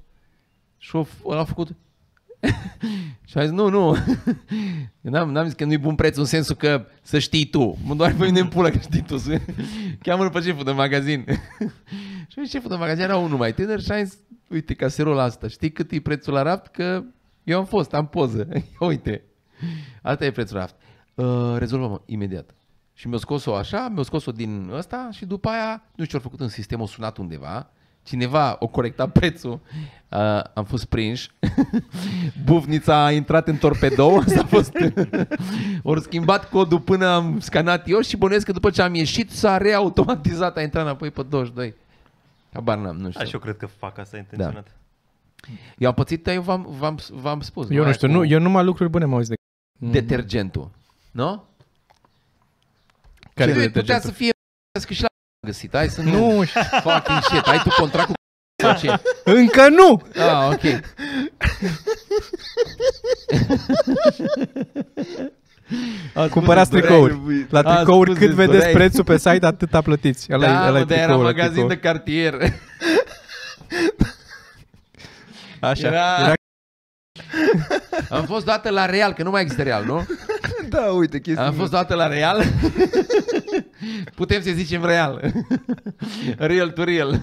Și 0.78 0.96
o- 0.96 1.06
ăla 1.26 1.40
a 1.40 1.44
făcut... 1.44 1.70
și 3.30 3.38
a 3.38 3.42
zis, 3.44 3.52
nu, 3.52 3.70
nu, 3.70 3.96
Eu 5.02 5.12
n-am, 5.12 5.32
n-am 5.32 5.46
zis 5.46 5.54
că 5.54 5.66
nu-i 5.66 5.78
bun 5.78 5.96
preț 5.96 6.18
în 6.18 6.26
sensul 6.26 6.56
că 6.56 6.86
să 7.02 7.20
știi 7.20 7.46
tu. 7.46 7.78
Mă 7.84 7.96
doar 7.96 8.14
pe 8.14 8.26
mine 8.26 8.40
în 8.40 8.48
pulă 8.48 8.70
că 8.70 8.78
știi 8.78 9.02
tu. 9.02 9.16
Cheamă 10.04 10.30
pe 10.30 10.40
șeful 10.42 10.64
de 10.64 10.72
magazin. 10.72 11.26
și 12.28 12.40
șeful 12.50 12.70
de 12.70 12.76
magazin 12.76 13.04
era 13.04 13.18
unul 13.18 13.38
mai 13.38 13.54
tânăr 13.54 13.82
și 13.82 13.92
a 13.92 14.04
zis, 14.04 14.18
uite 14.50 14.74
caserolul 14.74 15.20
asta, 15.20 15.48
știi 15.48 15.72
cât 15.72 15.92
e 15.92 16.00
prețul 16.00 16.34
la 16.34 16.42
raft? 16.42 16.68
Că 16.68 17.04
eu 17.48 17.58
am 17.60 17.66
fost, 17.66 17.94
am 17.94 18.08
poză. 18.08 18.48
uite, 18.80 19.24
asta 20.02 20.26
e 20.26 20.32
prețul 20.32 20.56
la 20.56 20.62
raft. 20.62 20.76
Uh, 21.16 21.58
rezolvăm 21.58 22.02
imediat. 22.06 22.50
Și 22.94 23.08
mi-a 23.08 23.18
scos-o 23.18 23.56
așa, 23.56 23.88
mi-a 23.88 24.04
scos-o 24.04 24.32
din 24.32 24.70
ăsta 24.74 25.10
și 25.12 25.26
după 25.26 25.50
aia, 25.50 25.84
nu 25.96 26.04
știu 26.04 26.06
ce 26.06 26.16
au 26.16 26.22
făcut 26.22 26.40
în 26.40 26.48
sistem, 26.48 26.82
o 26.82 26.86
sunat 26.86 27.18
undeva, 27.18 27.70
cineva 28.04 28.56
o 28.60 28.68
corecta 28.68 29.10
prețul, 29.10 29.60
uh, 30.10 30.42
am 30.54 30.64
fost 30.64 30.86
prinși, 30.86 31.32
bufnița 32.46 33.04
a 33.04 33.12
intrat 33.12 33.48
în 33.48 33.58
torpedou, 33.58 34.18
asta 34.20 34.40
a 34.42 34.46
fost, 34.46 34.74
ori 35.84 36.02
schimbat 36.02 36.50
codul 36.50 36.80
până 36.80 37.08
am 37.08 37.40
scanat 37.40 37.90
eu 37.90 38.02
și 38.02 38.18
bănuiesc 38.18 38.46
că 38.46 38.52
după 38.52 38.70
ce 38.70 38.82
am 38.82 38.94
ieșit 38.94 39.32
s-a 39.32 39.58
reautomatizat, 39.58 40.58
a 40.58 40.62
intrat 40.62 40.84
înapoi 40.84 41.12
pe 41.12 41.24
22. 41.24 41.74
Habar 42.54 42.78
n-am, 42.78 42.96
nu 42.96 43.10
știu. 43.10 43.22
Așa 43.22 43.32
eu 43.34 43.40
cred 43.40 43.58
că 43.58 43.66
fac 43.66 43.98
asta 43.98 44.18
intenționat. 44.18 44.68
Eu 45.78 45.88
am 45.90 45.94
pățit, 45.94 46.28
eu 46.28 46.42
v-am, 46.42 46.66
v-am, 46.70 47.00
v-am 47.12 47.42
spus. 47.42 47.70
Eu 47.70 47.78
nu 47.78 47.84
aia 47.84 47.92
știu, 47.92 48.08
cu 48.08 48.14
nu, 48.14 48.26
eu 48.26 48.40
numai 48.40 48.64
lucruri 48.64 48.90
bune 48.90 49.06
m-au 49.06 49.20
zis 49.20 49.28
de... 49.30 49.36
Detergentul, 49.80 50.70
nu? 51.12 51.44
Care 53.34 53.54
Ce, 53.54 53.58
de 53.60 53.66
putea 53.66 53.82
detergentul? 53.82 54.10
să 54.10 54.16
fie 54.16 54.30
că 54.88 54.94
și 54.94 55.02
la 55.02 55.08
găsit, 55.48 55.76
hai 55.76 55.90
să 55.90 56.02
nu... 56.02 56.12
Nu, 56.12 56.44
Fucking 56.82 57.22
shit, 57.22 57.46
ai 57.48 57.60
tu 57.64 57.70
contract 57.80 58.08
cu 58.08 58.14
sau 58.64 58.76
ce? 58.76 59.00
încă 59.24 59.70
nu! 59.70 60.02
Ah, 60.16 60.50
ok. 60.54 60.62
Cumpărați 66.30 66.70
tricouri. 66.70 67.20
La 67.50 67.60
A, 67.60 67.76
tricouri 67.76 68.10
scuze, 68.10 68.26
cât 68.26 68.36
vedeți 68.36 68.58
doreai. 68.58 68.74
prețul 68.74 69.04
pe 69.04 69.18
site, 69.18 69.46
atâta 69.46 69.82
plătiți. 69.82 70.28
Ăla 70.34 70.46
Da, 70.46 70.68
ăla 70.68 70.80
mă, 70.80 70.86
dar 70.86 70.98
era 70.98 71.06
tricoul, 71.06 71.26
ăla 71.26 71.32
magazin 71.32 71.52
tricou. 71.54 71.70
de 71.70 71.78
cartier. 71.78 72.34
Așa. 75.68 75.88
Era- 75.88 76.18
Era... 76.20 76.34
Am 78.18 78.26
fost 78.26 78.46
dată 78.46 78.70
la 78.70 78.86
Real, 78.86 79.14
că 79.14 79.24
nu 79.24 79.30
mai 79.30 79.42
există 79.42 79.64
Real, 79.64 79.86
nu? 79.86 80.06
Da, 80.70 80.82
uite, 80.92 81.20
chestia. 81.20 81.46
Am 81.46 81.54
fost 81.54 81.72
dată 81.72 81.96
la 81.96 82.08
Real. 82.08 82.44
Putem 84.16 84.42
să 84.42 84.52
zicem 84.52 84.86
Real. 84.86 85.32
Real 86.38 86.70
to 86.72 86.84
Real. 86.84 87.22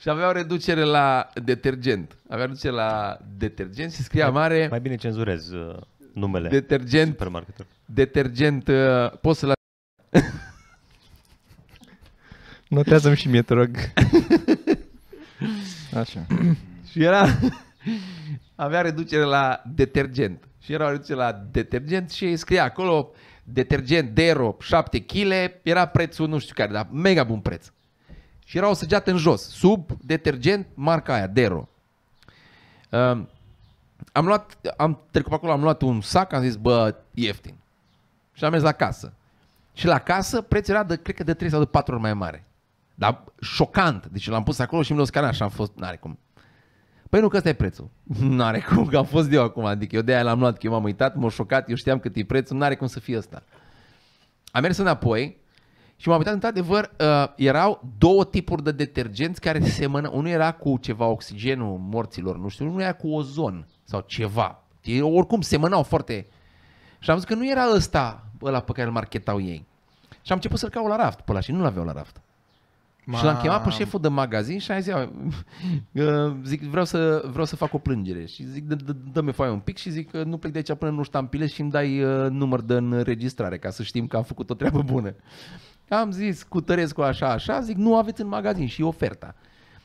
Și 0.00 0.08
aveau 0.08 0.32
reducere 0.32 0.82
la 0.82 1.28
detergent. 1.44 2.16
Avea 2.28 2.44
reducere 2.44 2.72
la 2.72 3.18
detergent 3.38 3.92
și 3.92 4.02
scria 4.02 4.30
mare 4.30 4.66
Mai 4.70 4.80
bine 4.80 4.96
cenzurez 4.96 5.50
uh, 5.50 5.76
numele 6.12 6.48
detergent, 6.48 7.10
supermarketului. 7.10 7.70
detergent, 7.84 8.68
uh, 8.68 9.10
poți 9.20 9.38
să-l 9.38 9.52
Notează-mi 12.68 13.16
și 13.16 13.28
mie, 13.28 13.42
te 13.42 13.54
rog. 13.54 13.70
Așa. 15.98 16.26
Și 16.90 17.02
era... 17.02 17.26
avea 18.54 18.80
reducere 18.80 19.22
la 19.22 19.62
detergent. 19.74 20.48
Și 20.58 20.72
era 20.72 20.86
o 20.86 20.90
reducere 20.90 21.18
la 21.18 21.32
detergent 21.50 22.10
și 22.10 22.36
scria 22.36 22.64
acolo 22.64 23.10
detergent 23.44 24.10
Dero 24.10 24.56
7 24.60 24.98
kg, 24.98 25.32
era 25.62 25.86
prețul 25.86 26.28
nu 26.28 26.38
știu 26.38 26.54
care, 26.54 26.72
dar 26.72 26.88
mega 26.92 27.24
bun 27.24 27.40
preț. 27.40 27.66
Și 28.44 28.56
era 28.56 28.68
o 28.68 28.74
săgeată 28.74 29.10
în 29.10 29.16
jos, 29.16 29.48
sub 29.48 29.90
detergent, 30.00 30.66
marca 30.74 31.14
aia, 31.14 31.26
Dero. 31.26 31.68
Um, 32.90 33.28
am 34.12 34.26
luat, 34.26 34.58
am 34.76 35.00
trecut 35.10 35.28
pe 35.28 35.34
acolo, 35.34 35.52
am 35.52 35.62
luat 35.62 35.82
un 35.82 36.00
sac, 36.00 36.32
am 36.32 36.42
zis, 36.42 36.56
bă, 36.56 36.94
ieftin. 37.14 37.54
Și 38.32 38.44
am 38.44 38.50
mers 38.50 38.62
la 38.62 38.72
casă. 38.72 39.12
Și 39.72 39.86
la 39.86 39.98
casă 39.98 40.40
prețul 40.40 40.74
era 40.74 40.84
de, 40.84 40.96
cred 40.96 41.16
că 41.16 41.24
de 41.24 41.34
3 41.34 41.50
sau 41.50 41.58
de 41.58 41.66
4 41.66 41.92
ori 41.92 42.02
mai 42.02 42.14
mare. 42.14 42.44
Dar 42.98 43.24
șocant. 43.40 44.06
Deci 44.06 44.28
l-am 44.28 44.42
pus 44.42 44.58
acolo 44.58 44.82
și 44.82 44.90
mi 44.90 44.96
l-au 44.96 45.06
scanat 45.06 45.34
și 45.34 45.42
am 45.42 45.48
fost, 45.48 45.72
n-are 45.76 45.96
cum. 45.96 46.18
Păi 47.10 47.20
nu, 47.20 47.28
că 47.28 47.36
ăsta 47.36 47.48
e 47.48 47.52
prețul. 47.52 47.90
N-are 48.36 48.60
cum, 48.60 48.86
că 48.86 48.96
am 48.96 49.04
fost 49.04 49.32
eu 49.32 49.42
acum. 49.42 49.64
Adică 49.64 49.96
eu 49.96 50.02
de-aia 50.02 50.22
l-am 50.22 50.38
luat, 50.38 50.58
că 50.58 50.66
eu 50.66 50.72
m-am 50.72 50.84
uitat, 50.84 51.14
m-a 51.14 51.28
șocat, 51.28 51.68
eu 51.68 51.74
știam 51.74 51.98
cât 51.98 52.16
e 52.16 52.24
prețul, 52.24 52.56
n-are 52.56 52.76
cum 52.76 52.86
să 52.86 53.00
fie 53.00 53.16
ăsta. 53.16 53.42
Am 54.50 54.62
mers 54.62 54.76
înapoi 54.76 55.36
și 55.96 56.08
m-am 56.08 56.18
uitat, 56.18 56.34
într-adevăr, 56.34 56.90
uh, 57.00 57.26
erau 57.36 57.92
două 57.98 58.24
tipuri 58.24 58.62
de 58.62 58.72
detergenți 58.72 59.40
care 59.40 59.64
semănă. 59.64 60.10
Unul 60.12 60.30
era 60.30 60.52
cu 60.52 60.76
ceva 60.76 61.06
oxigenul 61.06 61.78
morților, 61.78 62.38
nu 62.38 62.48
știu, 62.48 62.66
unul 62.66 62.80
era 62.80 62.92
cu 62.92 63.08
ozon 63.08 63.66
sau 63.84 64.04
ceva. 64.06 64.62
Ei, 64.82 65.00
oricum 65.00 65.40
semănau 65.40 65.82
foarte... 65.82 66.26
Și 66.98 67.10
am 67.10 67.16
zis 67.16 67.26
că 67.26 67.34
nu 67.34 67.50
era 67.50 67.64
ăsta, 67.74 68.26
ăla 68.42 68.60
pe 68.60 68.72
care 68.72 68.86
îl 68.86 68.92
marketau 68.92 69.40
ei. 69.40 69.66
Și 70.10 70.32
am 70.32 70.36
început 70.36 70.58
să-l 70.58 70.68
caut 70.68 70.88
la 70.88 70.96
raft 70.96 71.20
pe 71.20 71.30
ăla 71.30 71.40
și 71.40 71.52
nu 71.52 71.62
l-aveau 71.62 71.84
la 71.84 71.92
raft. 71.92 72.20
Și 73.16 73.24
l-am 73.24 73.36
chemat 73.40 73.62
pe 73.62 73.70
șeful 73.70 74.00
de 74.00 74.08
magazin 74.08 74.58
și 74.58 74.70
a 74.70 74.78
zis, 74.80 74.86
"Ia, 74.92 75.10
uh, 75.92 76.36
zic, 76.44 76.62
vreau 76.62 76.84
să, 76.84 77.22
vreau 77.30 77.44
să 77.44 77.56
fac 77.56 77.74
o 77.74 77.78
plângere. 77.78 78.24
Și 78.26 78.44
zic, 78.44 78.64
"Dă- 78.64 78.84
dă- 78.84 78.96
dă-mi 79.12 79.32
foaia 79.32 79.52
un 79.52 79.58
pic 79.60 79.76
și 79.76 79.90
zic 79.90 80.10
că 80.10 80.22
nu 80.22 80.38
plec 80.38 80.52
de 80.52 80.58
aici 80.58 80.78
până 80.78 80.90
nu 80.90 81.02
ștampilez 81.02 81.50
și 81.50 81.60
îmi 81.60 81.70
dai 81.70 82.02
uh, 82.02 82.30
număr 82.30 82.60
de 82.60 82.74
înregistrare 82.74 83.58
ca 83.58 83.70
să 83.70 83.82
știm 83.82 84.06
că 84.06 84.16
am 84.16 84.22
făcut 84.22 84.50
o 84.50 84.54
treabă 84.54 84.82
bună. 84.82 85.14
Am 85.88 86.10
zis 86.10 86.42
cu 86.42 86.60
Tărescu 86.60 87.02
așa, 87.02 87.30
așa, 87.30 87.60
zic, 87.60 87.76
nu 87.76 87.96
aveți 87.96 88.20
în 88.20 88.28
magazin 88.28 88.66
și 88.66 88.80
e 88.80 88.84
oferta. 88.84 89.34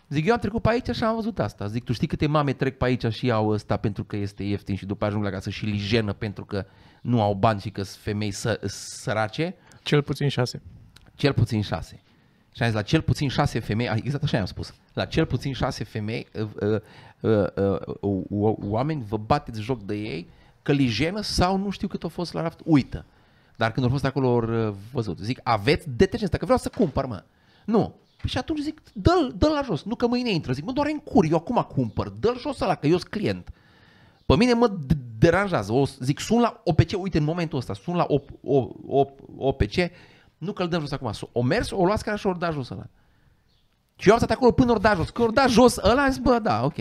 Zic, 0.10 0.26
eu 0.26 0.34
am 0.34 0.40
trecut 0.40 0.62
pe 0.62 0.70
aici 0.70 0.90
și 0.96 1.04
am 1.04 1.16
văzut 1.16 1.40
asta. 1.40 1.68
Zic, 1.68 1.84
tu 1.84 1.94
știi 1.94 2.08
câte 2.08 2.28
mame 2.28 2.54
trec 2.54 2.78
pe 2.78 2.86
aici 2.86 3.06
și 3.14 3.26
iau 3.26 3.48
ăsta 3.48 3.78
pentru 3.78 4.04
că 4.04 4.16
este 4.16 4.44
ieftin 4.44 4.76
și 4.76 4.86
după 4.86 5.06
ajung 5.06 5.24
la 5.24 5.30
casă 5.30 5.50
și 5.50 5.66
li 5.66 5.78
jenă 5.78 6.14
pentru 6.14 6.46
că 6.46 6.66
nu 7.02 7.22
au 7.22 7.34
bani 7.34 7.60
și 7.60 7.70
că 7.70 7.82
sunt 7.84 8.02
femei 8.04 8.32
să, 8.32 8.60
sărace? 8.66 9.56
Cel 9.84 10.02
puțin 10.02 10.28
șase. 10.28 10.62
Cel 11.16 11.34
puțin 11.34 11.62
șase. 11.62 12.02
Și 12.56 12.62
am 12.62 12.68
zis, 12.68 12.78
la 12.78 12.82
cel 12.82 13.02
puțin 13.02 13.30
șase 13.30 13.60
femei, 13.60 13.90
a, 13.90 13.96
exact 13.96 14.24
așa 14.24 14.40
am 14.40 14.46
spus, 14.46 14.74
la 14.94 15.06
cel 15.06 15.26
puțin 15.26 15.54
șase 15.54 15.84
femei, 15.84 16.28
uh, 16.34 16.48
uh, 16.62 16.82
uh, 17.20 17.80
uh, 18.02 18.24
uh, 18.30 18.56
oameni 18.60 19.04
vă 19.08 19.18
bateți 19.18 19.62
joc 19.62 19.84
de 19.84 19.96
ei, 19.96 20.30
că 20.62 20.72
li 20.72 20.86
jenă 20.86 21.22
sau 21.22 21.58
nu 21.58 21.70
știu 21.70 21.88
cât 21.88 22.04
a 22.04 22.08
fost 22.08 22.34
la 22.34 22.42
raft, 22.42 22.60
uită. 22.64 23.06
Dar 23.56 23.72
când 23.72 23.86
au 23.86 23.92
fost 23.92 24.06
acolo, 24.06 24.28
au 24.28 24.68
uh, 24.68 24.74
văzut. 24.92 25.20
Zic, 25.20 25.40
aveți 25.44 25.90
detergent 25.90 26.24
ăsta, 26.24 26.38
că 26.38 26.46
vreau 26.46 26.60
să 26.60 26.70
cumpăr, 26.70 27.06
mă. 27.06 27.24
Nu. 27.66 27.96
Păi 28.22 28.30
și 28.30 28.38
atunci 28.38 28.60
zic, 28.60 28.82
dă-l, 28.94 29.34
dă-l 29.38 29.52
la 29.52 29.62
jos, 29.62 29.84
nu 29.84 29.96
că 29.96 30.08
mâine 30.08 30.32
intră. 30.32 30.54
Zic, 30.54 30.64
mă, 30.64 30.72
doar 30.72 30.88
în 30.88 31.00
cur, 31.00 31.26
eu 31.30 31.36
acum 31.36 31.68
cumpăr, 31.76 32.10
dă-l 32.10 32.40
jos 32.40 32.60
ăla, 32.60 32.76
că 32.76 32.88
eu 32.88 32.98
sunt 32.98 33.12
client. 33.12 33.50
Pe 34.26 34.36
mine 34.36 34.54
mă 34.54 34.70
d- 34.70 35.18
deranjează. 35.18 35.72
O, 35.72 35.86
zic, 36.00 36.20
sun 36.20 36.42
la 36.42 36.62
OPC, 36.64 37.02
uite, 37.02 37.18
în 37.18 37.24
momentul 37.24 37.58
ăsta, 37.58 37.74
sun 37.74 37.96
la 37.96 38.06
op, 38.08 38.30
o, 38.44 38.70
op, 38.86 39.20
OPC, 39.38 39.74
nu 40.44 40.54
că 40.54 40.62
îl 40.64 40.70
dăm 40.70 40.80
jos 40.80 40.92
acum. 40.92 41.12
O 41.32 41.42
mers, 41.42 41.72
o 41.72 41.86
luați 41.86 42.04
care 42.04 42.18
și 42.18 42.28
ori 42.28 42.40
da 42.40 42.52
jos 42.52 42.70
ăla. 42.70 42.84
Și 43.98 44.08
eu 44.08 44.14
am 44.14 44.20
stat 44.20 44.32
acolo 44.36 44.52
până 44.52 44.72
ori 44.72 44.82
da 44.82 44.94
jos. 44.96 45.10
Că 45.10 45.22
ori 45.22 45.34
da 45.34 45.48
jos 45.48 45.78
ăla, 45.78 46.04
am 46.04 46.10
zis, 46.10 46.18
bă, 46.20 46.40
da, 46.40 46.64
ok. 46.64 46.76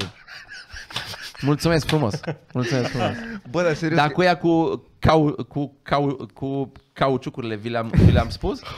Mulțumesc 1.41 1.87
frumos. 1.87 2.21
Mulțumesc 2.53 2.89
frumos. 2.91 3.11
Bă, 3.51 3.63
dar 3.63 3.75
serios, 3.75 3.99
Dar 3.99 4.07
că- 4.09 4.13
cu 4.15 4.23
ea 4.23 4.37
cu, 4.37 4.83
cau, 4.99 5.45
cu, 5.49 5.77
cau, 5.83 6.31
cu 6.35 6.73
cauciucurile 6.93 7.55
vi 7.57 7.69
le-am, 7.69 7.89
vi 7.89 8.11
le-am 8.11 8.29
spus? 8.31 8.61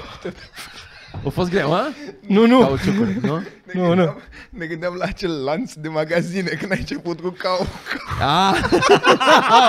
A 1.26 1.28
fost 1.28 1.50
greu, 1.50 1.70
ha? 1.70 1.92
Nu, 2.26 2.46
nu. 2.46 2.60
Cauciucuri, 2.60 3.16
nu? 3.22 3.42
ne 3.74 3.80
nu, 3.80 3.86
gândeam, 3.86 4.22
ne 4.50 4.66
gândeam 4.66 4.94
la 4.94 5.04
acel 5.04 5.44
lanț 5.44 5.72
de 5.72 5.88
magazine 5.88 6.48
când 6.48 6.72
ai 6.72 6.78
început 6.78 7.20
cu 7.20 7.28
cau. 7.38 7.66
Ah, 8.20 8.54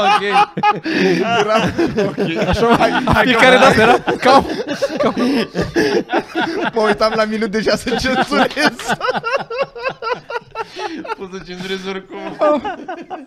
ok. 0.06 0.24
Era, 1.40 1.56
ok, 2.06 2.48
așa 2.48 2.68
mai, 2.68 3.04
Fiecare 3.24 3.58
dată 3.58 3.82
era 3.82 4.00
ca 4.18 4.46
mă 6.74 6.82
uitam 6.82 7.14
la 7.16 7.26
minut 7.26 7.52
deja 7.52 7.76
să 7.76 7.90
cenzurez. 7.90 8.76
Poți 11.18 11.32
să 11.32 11.44
cenzurezi 11.46 11.88
oricum. 11.88 12.20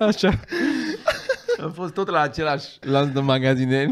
așa. 0.00 0.40
Am 1.62 1.72
fost 1.72 1.92
tot 1.92 2.08
la 2.08 2.20
același 2.20 2.66
lanț 2.80 3.12
de 3.12 3.20
magazine. 3.20 3.90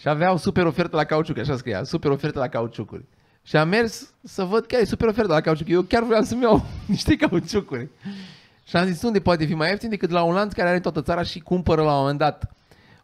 Și 0.00 0.08
aveau 0.08 0.36
super 0.36 0.66
ofertă 0.66 0.96
la 0.96 1.04
cauciuc, 1.04 1.38
așa 1.38 1.56
scria, 1.56 1.82
super 1.82 2.10
ofertă 2.10 2.38
la 2.38 2.48
cauciucuri. 2.48 3.04
Și 3.42 3.56
am 3.56 3.68
mers 3.68 4.12
să 4.22 4.44
văd 4.44 4.66
că 4.66 4.76
e 4.76 4.84
super 4.84 5.08
ofertă 5.08 5.32
la 5.32 5.40
cauciuc. 5.40 5.68
Eu 5.68 5.82
chiar 5.82 6.02
vreau 6.02 6.22
să-mi 6.22 6.42
iau 6.42 6.64
niște 6.86 7.16
cauciucuri. 7.16 7.88
Și 8.64 8.76
am 8.76 8.86
zis, 8.86 9.02
unde 9.02 9.20
poate 9.20 9.44
fi 9.44 9.54
mai 9.54 9.68
ieftin 9.68 9.88
decât 9.88 10.10
la 10.10 10.22
un 10.22 10.34
lanț 10.34 10.52
care 10.52 10.68
are 10.68 10.80
toată 10.80 11.02
țara 11.02 11.22
și 11.22 11.40
cumpără 11.40 11.82
la 11.82 11.92
un 11.92 11.98
moment 12.00 12.18
dat 12.18 12.52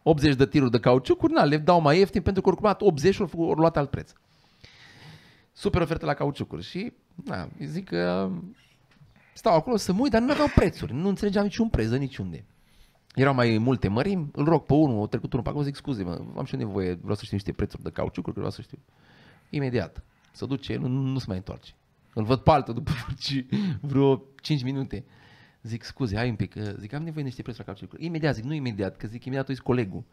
80 0.03 0.35
de 0.35 0.45
tiruri 0.45 0.71
de 0.71 0.79
cauciucuri, 0.79 1.33
na, 1.33 1.43
le 1.43 1.57
dau 1.57 1.81
mai 1.81 1.97
ieftin 1.97 2.21
pentru 2.21 2.41
că 2.41 2.49
oricum 2.49 2.75
80 2.79 3.13
și 3.13 3.21
ori 3.21 3.59
luat 3.59 3.77
alt 3.77 3.89
preț. 3.89 4.11
Super 5.53 5.81
ofertă 5.81 6.05
la 6.05 6.13
cauciucuri 6.13 6.63
și, 6.63 6.93
na, 7.25 7.49
îi 7.59 7.65
zic 7.65 7.89
că 7.89 8.29
stau 9.33 9.55
acolo 9.55 9.77
să 9.77 9.93
mă 9.93 9.99
uit, 10.01 10.11
dar 10.11 10.21
nu 10.21 10.31
aveau 10.31 10.47
prețuri, 10.55 10.93
nu 10.93 11.07
înțelegeam 11.07 11.43
niciun 11.43 11.69
preț 11.69 11.87
de 11.87 11.97
niciunde. 11.97 12.45
Erau 13.17 13.33
mai 13.33 13.57
multe 13.57 13.87
mărimi, 13.87 14.29
îl 14.31 14.45
rog 14.45 14.63
pe 14.63 14.73
unul, 14.73 15.01
o 15.01 15.07
trecut 15.07 15.31
unul 15.31 15.43
pe 15.43 15.49
acolo, 15.49 15.63
zic 15.65 15.75
scuze 15.75 16.03
mă, 16.03 16.21
am 16.37 16.45
și 16.45 16.53
eu 16.53 16.59
nevoie, 16.59 16.93
vreau 16.93 17.15
să 17.15 17.21
știu 17.23 17.35
niște 17.35 17.51
prețuri 17.51 17.83
de 17.83 17.89
cauciucuri, 17.89 18.35
vreau 18.35 18.51
să 18.51 18.61
știu. 18.61 18.77
Imediat, 19.49 20.03
se 20.31 20.45
duce, 20.45 20.75
nu, 20.75 20.87
nu 20.87 21.17
se 21.17 21.25
mai 21.27 21.37
întoarce. 21.37 21.71
Îl 22.13 22.23
văd 22.23 22.39
pe 22.39 22.51
altul 22.51 22.73
după 22.73 22.91
vreo 23.81 24.23
5 24.41 24.63
minute. 24.63 25.05
Zic, 25.61 25.83
scuze, 25.83 26.15
hai 26.15 26.29
un 26.29 26.35
pic, 26.35 26.53
că- 26.53 26.75
zic, 26.79 26.93
am 26.93 27.03
nevoie 27.03 27.23
de 27.23 27.29
niște 27.29 27.41
prețuri 27.41 27.67
la 27.67 27.73
cauciucuri. 27.73 28.05
Imediat, 28.05 28.35
zic, 28.35 28.43
nu 28.43 28.53
imediat, 28.53 28.97
că 28.97 29.07
zic, 29.07 29.25
imediat 29.25 29.49
o 29.49 29.53
zis 29.53 29.61
colegul. 29.61 30.03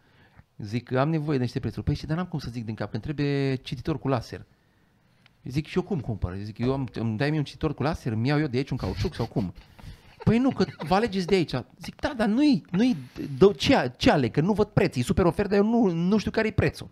Zic, 0.58 0.92
am 0.92 1.08
nevoie 1.08 1.36
de 1.36 1.42
niște 1.42 1.60
prețuri. 1.60 1.84
Păi 1.84 1.94
și 1.94 2.06
dar 2.06 2.16
n-am 2.16 2.26
cum 2.26 2.38
să 2.38 2.48
zic 2.50 2.64
din 2.64 2.74
cap, 2.74 2.88
că 2.88 2.94
îmi 2.94 3.02
trebuie 3.02 3.54
cititor 3.54 3.98
cu 3.98 4.08
laser. 4.08 4.46
Zic, 5.44 5.66
și 5.66 5.76
eu 5.76 5.82
cum 5.82 6.00
cumpăr? 6.00 6.36
Zic, 6.36 6.58
eu 6.58 6.72
am, 6.72 6.88
îmi 6.92 7.16
dai 7.16 7.28
mie 7.30 7.38
un 7.38 7.44
cititor 7.44 7.74
cu 7.74 7.82
laser, 7.82 8.12
îmi 8.12 8.28
iau 8.28 8.38
eu 8.38 8.46
de 8.46 8.56
aici 8.56 8.70
un 8.70 8.76
cauciuc 8.76 9.14
sau 9.14 9.26
cum? 9.26 9.52
Păi 10.24 10.38
nu, 10.38 10.50
că 10.50 10.64
vă 10.78 10.94
alegeți 10.94 11.26
de 11.26 11.34
aici. 11.34 11.54
Zic, 11.82 12.00
da, 12.00 12.12
dar 12.16 12.28
nu-i, 12.28 12.64
nu-i, 12.70 12.96
dă- 13.38 13.56
ce, 13.56 13.92
ce 13.96 14.10
aleg? 14.10 14.32
Că 14.32 14.40
nu 14.40 14.52
văd 14.52 14.66
preț, 14.66 14.96
e 14.96 15.02
super 15.02 15.24
ofertă, 15.24 15.54
dar 15.54 15.64
eu 15.64 15.70
nu, 15.70 15.90
nu 15.90 16.18
știu 16.18 16.30
care 16.30 16.46
e 16.48 16.50
prețul. 16.50 16.88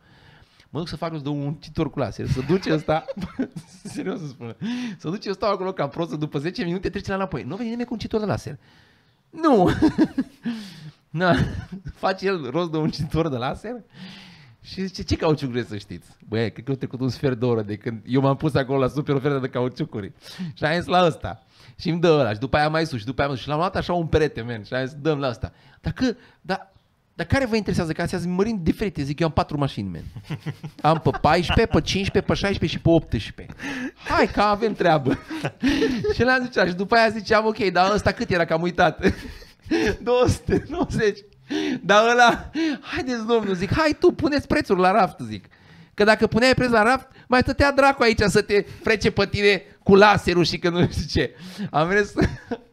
Mă 0.71 0.79
duc 0.79 0.89
să 0.89 0.97
fac 0.97 1.13
jos 1.13 1.23
de 1.23 1.29
un 1.29 1.55
cititor 1.55 1.91
cu 1.91 1.99
laser, 1.99 2.27
să 2.29 2.41
duce 2.49 2.73
ăsta, 2.73 3.05
serios 3.95 4.21
să 4.21 4.27
spun, 4.27 4.57
să 4.99 5.09
duce 5.09 5.29
eu 5.29 5.35
stau 5.35 5.53
acolo 5.53 5.73
ca 5.73 5.89
prost, 5.89 6.15
după 6.19 6.39
10 6.39 6.65
minute 6.65 6.91
trece 6.91 7.09
la 7.11 7.17
înapoi. 7.17 7.43
Nu 7.43 7.57
vine 7.57 7.69
nimeni 7.69 7.87
cu 7.87 7.93
un 7.93 7.99
cititor 7.99 8.21
de 8.21 8.27
laser. 8.27 8.59
Nu! 9.31 9.71
Na, 11.11 11.35
face 12.03 12.27
el 12.27 12.51
rost 12.51 12.71
de 12.71 12.77
un 12.77 12.91
cititor 12.91 13.29
de 13.29 13.37
laser 13.37 13.83
și 14.65 14.87
zice, 14.87 15.03
ce 15.03 15.17
cauciuc 15.17 15.51
vreți 15.51 15.69
să 15.69 15.77
știți? 15.77 16.09
Băi, 16.29 16.53
cred 16.53 16.65
că 16.65 16.73
a 16.73 16.75
trecut 16.75 17.01
un 17.01 17.09
sfert 17.09 17.39
de 17.39 17.45
oră 17.45 17.63
de 17.63 17.77
când 17.77 18.03
eu 18.07 18.21
m-am 18.21 18.37
pus 18.37 18.55
acolo 18.55 18.79
la 18.79 18.89
super 18.89 19.15
ofertă 19.15 19.39
de 19.39 19.49
cauciucuri. 19.49 20.13
Și 20.55 20.65
am 20.65 20.75
zis 20.75 20.87
la 20.87 21.07
ăsta. 21.07 21.43
Și 21.79 21.89
îmi 21.89 22.01
dă 22.01 22.09
ăla 22.09 22.33
și 22.33 22.39
după 22.39 22.57
aia 22.57 22.69
mai 22.69 22.87
sus 22.87 22.99
și 22.99 23.05
după 23.05 23.21
aia 23.21 23.29
mai 23.29 23.37
sus. 23.37 23.47
Și 23.47 23.51
l-am 23.51 23.61
luat 23.61 23.77
așa 23.77 23.93
un 23.93 24.07
perete, 24.07 24.41
men. 24.41 24.63
Și 24.63 24.75
am 24.75 24.85
zis, 24.85 24.97
dăm 25.01 25.19
la 25.19 25.27
asta. 25.27 25.53
Dar 25.81 25.93
că, 25.93 26.15
dar, 26.41 26.73
dar 27.15 27.27
care 27.27 27.47
vă 27.47 27.57
interesează? 27.57 27.93
Că 27.93 28.03
astea 28.03 28.19
sunt 28.19 28.33
mărimi 28.33 28.61
diferite. 28.63 29.03
Zic, 29.03 29.19
eu 29.19 29.27
am 29.27 29.33
patru 29.33 29.59
mașini, 29.59 29.89
men. 29.89 30.05
Am 30.81 30.99
pe 30.99 31.11
14, 31.21 31.67
pe 31.67 31.81
15, 31.81 32.33
pe 32.33 32.35
16 32.35 32.67
și 32.79 32.83
pe 32.83 32.91
18. 32.91 33.55
Hai 34.09 34.27
că 34.27 34.41
avem 34.41 34.75
treabă. 34.75 35.19
și 36.15 36.23
l-am 36.23 36.51
zis, 36.53 36.63
și 36.63 36.75
după 36.75 36.95
aia 36.95 37.09
ziceam, 37.09 37.47
ok, 37.47 37.59
dar 37.59 37.93
ăsta 37.95 38.13
cât 38.13 38.31
era, 38.31 38.45
că 38.45 38.53
am 38.53 38.63
uitat. 38.63 39.15
290. 40.03 41.19
Dar 41.83 42.09
ăla, 42.09 42.51
haideți 42.81 43.27
domnul, 43.27 43.55
zic, 43.55 43.73
hai 43.75 43.97
tu, 44.01 44.13
puneți 44.13 44.47
prețuri 44.47 44.81
la 44.81 44.91
raft, 44.91 45.19
zic. 45.29 45.45
Că 45.95 46.05
dacă 46.05 46.27
puneai 46.27 46.55
preț 46.55 46.71
la 46.71 46.83
raft, 46.83 47.09
mai 47.29 47.41
stătea 47.41 47.73
dracu 47.73 48.03
aici 48.03 48.21
să 48.21 48.43
te 48.43 48.65
frece 48.83 49.11
pe 49.11 49.27
tine 49.27 49.63
cu 49.83 49.95
laserul 49.95 50.45
și 50.45 50.59
că 50.59 50.69
nu 50.69 50.89
știu 50.91 51.05
ce. 51.11 51.35
Am 51.71 51.89
mers, 51.89 52.13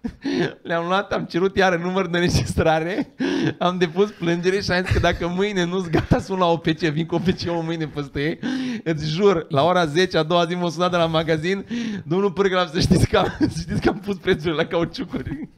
le-am 0.68 0.88
luat, 0.88 1.12
am 1.14 1.26
cerut 1.26 1.58
iară 1.58 1.76
număr 1.84 2.08
de 2.08 2.18
înregistrare, 2.18 3.14
am 3.60 3.78
depus 3.78 4.10
plângere 4.10 4.62
și 4.62 4.72
am 4.72 4.84
zis 4.84 4.94
că 4.94 5.00
dacă 5.00 5.28
mâine 5.28 5.64
nu-ți 5.64 5.90
gata, 5.90 6.20
sun 6.20 6.38
la 6.38 6.46
OPC, 6.46 6.80
vin 6.80 7.06
cu 7.06 7.16
OPC-ul 7.16 7.62
mâine 7.64 7.88
peste 7.88 8.22
ei, 8.22 8.40
îți 8.84 9.10
jur, 9.10 9.46
la 9.50 9.64
ora 9.64 9.86
10, 9.86 10.18
a 10.18 10.24
doua 10.24 10.46
zi 10.46 10.56
m-a 10.56 10.70
sunat 10.70 10.92
de 10.92 10.98
la 10.98 11.06
magazin, 11.06 11.66
domnul 12.04 12.32
Pârgălav, 12.32 12.70
să 12.70 12.80
știți 12.80 13.08
că 13.08 13.18
am, 13.18 13.36
să 13.56 13.60
știți 13.60 13.82
că 13.82 13.90
am 13.90 14.00
pus 14.00 14.18
prețurile 14.18 14.56
la 14.56 14.66
cauciucuri. 14.66 15.50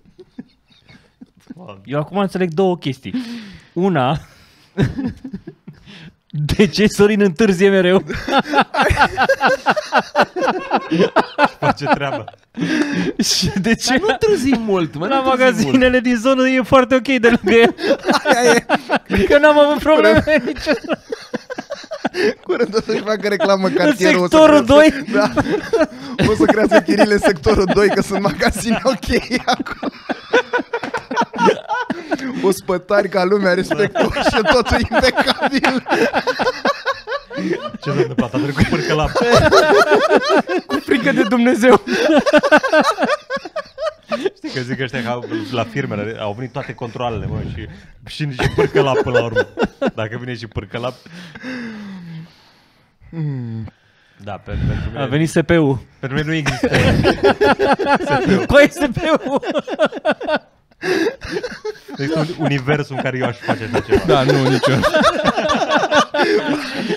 Eu 1.86 2.00
acum 2.00 2.18
înțeleg 2.18 2.50
două 2.54 2.78
chestii. 2.78 3.14
Una, 3.74 4.20
de 6.56 6.68
ce 6.68 6.88
Sorin 6.88 7.22
întârzie 7.22 7.70
mereu? 7.70 8.04
Face 11.60 11.86
treaba. 11.94 12.24
Și 13.24 13.50
de 13.62 13.76
ce 13.76 13.98
Dar 13.98 14.00
nu 14.00 14.16
târzi 14.20 14.58
mult, 14.58 14.96
mă, 14.96 15.08
la 15.08 15.16
nu 15.16 15.22
târzi 15.22 15.38
mult. 15.38 15.40
magazinele 15.40 16.00
din 16.00 16.16
zonă 16.16 16.50
e 16.50 16.62
foarte 16.62 16.96
ok 16.96 17.02
de 17.20 17.28
lângă 17.42 17.60
el? 17.60 17.76
Că 19.28 19.38
n-am 19.38 19.60
avut 19.60 19.82
probleme 19.82 20.24
niciodată. 20.46 21.00
Curând 22.44 22.76
o 22.76 22.82
să-și 22.86 23.02
facă 23.02 23.28
reclamă 23.28 23.68
În 23.68 23.74
cartierul. 23.74 24.24
o 24.24 24.28
să 24.28 24.38
sectorul 24.38 24.64
crească- 24.66 25.04
2 25.06 25.14
Da. 25.14 25.32
O 26.32 26.36
să 26.36 26.44
crească 26.46 26.80
chirile 26.80 27.14
în 27.14 27.20
sectorul 27.20 27.70
2, 27.74 27.88
că 27.90 28.02
sunt 28.02 28.22
magazine 28.22 28.80
ok 28.84 29.40
acolo. 29.46 29.92
Ospătari 32.48 33.10
ca 33.10 33.24
lumea, 33.24 33.54
respectul 33.54 34.12
și 34.34 34.40
totul 34.54 34.78
impecabil. 34.80 35.84
Ce 37.82 37.90
s-a 37.90 37.92
întâmplat? 37.92 38.34
A 38.34 38.38
trecut 38.38 38.64
până 38.68 38.94
la 38.94 39.08
Cu 40.68 40.76
frică 40.86 41.12
de 41.12 41.24
Dumnezeu. 41.24 41.82
Știi 44.36 44.50
că 44.54 44.62
zic 44.62 44.80
ăștia 44.80 45.02
că 45.04 45.10
au- 45.10 45.26
la 45.52 45.64
firmele 45.64 46.18
au 46.20 46.34
venit 46.34 46.52
toate 46.52 46.74
controlele, 46.74 47.26
mă, 47.26 47.38
și, 47.54 47.68
și, 48.06 48.32
și 48.32 48.50
pârcălap 48.56 48.98
până 48.98 49.18
la 49.20 49.24
urmă. 49.26 49.48
Dacă 49.96 50.18
vine 50.20 50.36
și 50.36 50.48
pârcălap... 50.48 50.94
Da, 54.24 54.32
pe, 54.32 54.52
pentru 54.68 54.90
mine, 54.90 55.02
A 55.02 55.06
venit 55.06 55.30
SP-ul. 55.30 55.80
pentru 56.00 56.18
mine 56.18 56.28
nu 56.28 56.34
există. 56.34 56.68
Păi 58.48 58.70
SP-ul. 58.72 59.42
Există 61.98 62.20
un 62.20 62.28
univers 62.38 62.90
în 62.90 62.96
care 62.96 63.18
eu 63.18 63.28
aș 63.28 63.38
face 63.38 63.70
așa 63.74 63.80
ceva. 63.84 64.04
Da, 64.06 64.24
nu, 64.24 64.48
nicio. 64.50 64.72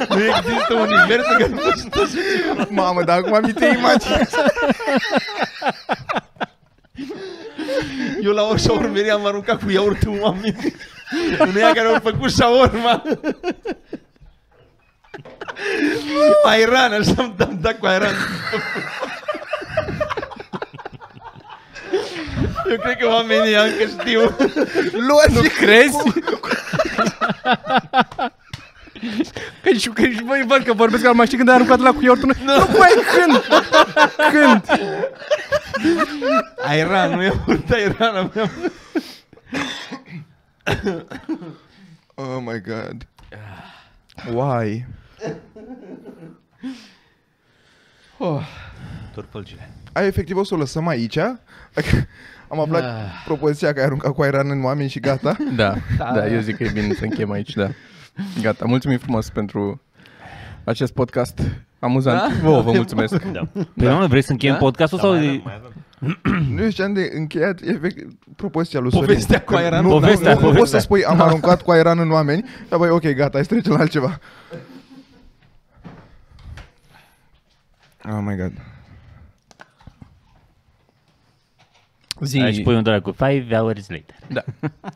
Nu 0.09 0.25
există 0.25 0.75
univers 0.75 1.25
în 1.29 1.37
care 1.39 1.49
nu 1.49 1.57
faci 1.59 1.81
tot 1.91 2.11
ce- 2.11 2.67
Mamă, 2.69 3.03
dar 3.03 3.19
acum 3.19 3.39
mi 3.43 3.53
te 3.53 3.67
imaginezi. 3.67 4.35
Eu 8.23 8.33
la 8.33 8.43
o 8.43 8.57
șaurmerie 8.57 9.11
am 9.11 9.27
aruncat 9.27 9.63
cu 9.63 9.71
iaurt 9.71 10.03
în 10.03 10.19
oameni. 10.21 10.75
În 11.39 11.57
ea 11.57 11.73
care 11.73 11.87
au 11.89 11.99
făcut 12.03 12.33
șaurma. 12.35 13.03
Airan, 16.45 16.93
așa 16.93 17.15
am 17.19 17.35
dat, 17.37 17.51
dat 17.53 17.79
cu 17.79 17.87
airan. 17.87 18.15
Eu 22.71 22.77
cred 22.77 22.97
că 22.97 23.07
oamenii 23.09 23.55
încă 23.55 23.85
știu. 24.03 24.21
Luați 25.09 25.35
nu 25.35 25.41
Crezi? 25.59 25.97
Că 29.63 29.71
și, 29.79 29.89
că 29.89 30.03
și 30.03 30.23
voi 30.25 30.45
văd 30.47 30.63
că 30.63 30.73
vorbesc 30.73 31.05
la 31.05 31.13
mașini 31.13 31.37
când 31.37 31.49
ai 31.49 31.55
aruncat 31.55 31.79
la 31.79 31.93
cu 31.93 32.03
iaurtul. 32.05 32.35
Nu, 32.45 32.57
nu 32.57 32.65
băi, 32.65 32.95
când? 33.15 33.43
Când? 34.33 34.81
Airan, 36.67 37.11
nu 37.15 37.23
e 37.23 37.33
urât 37.47 37.71
airan. 37.71 38.17
am- 38.17 38.33
Oh 42.15 42.39
my 42.45 42.61
god. 42.61 43.07
Why? 44.35 44.87
Turpălcile. 49.15 49.71
Ai 49.95 50.07
efectiv 50.07 50.37
o 50.37 50.45
să 50.45 50.55
o 50.55 50.57
lăsăm 50.57 50.89
aici? 50.89 51.19
Am 52.49 52.61
aflat 52.61 52.85
propoziția 53.25 53.73
că 53.73 53.79
ai 53.79 53.85
aruncat 53.85 54.13
cu 54.13 54.23
airan 54.23 54.51
în 54.51 54.65
oameni 54.65 54.89
și 54.89 55.01
gata. 55.01 55.37
Da, 55.57 55.75
da, 55.99 56.13
da, 56.15 56.27
eu 56.29 56.41
zic 56.41 56.57
că 56.57 56.63
e 56.65 56.71
bine 56.73 56.93
să 56.93 57.05
închem 57.05 57.31
aici, 57.31 57.53
da. 57.53 57.69
Gata, 58.43 58.65
mulțumim 58.67 58.99
frumos 58.99 59.31
pentru 59.31 59.81
acest 60.65 60.93
podcast. 60.93 61.41
amuzant. 61.79 62.19
Da? 62.21 62.29
Vouă, 62.43 62.63
vă 62.63 62.73
mulțumesc. 62.73 63.23
Da. 63.25 63.49
Păi, 63.53 63.67
doamne, 63.75 64.07
vrei 64.07 64.23
să 64.23 64.31
încheiem 64.33 64.55
Da? 64.55 64.61
podcastul 64.61 64.99
Da, 64.99 65.05
sau... 65.05 65.13
mai 65.15 65.27
avem, 65.27 65.41
mai 65.45 65.55
avem. 65.55 65.73
Nu 66.55 66.71
știam 66.71 66.93
de 66.93 67.11
încheiat 67.15 67.61
efect, 67.61 68.09
propoziția 68.37 68.81
lui 68.81 68.91
Sorin. 68.91 69.07
Povestea 69.07 69.41
cu 69.43 69.53
Că 69.53 69.57
Airanul. 69.59 69.91
Nu, 69.93 69.99
Povestea, 69.99 70.29
nu, 70.33 70.35
nu, 70.35 70.41
povestea. 70.41 70.59
poți 70.61 70.71
să 70.71 70.79
spui 70.79 71.05
am 71.05 71.21
aruncat 71.21 71.63
cu 71.63 71.71
Airan 71.71 71.99
în 71.99 72.11
oameni, 72.11 72.45
dar 72.69 72.79
băi, 72.79 72.89
ok, 72.89 73.03
gata, 73.09 73.31
hai 73.33 73.43
să 73.45 73.49
trecem 73.49 73.73
la 73.73 73.79
altceva. 73.79 74.19
Oh 78.07 78.19
my 78.25 78.37
god. 78.37 78.53
Zi, 82.21 82.39
Aici 82.39 82.63
pui 82.63 82.75
un 82.75 82.83
dracu, 82.83 83.11
five 83.13 83.57
hours 83.57 83.89
later. 83.89 84.17
da. 84.29 84.45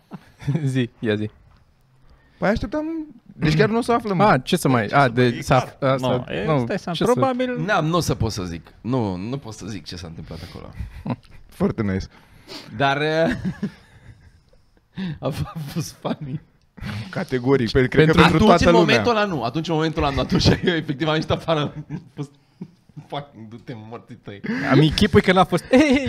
zi, 0.65 0.91
ia 0.99 1.15
zi. 1.15 1.31
Păi 2.39 2.49
așteptam, 2.49 2.85
deci 3.25 3.57
chiar 3.57 3.69
nu 3.69 3.77
o 3.79 3.81
să 3.81 3.93
aflăm. 3.93 4.21
A, 4.21 4.39
ce 4.39 4.57
să 4.57 4.69
mai... 4.69 4.87
A, 4.87 5.09
de... 5.09 5.41
S-a, 5.41 5.57
asta, 5.81 5.97
Nu, 6.27 6.33
e, 6.33 6.45
nu, 6.47 6.59
stai 6.65 6.79
să 6.79 6.91
ce 6.91 7.05
probabil... 7.05 7.65
Da, 7.67 7.81
nu 7.81 7.97
o 7.97 8.01
să 8.01 8.15
pot 8.15 8.33
să 8.33 8.43
zic. 8.45 8.73
Nu, 8.81 9.17
nu 9.17 9.39
pot 9.39 9.53
să 9.53 9.67
zic 9.67 9.85
ce 9.87 9.97
s-a 9.97 10.07
întâmplat 10.07 10.39
acolo. 10.51 10.71
Foarte 11.59 11.83
nice. 11.83 12.07
Dar 12.77 12.97
uh, 12.97 13.35
a 15.29 15.31
f- 15.33 15.53
a 15.55 15.59
fost 15.73 15.97
funny. 16.01 16.41
Categoric, 17.11 17.71
pentru, 17.71 17.91
cred 17.91 18.07
că 18.07 18.13
Pentru- 18.13 18.31
pentru 18.31 18.37
Atunci, 18.37 18.49
toată 18.49 18.65
în 18.65 18.71
lumea. 18.81 18.87
momentul 18.97 19.17
ăla 19.17 19.25
nu. 19.37 19.43
Atunci, 19.43 19.69
în 19.69 19.75
momentul 19.75 20.03
ăla 20.03 20.13
nu. 20.13 20.21
Atunci, 20.21 20.47
eu 20.65 20.75
efectiv 20.75 21.09
am 21.09 21.15
ieșit 21.15 21.31
afară. 21.31 21.75
Am 22.99 23.05
fost, 23.09 23.25
Fucking, 23.25 23.49
du-te 23.49 23.73
morții 23.77 24.15
tăi. 24.15 24.41
Am 24.71 24.79
închipui 24.79 25.23
că 25.23 25.33
n-a 25.33 25.45
fost... 25.45 25.65
Ei, 25.71 26.09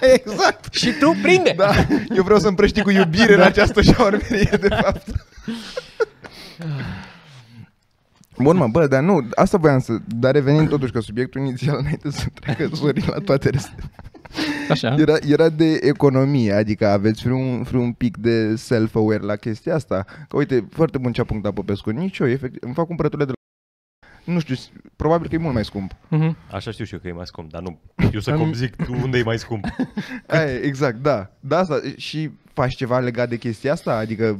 exact. 0.24 0.74
și 0.74 0.92
tu 0.92 1.16
prinde! 1.22 1.54
Da, 1.56 1.70
eu 2.16 2.22
vreau 2.22 2.38
să 2.38 2.48
împrăști 2.48 2.82
cu 2.82 2.90
iubire 2.90 3.34
în 3.34 3.40
această 3.40 3.82
șaormerie, 3.82 4.58
de 4.60 4.68
fapt. 4.68 5.06
Bun, 8.38 8.56
mă, 8.56 8.68
bă, 8.68 8.86
dar 8.86 9.02
nu, 9.02 9.28
asta 9.34 9.58
voiam 9.58 9.80
să... 9.80 9.96
Dar 10.06 10.32
revenind 10.32 10.68
totuși 10.68 10.92
că 10.92 11.00
subiectul 11.00 11.40
inițial, 11.40 11.76
înainte 11.78 12.10
să 12.10 12.26
treacă 12.40 12.70
Sorin 12.72 13.04
la 13.06 13.18
toate 13.18 13.50
restele, 13.50 13.90
Așa. 14.68 14.94
era, 14.98 15.16
era 15.28 15.48
de 15.48 15.78
economie, 15.82 16.52
adică 16.52 16.86
aveți 16.86 17.22
vreun, 17.22 17.62
vreun 17.62 17.92
pic 17.92 18.16
de 18.16 18.56
self-aware 18.56 19.22
la 19.22 19.36
chestia 19.36 19.74
asta. 19.74 20.04
Că 20.28 20.36
uite, 20.36 20.66
foarte 20.70 20.98
bun 20.98 21.12
ce 21.12 21.20
a 21.20 21.24
punctat 21.24 21.52
Popescu, 21.52 21.90
nici 21.90 22.18
eu, 22.18 22.28
efectiv, 22.28 22.62
îmi 22.62 22.74
fac 22.74 22.86
cumpărăturile 22.86 23.26
de 23.26 23.32
la... 23.34 23.41
Nu 24.24 24.40
știu, 24.40 24.54
probabil 24.96 25.28
că 25.28 25.34
e 25.34 25.38
mult 25.38 25.54
mai 25.54 25.64
scump. 25.64 25.96
Mhm. 26.08 26.36
Așa 26.52 26.70
știu 26.70 26.84
și 26.84 26.92
eu 26.94 26.98
că 27.00 27.08
e 27.08 27.12
mai 27.12 27.26
scump, 27.26 27.50
dar 27.50 27.62
nu 27.62 27.78
eu 28.12 28.20
să 28.20 28.30
Am- 28.30 28.38
cum 28.38 28.52
zic 28.52 28.76
tu 28.76 28.92
unde 29.02 29.18
e 29.18 29.22
mai 29.22 29.38
scump. 29.38 29.64
Aia, 30.26 30.52
e, 30.52 30.58
exact, 30.58 30.96
da. 30.96 31.30
Da, 31.40 31.58
asta. 31.58 31.80
Și 31.96 32.30
faci 32.52 32.74
ceva 32.76 32.98
legat 32.98 33.28
de 33.28 33.36
chestia 33.38 33.72
asta? 33.72 33.96
Adică 33.96 34.38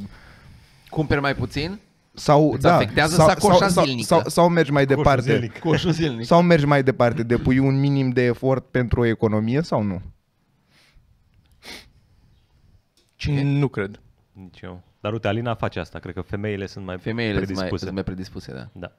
Cumperi 0.90 1.20
mai 1.20 1.34
puțin? 1.34 1.78
sau 2.14 2.52
Îți 2.52 2.62
da, 2.62 2.74
afectează 2.74 3.14
sau, 3.14 3.28
sacoșa 3.28 3.56
sau, 3.58 3.68
sau, 3.68 3.84
zilnică. 3.84 4.06
sau, 4.06 4.22
sau 4.26 4.48
mergi 4.48 4.70
mai 4.72 4.84
Coșul 4.86 5.02
departe. 5.02 5.32
zilnic. 5.32 5.58
Coșul 5.58 5.90
zilnic. 5.92 6.26
Sau 6.26 6.42
mergi 6.42 6.64
mai 6.66 6.82
departe, 6.82 7.22
depui 7.22 7.58
un 7.58 7.80
minim 7.80 8.10
de 8.10 8.22
efort 8.22 8.64
pentru 8.70 9.00
o 9.00 9.04
economie 9.04 9.62
sau 9.62 9.82
nu? 9.82 10.02
Ce? 13.16 13.42
Nu 13.42 13.68
cred. 13.68 14.00
Nici 14.32 14.60
eu. 14.60 14.82
Dar 15.00 15.12
uite, 15.12 15.28
Alina 15.28 15.54
face 15.54 15.78
asta. 15.80 15.98
Cred 15.98 16.14
că 16.14 16.20
femeile 16.20 16.66
sunt 16.66 16.84
mai 16.84 16.98
Femeile 16.98 17.32
sunt 17.34 17.46
mai, 17.46 17.54
predispuse. 17.54 17.82
sunt 17.84 17.94
mai 17.94 18.04
predispuse, 18.04 18.52
da. 18.52 18.68
Da. 18.72 18.92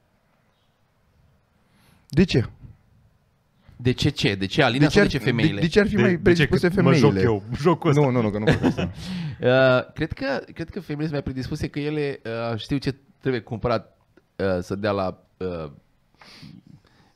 De 2.13 2.23
ce? 2.23 2.45
De 3.75 3.91
ce 3.91 4.09
ce? 4.09 4.35
De 4.35 4.45
ce 4.45 4.63
Alina 4.63 4.85
de 4.85 4.91
sau 4.91 5.01
ar, 5.01 5.07
de 5.07 5.17
ce 5.17 5.23
femeile? 5.23 5.53
De, 5.55 5.59
de 5.61 5.67
ce 5.67 5.79
ar 5.79 5.87
fi 5.87 5.95
mai 5.95 6.17
predispuse 6.17 6.67
că 6.69 6.81
mă 6.81 6.93
femeile? 6.93 7.19
joc 7.21 7.23
eu 7.23 7.43
jocul 7.57 7.89
ăsta? 7.89 8.01
Nu, 8.01 8.09
nu, 8.09 8.21
nu, 8.21 8.29
că 8.29 8.37
nu 8.37 8.45
fac 8.45 8.63
asta. 8.63 8.91
Uh, 9.41 9.93
cred, 9.93 10.11
că, 10.13 10.43
cred 10.53 10.69
că 10.69 10.79
femeile 10.79 11.01
sunt 11.07 11.11
mai 11.11 11.21
predispuse 11.21 11.67
că 11.67 11.79
ele 11.79 12.19
uh, 12.51 12.57
știu 12.59 12.77
ce 12.77 12.95
trebuie 13.19 13.41
cumpărat 13.41 13.97
uh, 14.35 14.59
să 14.61 14.75
dea 14.75 14.91
la 14.91 15.23
uh, 15.37 15.71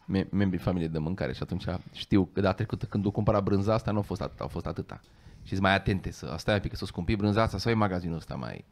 me- 0.06 0.28
membrii 0.32 0.60
familiei 0.60 0.89
de 0.89 0.98
mâncare 0.98 1.34
și 1.34 1.39
atunci 1.43 1.64
știu 1.93 2.30
că 2.34 2.41
data 2.41 2.54
trecută 2.54 2.86
când 2.86 3.06
o 3.06 3.12
cumpăra 3.12 3.39
brânza 3.39 3.74
asta 3.74 3.91
nu 3.91 4.00
a 4.00 4.02
fost 4.02 4.22
atâta, 4.22 4.43
au 4.43 4.50
fost 4.50 4.66
atâta. 4.66 5.02
Și 5.43 5.50
sunt 5.50 5.62
mai 5.62 5.74
atente 5.74 6.12
să 6.12 6.36
stai 6.38 6.54
un 6.54 6.60
pic 6.62 6.70
că 6.70 6.78
să 6.78 6.86
scumpi 6.86 7.16
brânza 7.16 7.41
asta 7.41 7.58
sau 7.58 7.72
e 7.72 7.76
magazinul 7.76 8.18
ăsta 8.18 8.36
mai... 8.36 8.66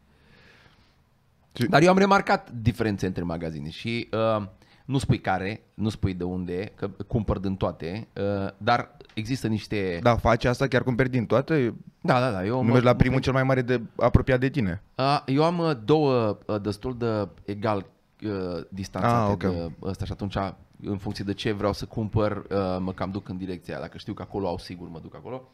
Și- 1.53 1.67
Dar 1.67 1.81
eu 1.81 1.89
am 1.89 1.97
remarcat 1.97 2.51
diferențe 2.51 3.05
între 3.05 3.23
magazine 3.23 3.69
și 3.69 4.09
uh, 4.37 4.47
nu 4.85 4.97
spui 4.97 5.19
care, 5.19 5.63
nu 5.73 5.89
spui 5.89 6.13
de 6.13 6.23
unde, 6.23 6.71
că 6.75 6.89
cumpăr 7.07 7.37
din 7.37 7.55
toate, 7.55 8.07
uh, 8.43 8.49
dar 8.57 8.97
există 9.13 9.47
niște... 9.47 9.99
Da, 10.01 10.15
faci 10.15 10.45
asta, 10.45 10.67
chiar 10.67 10.83
cumperi 10.83 11.09
din 11.09 11.25
toate? 11.25 11.73
da, 12.01 12.19
da. 12.19 12.31
da 12.31 12.45
eu 12.45 12.55
Nu 12.55 12.63
mă- 12.63 12.69
mergi 12.69 12.85
la 12.85 12.91
mă 12.91 12.97
primul 12.97 13.19
cel 13.19 13.33
mai 13.33 13.43
mare 13.43 13.61
de 13.61 13.81
apropiat 13.95 14.39
de 14.39 14.49
tine. 14.49 14.81
Uh, 14.97 15.21
eu 15.25 15.43
am 15.43 15.59
uh, 15.59 15.71
două 15.85 16.37
uh, 16.45 16.61
destul 16.61 16.97
de 16.97 17.27
egal 17.45 17.85
uh, 18.25 18.31
distanțate 18.69 19.15
Ah, 19.15 19.21
ah, 19.21 19.31
ok. 19.31 19.43
okay. 19.43 19.51
de 19.55 19.71
ăsta 19.81 20.05
și 20.05 20.11
atunci 20.11 20.35
în 20.83 20.97
funcție 20.97 21.23
de 21.23 21.33
ce 21.33 21.51
vreau 21.51 21.73
să 21.73 21.85
cumpăr, 21.85 22.31
uh, 22.37 22.77
mă 22.79 22.91
cam 22.93 23.11
duc 23.11 23.29
în 23.29 23.37
direcția 23.37 23.73
aia. 23.73 23.83
Dacă 23.83 23.97
știu 23.97 24.13
că 24.13 24.21
acolo 24.21 24.47
au 24.47 24.57
sigur, 24.57 24.87
mă 24.87 24.99
duc 24.99 25.15
acolo. 25.15 25.51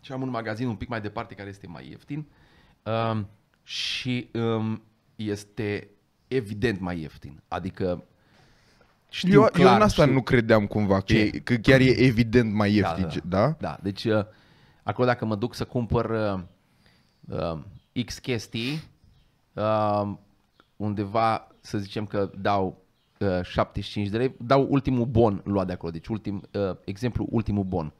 Și 0.00 0.12
am 0.12 0.22
un 0.22 0.30
magazin 0.30 0.66
un 0.68 0.74
pic 0.74 0.88
mai 0.88 1.00
departe 1.00 1.34
care 1.34 1.48
este 1.48 1.66
mai 1.66 1.88
ieftin 1.90 2.26
um, 2.82 3.28
și 3.62 4.28
um, 4.32 4.82
este 5.16 5.88
evident 6.28 6.80
mai 6.80 7.00
ieftin. 7.00 7.42
Adică 7.48 8.04
știu 9.10 9.32
Eu, 9.32 9.40
eu 9.42 9.48
clar, 9.52 9.76
în 9.76 9.82
asta 9.82 10.02
știu- 10.02 10.14
nu 10.14 10.22
credeam 10.22 10.66
cumva, 10.66 10.96
că, 10.96 11.02
Ce? 11.04 11.18
e, 11.18 11.30
că 11.30 11.54
chiar 11.54 11.80
e 11.80 11.90
evident 12.04 12.52
mai 12.52 12.74
ieftin, 12.74 13.02
Da, 13.02 13.08
da? 13.24 13.46
da? 13.46 13.56
Da, 13.60 13.78
deci 13.82 14.04
uh, 14.04 14.24
acolo 14.82 15.06
dacă 15.06 15.24
mă 15.24 15.34
duc 15.36 15.54
să 15.54 15.64
cumpăr 15.64 16.10
uh, 16.10 16.40
uh, 17.52 18.04
X 18.04 18.18
chestii, 18.18 18.82
uh, 19.52 20.12
undeva 20.76 21.48
să 21.60 21.78
zicem 21.78 22.06
că 22.06 22.30
dau 22.38 22.82
uh, 23.18 23.40
75 23.42 24.08
de 24.08 24.16
lei, 24.16 24.34
dau 24.38 24.66
ultimul 24.70 25.06
bon 25.06 25.40
luat 25.44 25.66
de 25.66 25.72
acolo, 25.72 25.92
deci 25.92 26.06
ultim, 26.06 26.42
uh, 26.52 26.76
exemplu, 26.84 27.26
ultimul 27.30 27.64
bon. 27.64 27.92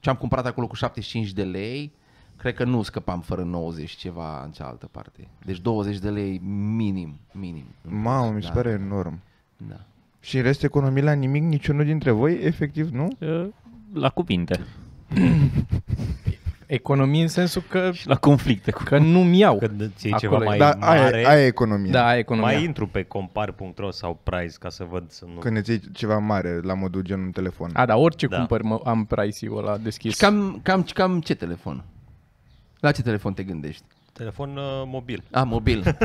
Ce 0.00 0.10
am 0.10 0.16
cumpărat 0.16 0.46
acolo 0.46 0.66
cu 0.66 0.74
75 0.74 1.32
de 1.32 1.44
lei, 1.44 1.94
cred 2.42 2.54
că 2.54 2.64
nu 2.64 2.82
scăpam 2.82 3.20
fără 3.20 3.42
90 3.42 3.90
ceva 3.90 4.42
în 4.44 4.50
cealaltă 4.50 4.88
parte. 4.90 5.28
Deci 5.44 5.60
20 5.60 5.98
de 5.98 6.10
lei 6.10 6.38
minim, 6.76 7.16
minim. 7.32 7.64
în 7.88 8.00
Mamă, 8.00 8.22
plus, 8.24 8.34
mi 8.34 8.42
se 8.42 8.48
da, 8.48 8.54
pare 8.54 8.70
enorm. 8.70 9.20
Da. 9.56 9.80
Și 10.20 10.36
în 10.36 10.42
rest 10.42 10.62
economii 10.62 11.02
la 11.02 11.12
nimic, 11.12 11.42
niciunul 11.42 11.84
dintre 11.84 12.10
voi, 12.10 12.38
efectiv, 12.42 12.88
nu? 12.90 13.08
Uh, 13.18 13.46
La 13.92 14.08
cuvinte 14.08 14.60
Economie 16.66 17.22
în 17.22 17.28
sensul 17.28 17.62
că, 17.68 17.90
și 17.92 18.08
la 18.08 18.16
conflicte. 18.16 18.70
Cu... 18.70 18.82
că 18.82 18.98
nu-mi 18.98 19.38
iau. 19.38 19.58
Când 19.58 19.80
îți 19.80 20.06
iei 20.06 20.14
Acolo 20.14 20.30
ceva 20.38 20.44
e. 20.44 20.46
mai 20.48 20.58
Da, 20.58 20.76
mare, 20.86 21.16
aia, 21.16 21.28
aia 21.28 21.42
e 21.42 21.46
economie. 21.46 21.90
Da, 21.90 22.06
aia 22.06 22.16
e 22.16 22.20
economia. 22.20 22.52
mai 22.52 22.64
intru 22.64 22.86
pe 22.86 23.02
compar.ro 23.02 23.90
sau 23.90 24.18
price 24.22 24.54
ca 24.58 24.68
să 24.68 24.84
văd 24.90 25.10
să 25.10 25.24
nu... 25.34 25.38
Când 25.40 25.56
îți 25.56 25.70
iei 25.70 25.80
ceva 25.92 26.18
mare, 26.18 26.60
la 26.62 26.74
modul 26.74 27.02
gen 27.02 27.20
un 27.20 27.30
telefon. 27.30 27.70
A, 27.72 27.86
da, 27.86 27.96
orice 27.96 28.26
Da. 28.26 28.36
cumpăr 28.36 28.62
mă, 28.62 28.80
am 28.84 29.04
price-ul 29.04 29.58
ăla 29.58 29.76
deschis. 29.76 30.12
Și 30.12 30.18
cam, 30.18 30.60
cam, 30.62 30.82
cam 30.82 31.20
ce 31.20 31.34
telefon? 31.34 31.84
La 32.82 32.90
ce 32.92 33.02
telefon 33.02 33.32
te 33.32 33.42
gândești? 33.42 33.82
Telefon 34.12 34.56
uh, 34.56 34.82
mobil. 34.86 35.22
A, 35.30 35.42
mobil. 35.42 35.96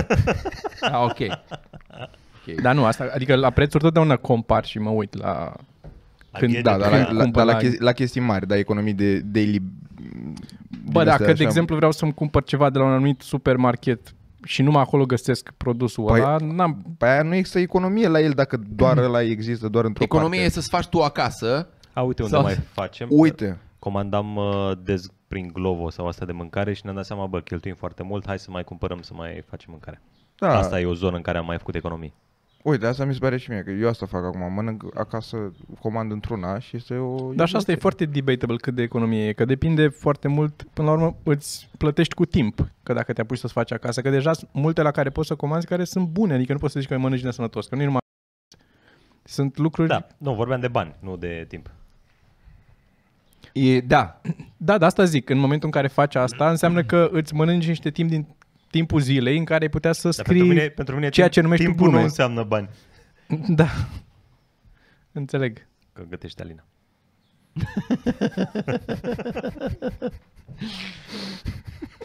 A, 0.91 1.03
ok. 1.09 1.09
okay. 1.11 2.55
Dar 2.61 2.75
nu, 2.75 2.85
asta, 2.85 3.09
adică 3.13 3.35
la 3.35 3.49
prețuri 3.49 3.83
totdeauna 3.83 4.15
compar 4.15 4.65
și 4.65 4.79
mă 4.79 4.89
uit 4.89 5.17
la... 5.17 5.53
Când- 6.31 6.55
e 6.55 6.61
Da, 6.61 6.71
de 6.71 6.77
dar 6.81 6.89
când 6.91 7.05
la, 7.05 7.11
la, 7.11 7.21
cumpăr 7.23 7.45
dar 7.45 7.45
la, 7.45 7.51
la- 7.51 7.57
chesti, 7.57 7.81
la 7.81 7.91
chestii 7.91 8.21
mari, 8.21 8.47
da, 8.47 8.57
economii 8.57 8.93
de 8.93 9.19
daily... 9.19 9.59
Bă, 9.59 9.67
din 10.81 10.95
astea 10.97 11.03
dacă, 11.03 11.23
de 11.23 11.31
așa. 11.31 11.43
exemplu, 11.43 11.75
vreau 11.75 11.91
să-mi 11.91 12.13
cumpăr 12.13 12.43
ceva 12.43 12.69
de 12.69 12.77
la 12.77 12.83
un 12.85 12.91
anumit 12.91 13.21
supermarket 13.21 14.13
și 14.43 14.61
numai 14.61 14.81
acolo 14.81 15.05
găsesc 15.05 15.51
produsul 15.57 16.05
Păi- 16.11 16.19
ăla, 16.21 16.35
n-am... 16.41 16.95
Păi 16.97 17.09
aia 17.09 17.21
nu 17.21 17.35
există 17.35 17.59
economie 17.59 18.07
la 18.07 18.19
el 18.19 18.31
dacă 18.31 18.61
doar 18.69 18.97
ăla 18.97 19.21
există, 19.21 19.67
doar 19.67 19.85
într-o 19.85 20.03
Economia 20.03 20.39
e 20.39 20.41
parte. 20.41 20.53
să-ți 20.59 20.69
faci 20.69 20.85
tu 20.87 21.01
acasă. 21.01 21.67
A, 21.93 22.01
uite 22.01 22.21
unde 22.23 22.33
Sau- 22.35 22.43
mai 22.43 22.53
facem. 22.71 23.07
Uite, 23.11 23.57
Comandam 23.79 24.35
uh, 24.35 24.71
dez 24.83 25.07
prin 25.27 25.49
Glovo 25.53 25.89
sau 25.89 26.07
asta 26.07 26.25
de 26.25 26.31
mâncare 26.31 26.73
și 26.73 26.81
ne-am 26.83 26.95
dat 26.95 27.05
seama, 27.05 27.25
bă, 27.25 27.39
cheltuim 27.39 27.75
foarte 27.75 28.03
mult, 28.03 28.25
hai 28.25 28.39
să 28.39 28.51
mai 28.51 28.63
cumpărăm 28.63 29.01
să 29.01 29.13
mai 29.13 29.43
facem 29.47 29.71
mâncare. 29.71 30.01
da, 30.39 30.57
Asta 30.57 30.79
e 30.79 30.85
o 30.85 30.93
zonă 30.93 31.15
în 31.15 31.21
care 31.21 31.37
am 31.37 31.45
mai 31.45 31.57
făcut 31.57 31.75
economii. 31.75 32.13
uite, 32.63 32.85
asta 32.85 33.05
mi 33.05 33.13
se 33.13 33.19
pare 33.19 33.37
și 33.37 33.49
mie, 33.49 33.63
că 33.63 33.71
eu 33.71 33.87
asta 33.87 34.05
fac 34.05 34.23
acum, 34.23 34.53
mănânc 34.53 34.83
acasă, 34.93 35.51
comand 35.79 36.11
într-una 36.11 36.59
și 36.59 36.75
este 36.75 36.95
o... 36.95 37.33
Dar 37.33 37.47
și 37.47 37.55
asta 37.55 37.71
e 37.71 37.75
foarte 37.75 38.05
debatable 38.05 38.55
cât 38.55 38.75
de 38.75 38.81
economie 38.81 39.27
e, 39.27 39.33
că 39.33 39.45
depinde 39.45 39.87
foarte 39.87 40.27
mult, 40.27 40.63
până 40.73 40.87
la 40.87 40.93
urmă, 40.93 41.15
îți 41.23 41.69
plătești 41.77 42.13
cu 42.13 42.25
timp, 42.25 42.71
că 42.83 42.93
dacă 42.93 43.13
te 43.13 43.21
apuci 43.21 43.37
să-ți 43.37 43.53
faci 43.53 43.71
acasă, 43.71 44.01
că 44.01 44.09
deja 44.09 44.33
sunt 44.33 44.49
multe 44.53 44.81
la 44.81 44.91
care 44.91 45.09
poți 45.09 45.27
să 45.27 45.35
comanzi 45.35 45.67
care 45.67 45.83
sunt 45.83 46.07
bune, 46.07 46.33
adică 46.33 46.53
nu 46.53 46.59
poți 46.59 46.73
să 46.73 46.79
zici 46.79 46.89
că 46.89 46.97
mănânci 46.97 47.23
nesănătos, 47.23 47.67
că 47.67 47.75
nu 47.75 47.81
e 47.81 47.85
numai... 47.85 47.99
Sunt 49.23 49.57
lucruri... 49.57 49.87
Da, 49.87 50.07
nu, 50.17 50.33
vorbeam 50.33 50.59
de 50.59 50.67
bani, 50.67 50.95
nu 50.99 51.17
de 51.17 51.45
timp. 51.47 51.69
E, 53.57 53.81
da. 53.81 54.21
Da, 54.57 54.77
de 54.77 54.85
asta 54.85 55.03
zic, 55.03 55.29
în 55.29 55.37
momentul 55.37 55.65
în 55.67 55.71
care 55.73 55.87
faci 55.87 56.15
asta, 56.15 56.49
înseamnă 56.49 56.83
că 56.83 57.09
îți 57.11 57.33
mănânci 57.33 57.67
niște 57.67 57.89
timp 57.91 58.09
din 58.09 58.27
timpul 58.71 58.99
zilei 58.99 59.37
în 59.37 59.43
care 59.45 59.63
ai 59.63 59.69
putea 59.69 59.91
să 59.91 60.01
Dar 60.03 60.11
scrii... 60.13 60.37
pentru 60.39 60.53
mine, 60.55 60.67
pentru 60.69 60.95
mine 60.95 61.09
ceea 61.09 61.27
timp- 61.27 61.31
ce 61.33 61.41
numești 61.41 61.63
tu 61.65 61.69
timpul 61.69 61.87
glume. 61.87 62.01
nu 62.01 62.07
înseamnă 62.09 62.43
bani. 62.43 62.69
Da. 63.47 63.67
Înțeleg. 65.11 65.67
Că 65.93 66.03
gătește 66.09 66.41
Alina. 66.41 66.63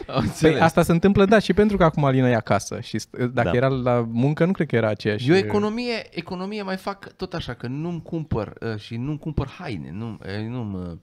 Înțeles. 0.07 0.53
Păi 0.55 0.59
asta 0.59 0.81
se 0.81 0.91
întâmplă, 0.91 1.25
da, 1.25 1.39
și 1.39 1.53
pentru 1.53 1.77
că 1.77 1.83
acum 1.83 2.05
Alina 2.05 2.29
e 2.29 2.35
acasă 2.35 2.79
și 2.79 2.97
st- 2.99 3.09
dacă 3.33 3.49
Da. 3.49 3.51
era 3.55 3.67
la 3.67 4.05
muncă, 4.11 4.45
nu 4.45 4.51
cred 4.51 4.67
că 4.67 4.75
era 4.75 4.87
aceeași. 4.87 5.29
Eu 5.29 5.35
economie, 5.35 5.93
economie 6.09 6.61
mai 6.61 6.77
fac 6.77 7.13
tot 7.13 7.33
așa, 7.33 7.53
că 7.53 7.67
nu-mi 7.67 8.01
cumpăr 8.01 8.53
uh, 8.61 8.77
și 8.79 8.95
nu-mi 8.95 9.19
cumpăr 9.19 9.47
haine. 9.47 9.89
Nu, 9.91 10.19
uh, 10.39 10.47
nu 10.47 10.63
mă, 10.63 10.97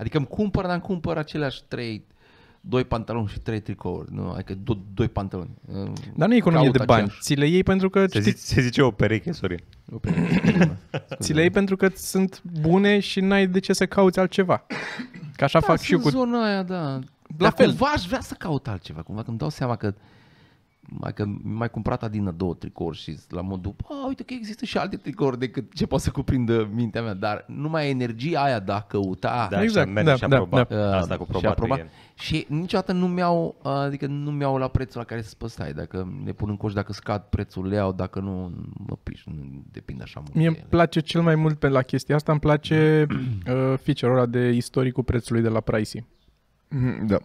adică 0.00 0.16
îmi 0.16 0.26
cumpăr, 0.26 0.62
dar 0.64 0.72
îmi 0.72 0.82
cumpăr 0.82 1.16
aceleași 1.16 1.62
trei, 1.68 2.04
doi 2.60 2.84
pantaloni 2.84 3.28
și 3.28 3.38
trei 3.38 3.60
tricouri. 3.60 4.08
Nu, 4.14 4.30
adică 4.30 4.54
do, 4.54 4.78
doi 4.94 5.08
pantaloni. 5.08 5.50
Uh, 5.66 5.92
Dar 6.14 6.28
nu 6.28 6.34
e 6.34 6.36
economie 6.36 6.64
caut 6.70 6.78
de 6.78 6.84
bani. 6.84 7.00
aceeași. 7.02 7.20
Ți 7.22 7.34
le 7.34 7.46
iei 7.46 7.62
pentru 7.62 7.90
că 7.90 8.06
Se, 8.06 8.18
știi, 8.20 8.30
zice, 8.32 8.44
se 8.54 8.60
zice 8.60 8.82
o 8.82 8.90
pereche, 8.90 9.32
Sorin. 9.32 9.58
ți 11.20 11.32
le 11.32 11.40
iei 11.40 11.50
pentru 11.50 11.76
că 11.76 11.88
sunt 11.94 12.42
bune 12.60 12.98
și 12.98 13.20
n-ai 13.20 13.46
de 13.46 13.58
ce 13.58 13.72
să 13.72 13.86
cauți 13.86 14.18
altceva. 14.18 14.66
Că 15.36 15.44
așa 15.44 15.60
Da, 15.60 15.66
fac 15.66 15.78
și 15.80 15.92
eu 15.92 16.00
sunt 16.00 16.12
cu... 16.12 16.18
zona 16.18 16.44
aia, 16.44 16.62
da. 16.62 16.82
La 16.82 16.98
Dar 17.36 17.52
fel. 17.56 17.66
cumva 17.68 17.86
aș 17.94 18.04
vrea 18.06 18.20
să 18.20 18.34
caut 18.38 18.68
altceva. 18.68 19.02
Cumva 19.02 19.22
că 19.22 19.28
îmi 19.30 19.38
dau 19.38 19.48
seama 19.48 19.76
că 19.76 19.94
mai 20.88 21.12
că 21.12 21.24
mai 21.42 21.70
cumpărat 21.70 22.02
adină 22.02 22.30
două 22.30 22.54
tricouri 22.54 22.96
și 22.96 23.18
la 23.28 23.40
modul, 23.40 23.74
bă, 23.76 23.94
uite 24.08 24.22
că 24.22 24.34
există 24.34 24.64
și 24.64 24.78
alte 24.78 24.96
tricouri 24.96 25.38
decât 25.38 25.74
ce 25.74 25.86
poate 25.86 26.04
să 26.04 26.10
cuprindă 26.10 26.68
mintea 26.72 27.02
mea, 27.02 27.14
dar 27.14 27.44
numai 27.48 27.90
energia 27.90 28.42
aia 28.42 28.60
de 28.60 28.72
a 28.72 28.80
căuta 28.80 29.46
Da, 29.50 29.62
Exact, 29.62 29.86
și 29.86 29.90
a 29.90 30.02
merge 30.02 30.10
da, 30.10 30.16
și 30.16 30.24
a 30.24 30.28
da, 30.28 30.36
proba. 30.36 30.66
Uh, 30.70 30.76
Asta 30.76 31.16
cu 31.16 31.24
și 31.24 31.30
probat. 31.30 31.50
aproba. 31.50 31.76
e- 31.78 31.88
Și 32.14 32.46
niciodată 32.48 32.92
nu 32.92 33.08
mi-au, 33.08 33.56
adică 33.62 34.06
nu 34.06 34.30
mi-au 34.30 34.56
la 34.56 34.68
prețul 34.68 35.00
la 35.00 35.06
care 35.06 35.22
să 35.22 35.28
spus, 35.28 35.52
stai, 35.52 35.72
dacă 35.72 36.12
le 36.24 36.32
pun 36.32 36.48
în 36.48 36.56
coș, 36.56 36.72
dacă 36.72 36.92
scad 36.92 37.22
prețul, 37.22 37.66
le 37.68 37.74
iau, 37.74 37.92
dacă 37.92 38.20
nu, 38.20 38.52
mă 38.86 38.96
piș, 39.02 39.24
nu 39.24 39.62
depinde 39.72 40.02
așa 40.02 40.20
mult. 40.20 40.34
Mie 40.34 40.42
de 40.42 40.48
îmi 40.48 40.56
ele. 40.58 40.66
place 40.70 41.00
cel 41.00 41.22
mai 41.22 41.34
mult 41.34 41.58
pe 41.58 41.68
la 41.68 41.82
chestia 41.82 42.14
asta, 42.14 42.32
îmi 42.32 42.40
place 42.40 43.06
uh, 43.10 43.74
feature-ul 43.82 44.16
ăla 44.16 44.26
de 44.26 44.48
istoricul 44.48 45.02
prețului 45.04 45.42
de 45.42 45.48
la 45.48 45.60
Pricey, 45.60 46.04
Mhm, 46.68 47.06
Da. 47.06 47.16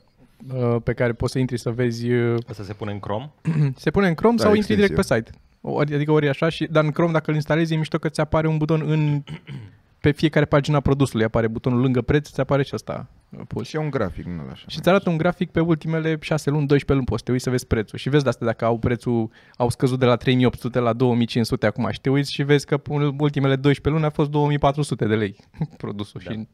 Uh, 0.54 0.76
pe 0.84 0.94
care 0.94 1.14
poți 1.14 1.32
să 1.32 1.40
intri 1.40 1.58
să 1.58 1.70
vezi 1.70 2.12
uh, 2.12 2.40
Asta 2.50 2.64
se 2.64 2.74
pune 2.74 2.92
în 2.92 3.00
Chrome? 3.00 3.32
Se 3.76 3.92
pune 3.92 4.08
în 4.08 4.14
Chrome 4.14 4.36
Da, 4.36 4.44
sau 4.44 4.54
intri 4.54 4.76
direct 4.76 4.94
pe 4.94 5.00
extensie. 5.00 5.26
site. 5.32 5.40
Ori, 5.62 5.94
adică 5.94 6.12
ori 6.12 6.26
e 6.26 6.30
așa, 6.30 6.50
și, 6.50 6.66
dar 6.72 6.84
în 6.84 6.92
Chrome 6.92 7.12
dacă 7.12 7.30
îl 7.30 7.36
instalezi 7.36 7.74
e 7.74 7.78
mișto 7.78 7.98
că 7.98 8.10
ți 8.10 8.20
apare 8.20 8.48
un 8.48 8.58
buton 8.58 8.84
în, 8.86 9.24
pe 10.02 10.12
fiecare 10.12 10.46
pagina 10.46 10.80
produsului, 10.80 11.26
apare 11.26 11.48
butonul 11.48 11.80
lângă 11.82 12.02
preț, 12.02 12.30
ți 12.30 12.40
apare 12.40 12.64
și 12.64 12.72
ăsta 12.74 13.08
uh, 13.30 13.40
pus. 13.48 13.68
Și 13.68 13.76
e 13.76 13.80
un 13.80 13.90
grafic, 13.90 14.26
nu 14.26 14.42
așa. 14.52 14.66
Și 14.68 14.78
îți 14.78 14.90
arată 14.90 15.10
un 15.10 15.18
grafic 15.18 15.52
pe 15.52 15.60
ultimele 15.60 16.18
6 16.22 16.50
luni, 16.50 16.68
12 16.68 16.94
luni, 16.94 17.06
poți 17.06 17.20
să 17.20 17.26
te 17.26 17.32
uiți 17.32 17.44
să 17.44 17.50
vezi 17.50 17.68
prețul. 17.68 17.98
Și 17.98 18.10
vezi 18.10 18.24
de 18.24 18.30
asta 18.30 18.46
dacă 18.46 18.66
au 18.66 18.78
prețul, 18.78 19.30
au 19.58 19.70
scăzut 19.70 20.00
de 20.00 20.06
la 20.06 20.16
3800 20.16 20.80
la 20.80 20.94
2500 20.94 21.66
acum 21.66 21.90
și 21.92 22.02
te 22.02 22.10
uiți 22.10 22.34
și 22.34 22.44
vezi 22.44 22.66
că 22.66 22.82
în 22.90 23.16
ultimele 23.20 23.56
12 23.56 23.90
luni 23.90 24.06
a 24.06 24.10
fost 24.16 24.30
2400 24.30 25.06
de 25.06 25.16
lei 25.16 25.36
produsul 25.78 26.22
Da. 26.26 26.32
și 26.32 26.48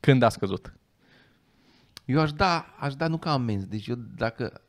când 0.00 0.22
a 0.22 0.28
scăzut. 0.28 0.74
Eu 2.10 2.20
aș 2.20 2.32
da, 2.32 2.66
aș 2.78 2.94
da 2.94 3.06
nu 3.06 3.16
ca 3.18 3.32
amenzi, 3.32 3.68
deci 3.68 3.86
eu 3.86 3.96
dacă 4.16 4.60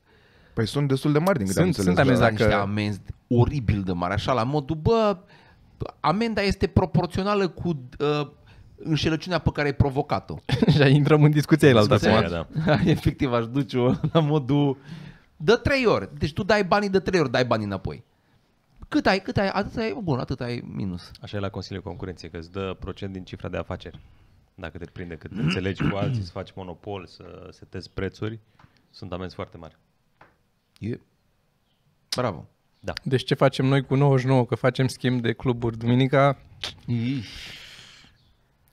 Păi 0.54 0.68
sunt 0.68 0.88
destul 0.88 1.12
de 1.12 1.20
mari 1.20 1.38
din 1.38 1.48
câte 1.48 1.62
am 1.62 1.72
Sunt- 1.72 1.88
înțeles. 1.88 1.96
sunt 1.96 2.08
amenzi 2.08 2.22
da. 2.22 2.26
da, 2.26 2.32
dacă- 2.32 2.44
niște 2.44 2.62
amenzi 2.70 3.00
oribil 3.28 3.82
de 3.84 3.92
mari, 3.92 4.14
așa 4.14 4.34
la 4.34 4.44
modul, 4.44 4.76
bă, 4.76 5.18
amenda 6.00 6.42
este 6.42 6.68
proporțională 6.68 7.48
cu 7.48 7.68
uh, 8.00 8.28
înșelăciunea 8.76 9.38
pe 9.40 9.50
care 9.54 9.68
ai 9.68 9.74
provocat-o. 9.74 10.36
și 10.74 10.82
aí 10.82 10.96
intrăm 10.96 11.24
în 11.24 11.32
discuția 11.32 11.68
ei 11.68 11.74
la 11.74 11.80
altă 11.80 11.94
Discuția 11.96 12.18
acum. 12.20 12.34
aia, 12.34 12.48
da. 12.66 12.90
Efectiv, 12.92 13.34
aș 13.34 13.48
duce-o 13.48 13.94
la 14.12 14.20
modul 14.20 14.78
de 15.38 15.54
trei 15.54 15.86
ori. 15.86 16.10
Deci 16.18 16.34
tu 16.34 16.44
dai 16.44 16.64
banii 16.64 16.90
de 16.90 17.00
trei 17.00 17.20
ori, 17.20 17.32
dai 17.32 17.46
banii 17.46 17.66
înapoi. 17.66 18.04
Cât 18.88 19.06
ai? 19.06 19.20
Cât 19.22 19.38
ai? 19.38 19.48
Atât 19.48 19.78
ai? 19.78 19.98
Bun, 20.04 20.20
atât 20.20 20.42
ai 20.42 20.64
minus. 20.74 21.12
Așa 21.22 21.38
e 21.38 21.40
la 21.40 21.50
Consiliul 21.50 21.84
Concurenței, 21.84 22.30
că 22.30 22.38
îți 22.38 22.52
dă 22.52 22.76
procent 22.80 23.14
din 23.14 23.24
cifra 23.24 23.50
de 23.50 23.58
afaceri. 23.58 24.00
Dacă 24.62 24.78
te 24.78 24.86
prinde 24.86 25.16
că 25.16 25.28
te 25.28 25.42
înțelegi 25.42 25.90
cu 25.90 25.96
alții, 25.96 26.24
să 26.24 26.32
faci 26.32 26.54
monopol, 26.56 27.06
să 27.06 27.48
setezi 27.52 27.90
prețuri, 27.94 28.40
sunt 28.90 29.12
amenzi 29.12 29.36
foarte 29.36 29.58
mari. 29.58 29.78
E... 30.80 31.00
Bravo. 32.16 32.48
Da. 32.80 32.94
Deci 33.04 33.24
ce 33.24 33.34
facem 33.34 33.66
noi 33.66 33.82
cu 33.86 33.96
99, 33.96 34.46
că 34.46 34.56
facem 34.56 34.88
schimb 34.88 35.22
de 35.22 35.34
cluburi 35.34 35.78
duminica, 35.78 36.38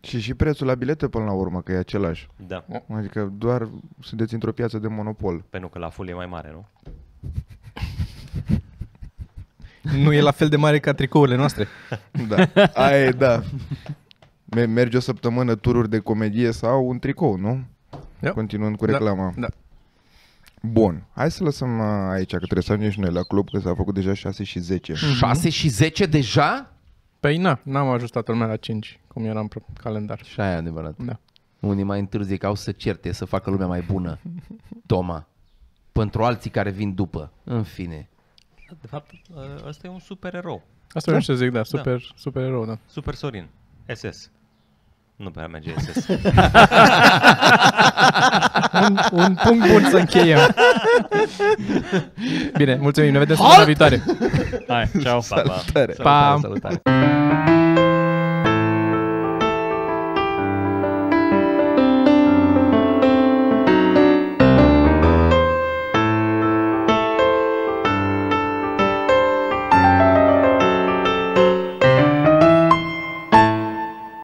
Și 0.01 0.21
și 0.21 0.35
prețul 0.35 0.67
la 0.67 0.75
bilete 0.75 1.09
până 1.09 1.25
la 1.25 1.33
urmă, 1.33 1.63
că 1.63 1.73
e 1.73 1.77
același. 1.77 2.29
Da. 2.47 2.65
Adică 2.89 3.33
doar 3.39 3.69
sunteți 4.01 4.35
într-o 4.35 4.53
piață 4.53 4.79
de 4.79 4.89
monopol. 4.89 5.45
Pentru 5.51 5.69
că 5.69 5.79
la 5.79 5.89
full 5.89 6.09
e 6.09 6.15
mai 6.15 6.27
mare, 6.27 6.51
nu? 6.51 6.69
nu 10.05 10.13
e 10.13 10.21
la 10.21 10.31
fel 10.31 10.49
de 10.49 10.57
mare 10.57 10.79
ca 10.79 10.93
tricourile 10.93 11.37
noastre. 11.37 11.67
Da, 12.29 12.71
aia 12.75 13.05
e, 13.05 13.11
da. 13.11 13.43
Me- 14.55 14.65
Mergi 14.65 14.97
o 14.97 15.01
săptămână 15.01 15.55
tururi 15.55 15.89
de 15.91 15.99
comedie 15.99 16.51
sau 16.51 16.89
un 16.89 16.99
tricou, 16.99 17.37
nu? 17.37 17.65
Da. 18.21 18.31
Continuând 18.33 18.77
cu 18.77 18.87
Da, 18.87 18.93
reclama. 18.93 19.33
da. 19.37 19.47
Bun, 20.63 21.05
hai 21.15 21.31
să 21.31 21.45
lăsăm 21.45 21.79
uh, 21.79 21.85
aici, 22.11 22.31
că 22.31 22.37
trebuie 22.37 22.63
să 22.63 22.73
ajungem 22.73 22.93
și 22.93 23.01
noi 23.01 23.11
la 23.13 23.23
club, 23.23 23.51
că 23.51 23.59
s-a 23.59 23.75
făcut 23.75 23.95
deja 23.95 24.15
6 24.15 24.45
și 24.45 24.59
10. 24.59 24.95
6 24.95 25.49
și 25.49 25.69
10 25.69 26.07
deja? 26.07 26.73
Păi 27.21 27.37
na, 27.37 27.61
n-am 27.63 27.89
ajustat 27.89 28.29
lumea 28.29 28.47
la 28.47 28.57
5, 28.57 29.01
cum 29.07 29.25
era 29.25 29.41
în 29.41 29.47
pro- 29.47 29.65
calendar. 29.83 30.21
Și 30.25 30.41
aia 30.41 30.53
e 30.53 30.57
adevărat. 30.57 30.95
Da. 31.05 31.19
Unii 31.61 31.85
mai 31.85 31.99
întârzie 31.99 32.37
că 32.37 32.47
au 32.47 32.55
să 32.55 32.73
certe, 32.73 33.13
să 33.13 33.25
facă 33.25 33.51
lumea 33.51 33.67
mai 33.67 33.81
bună. 33.81 34.19
Toma. 34.87 35.27
Pentru 35.93 36.23
alții 36.25 36.51
care 36.51 36.71
vin 36.71 36.95
după. 36.95 37.33
În 37.45 37.63
fine. 37.63 38.09
De 38.81 38.87
fapt, 38.87 39.11
ăsta 39.67 39.87
e 39.87 39.91
un 39.91 39.99
super 39.99 40.35
erou. 40.35 40.63
Asta 40.87 41.01
vreau 41.05 41.21
să 41.21 41.35
zic, 41.35 41.51
da, 41.51 41.63
super, 41.63 42.13
super 42.17 42.43
erou, 42.43 42.67
da. 42.67 42.79
Super 42.87 43.15
Sorin. 43.15 43.49
SS. 43.95 44.31
Nu 45.17 45.31
prea 45.31 45.47
merge 45.47 45.75
SS. 45.79 46.07
Un, 48.73 48.99
un 49.11 49.35
punct 49.45 49.71
bun 49.71 49.87
să 49.91 49.97
încheiem. 49.97 50.39
Bine, 52.57 52.79
mulțumim, 52.81 53.13
ne 53.13 53.19
vedem 53.19 53.37
săptămâna 53.37 53.65
viitoare. 53.65 54.03
Hai, 54.69 54.91
ceau. 55.03 55.25
Pa, 55.29 55.41
pa. 55.41 55.53
Salutare! 55.53 55.93
Pa! 55.93 56.39
Salutare, 56.41 56.81
salutare. 56.85 57.68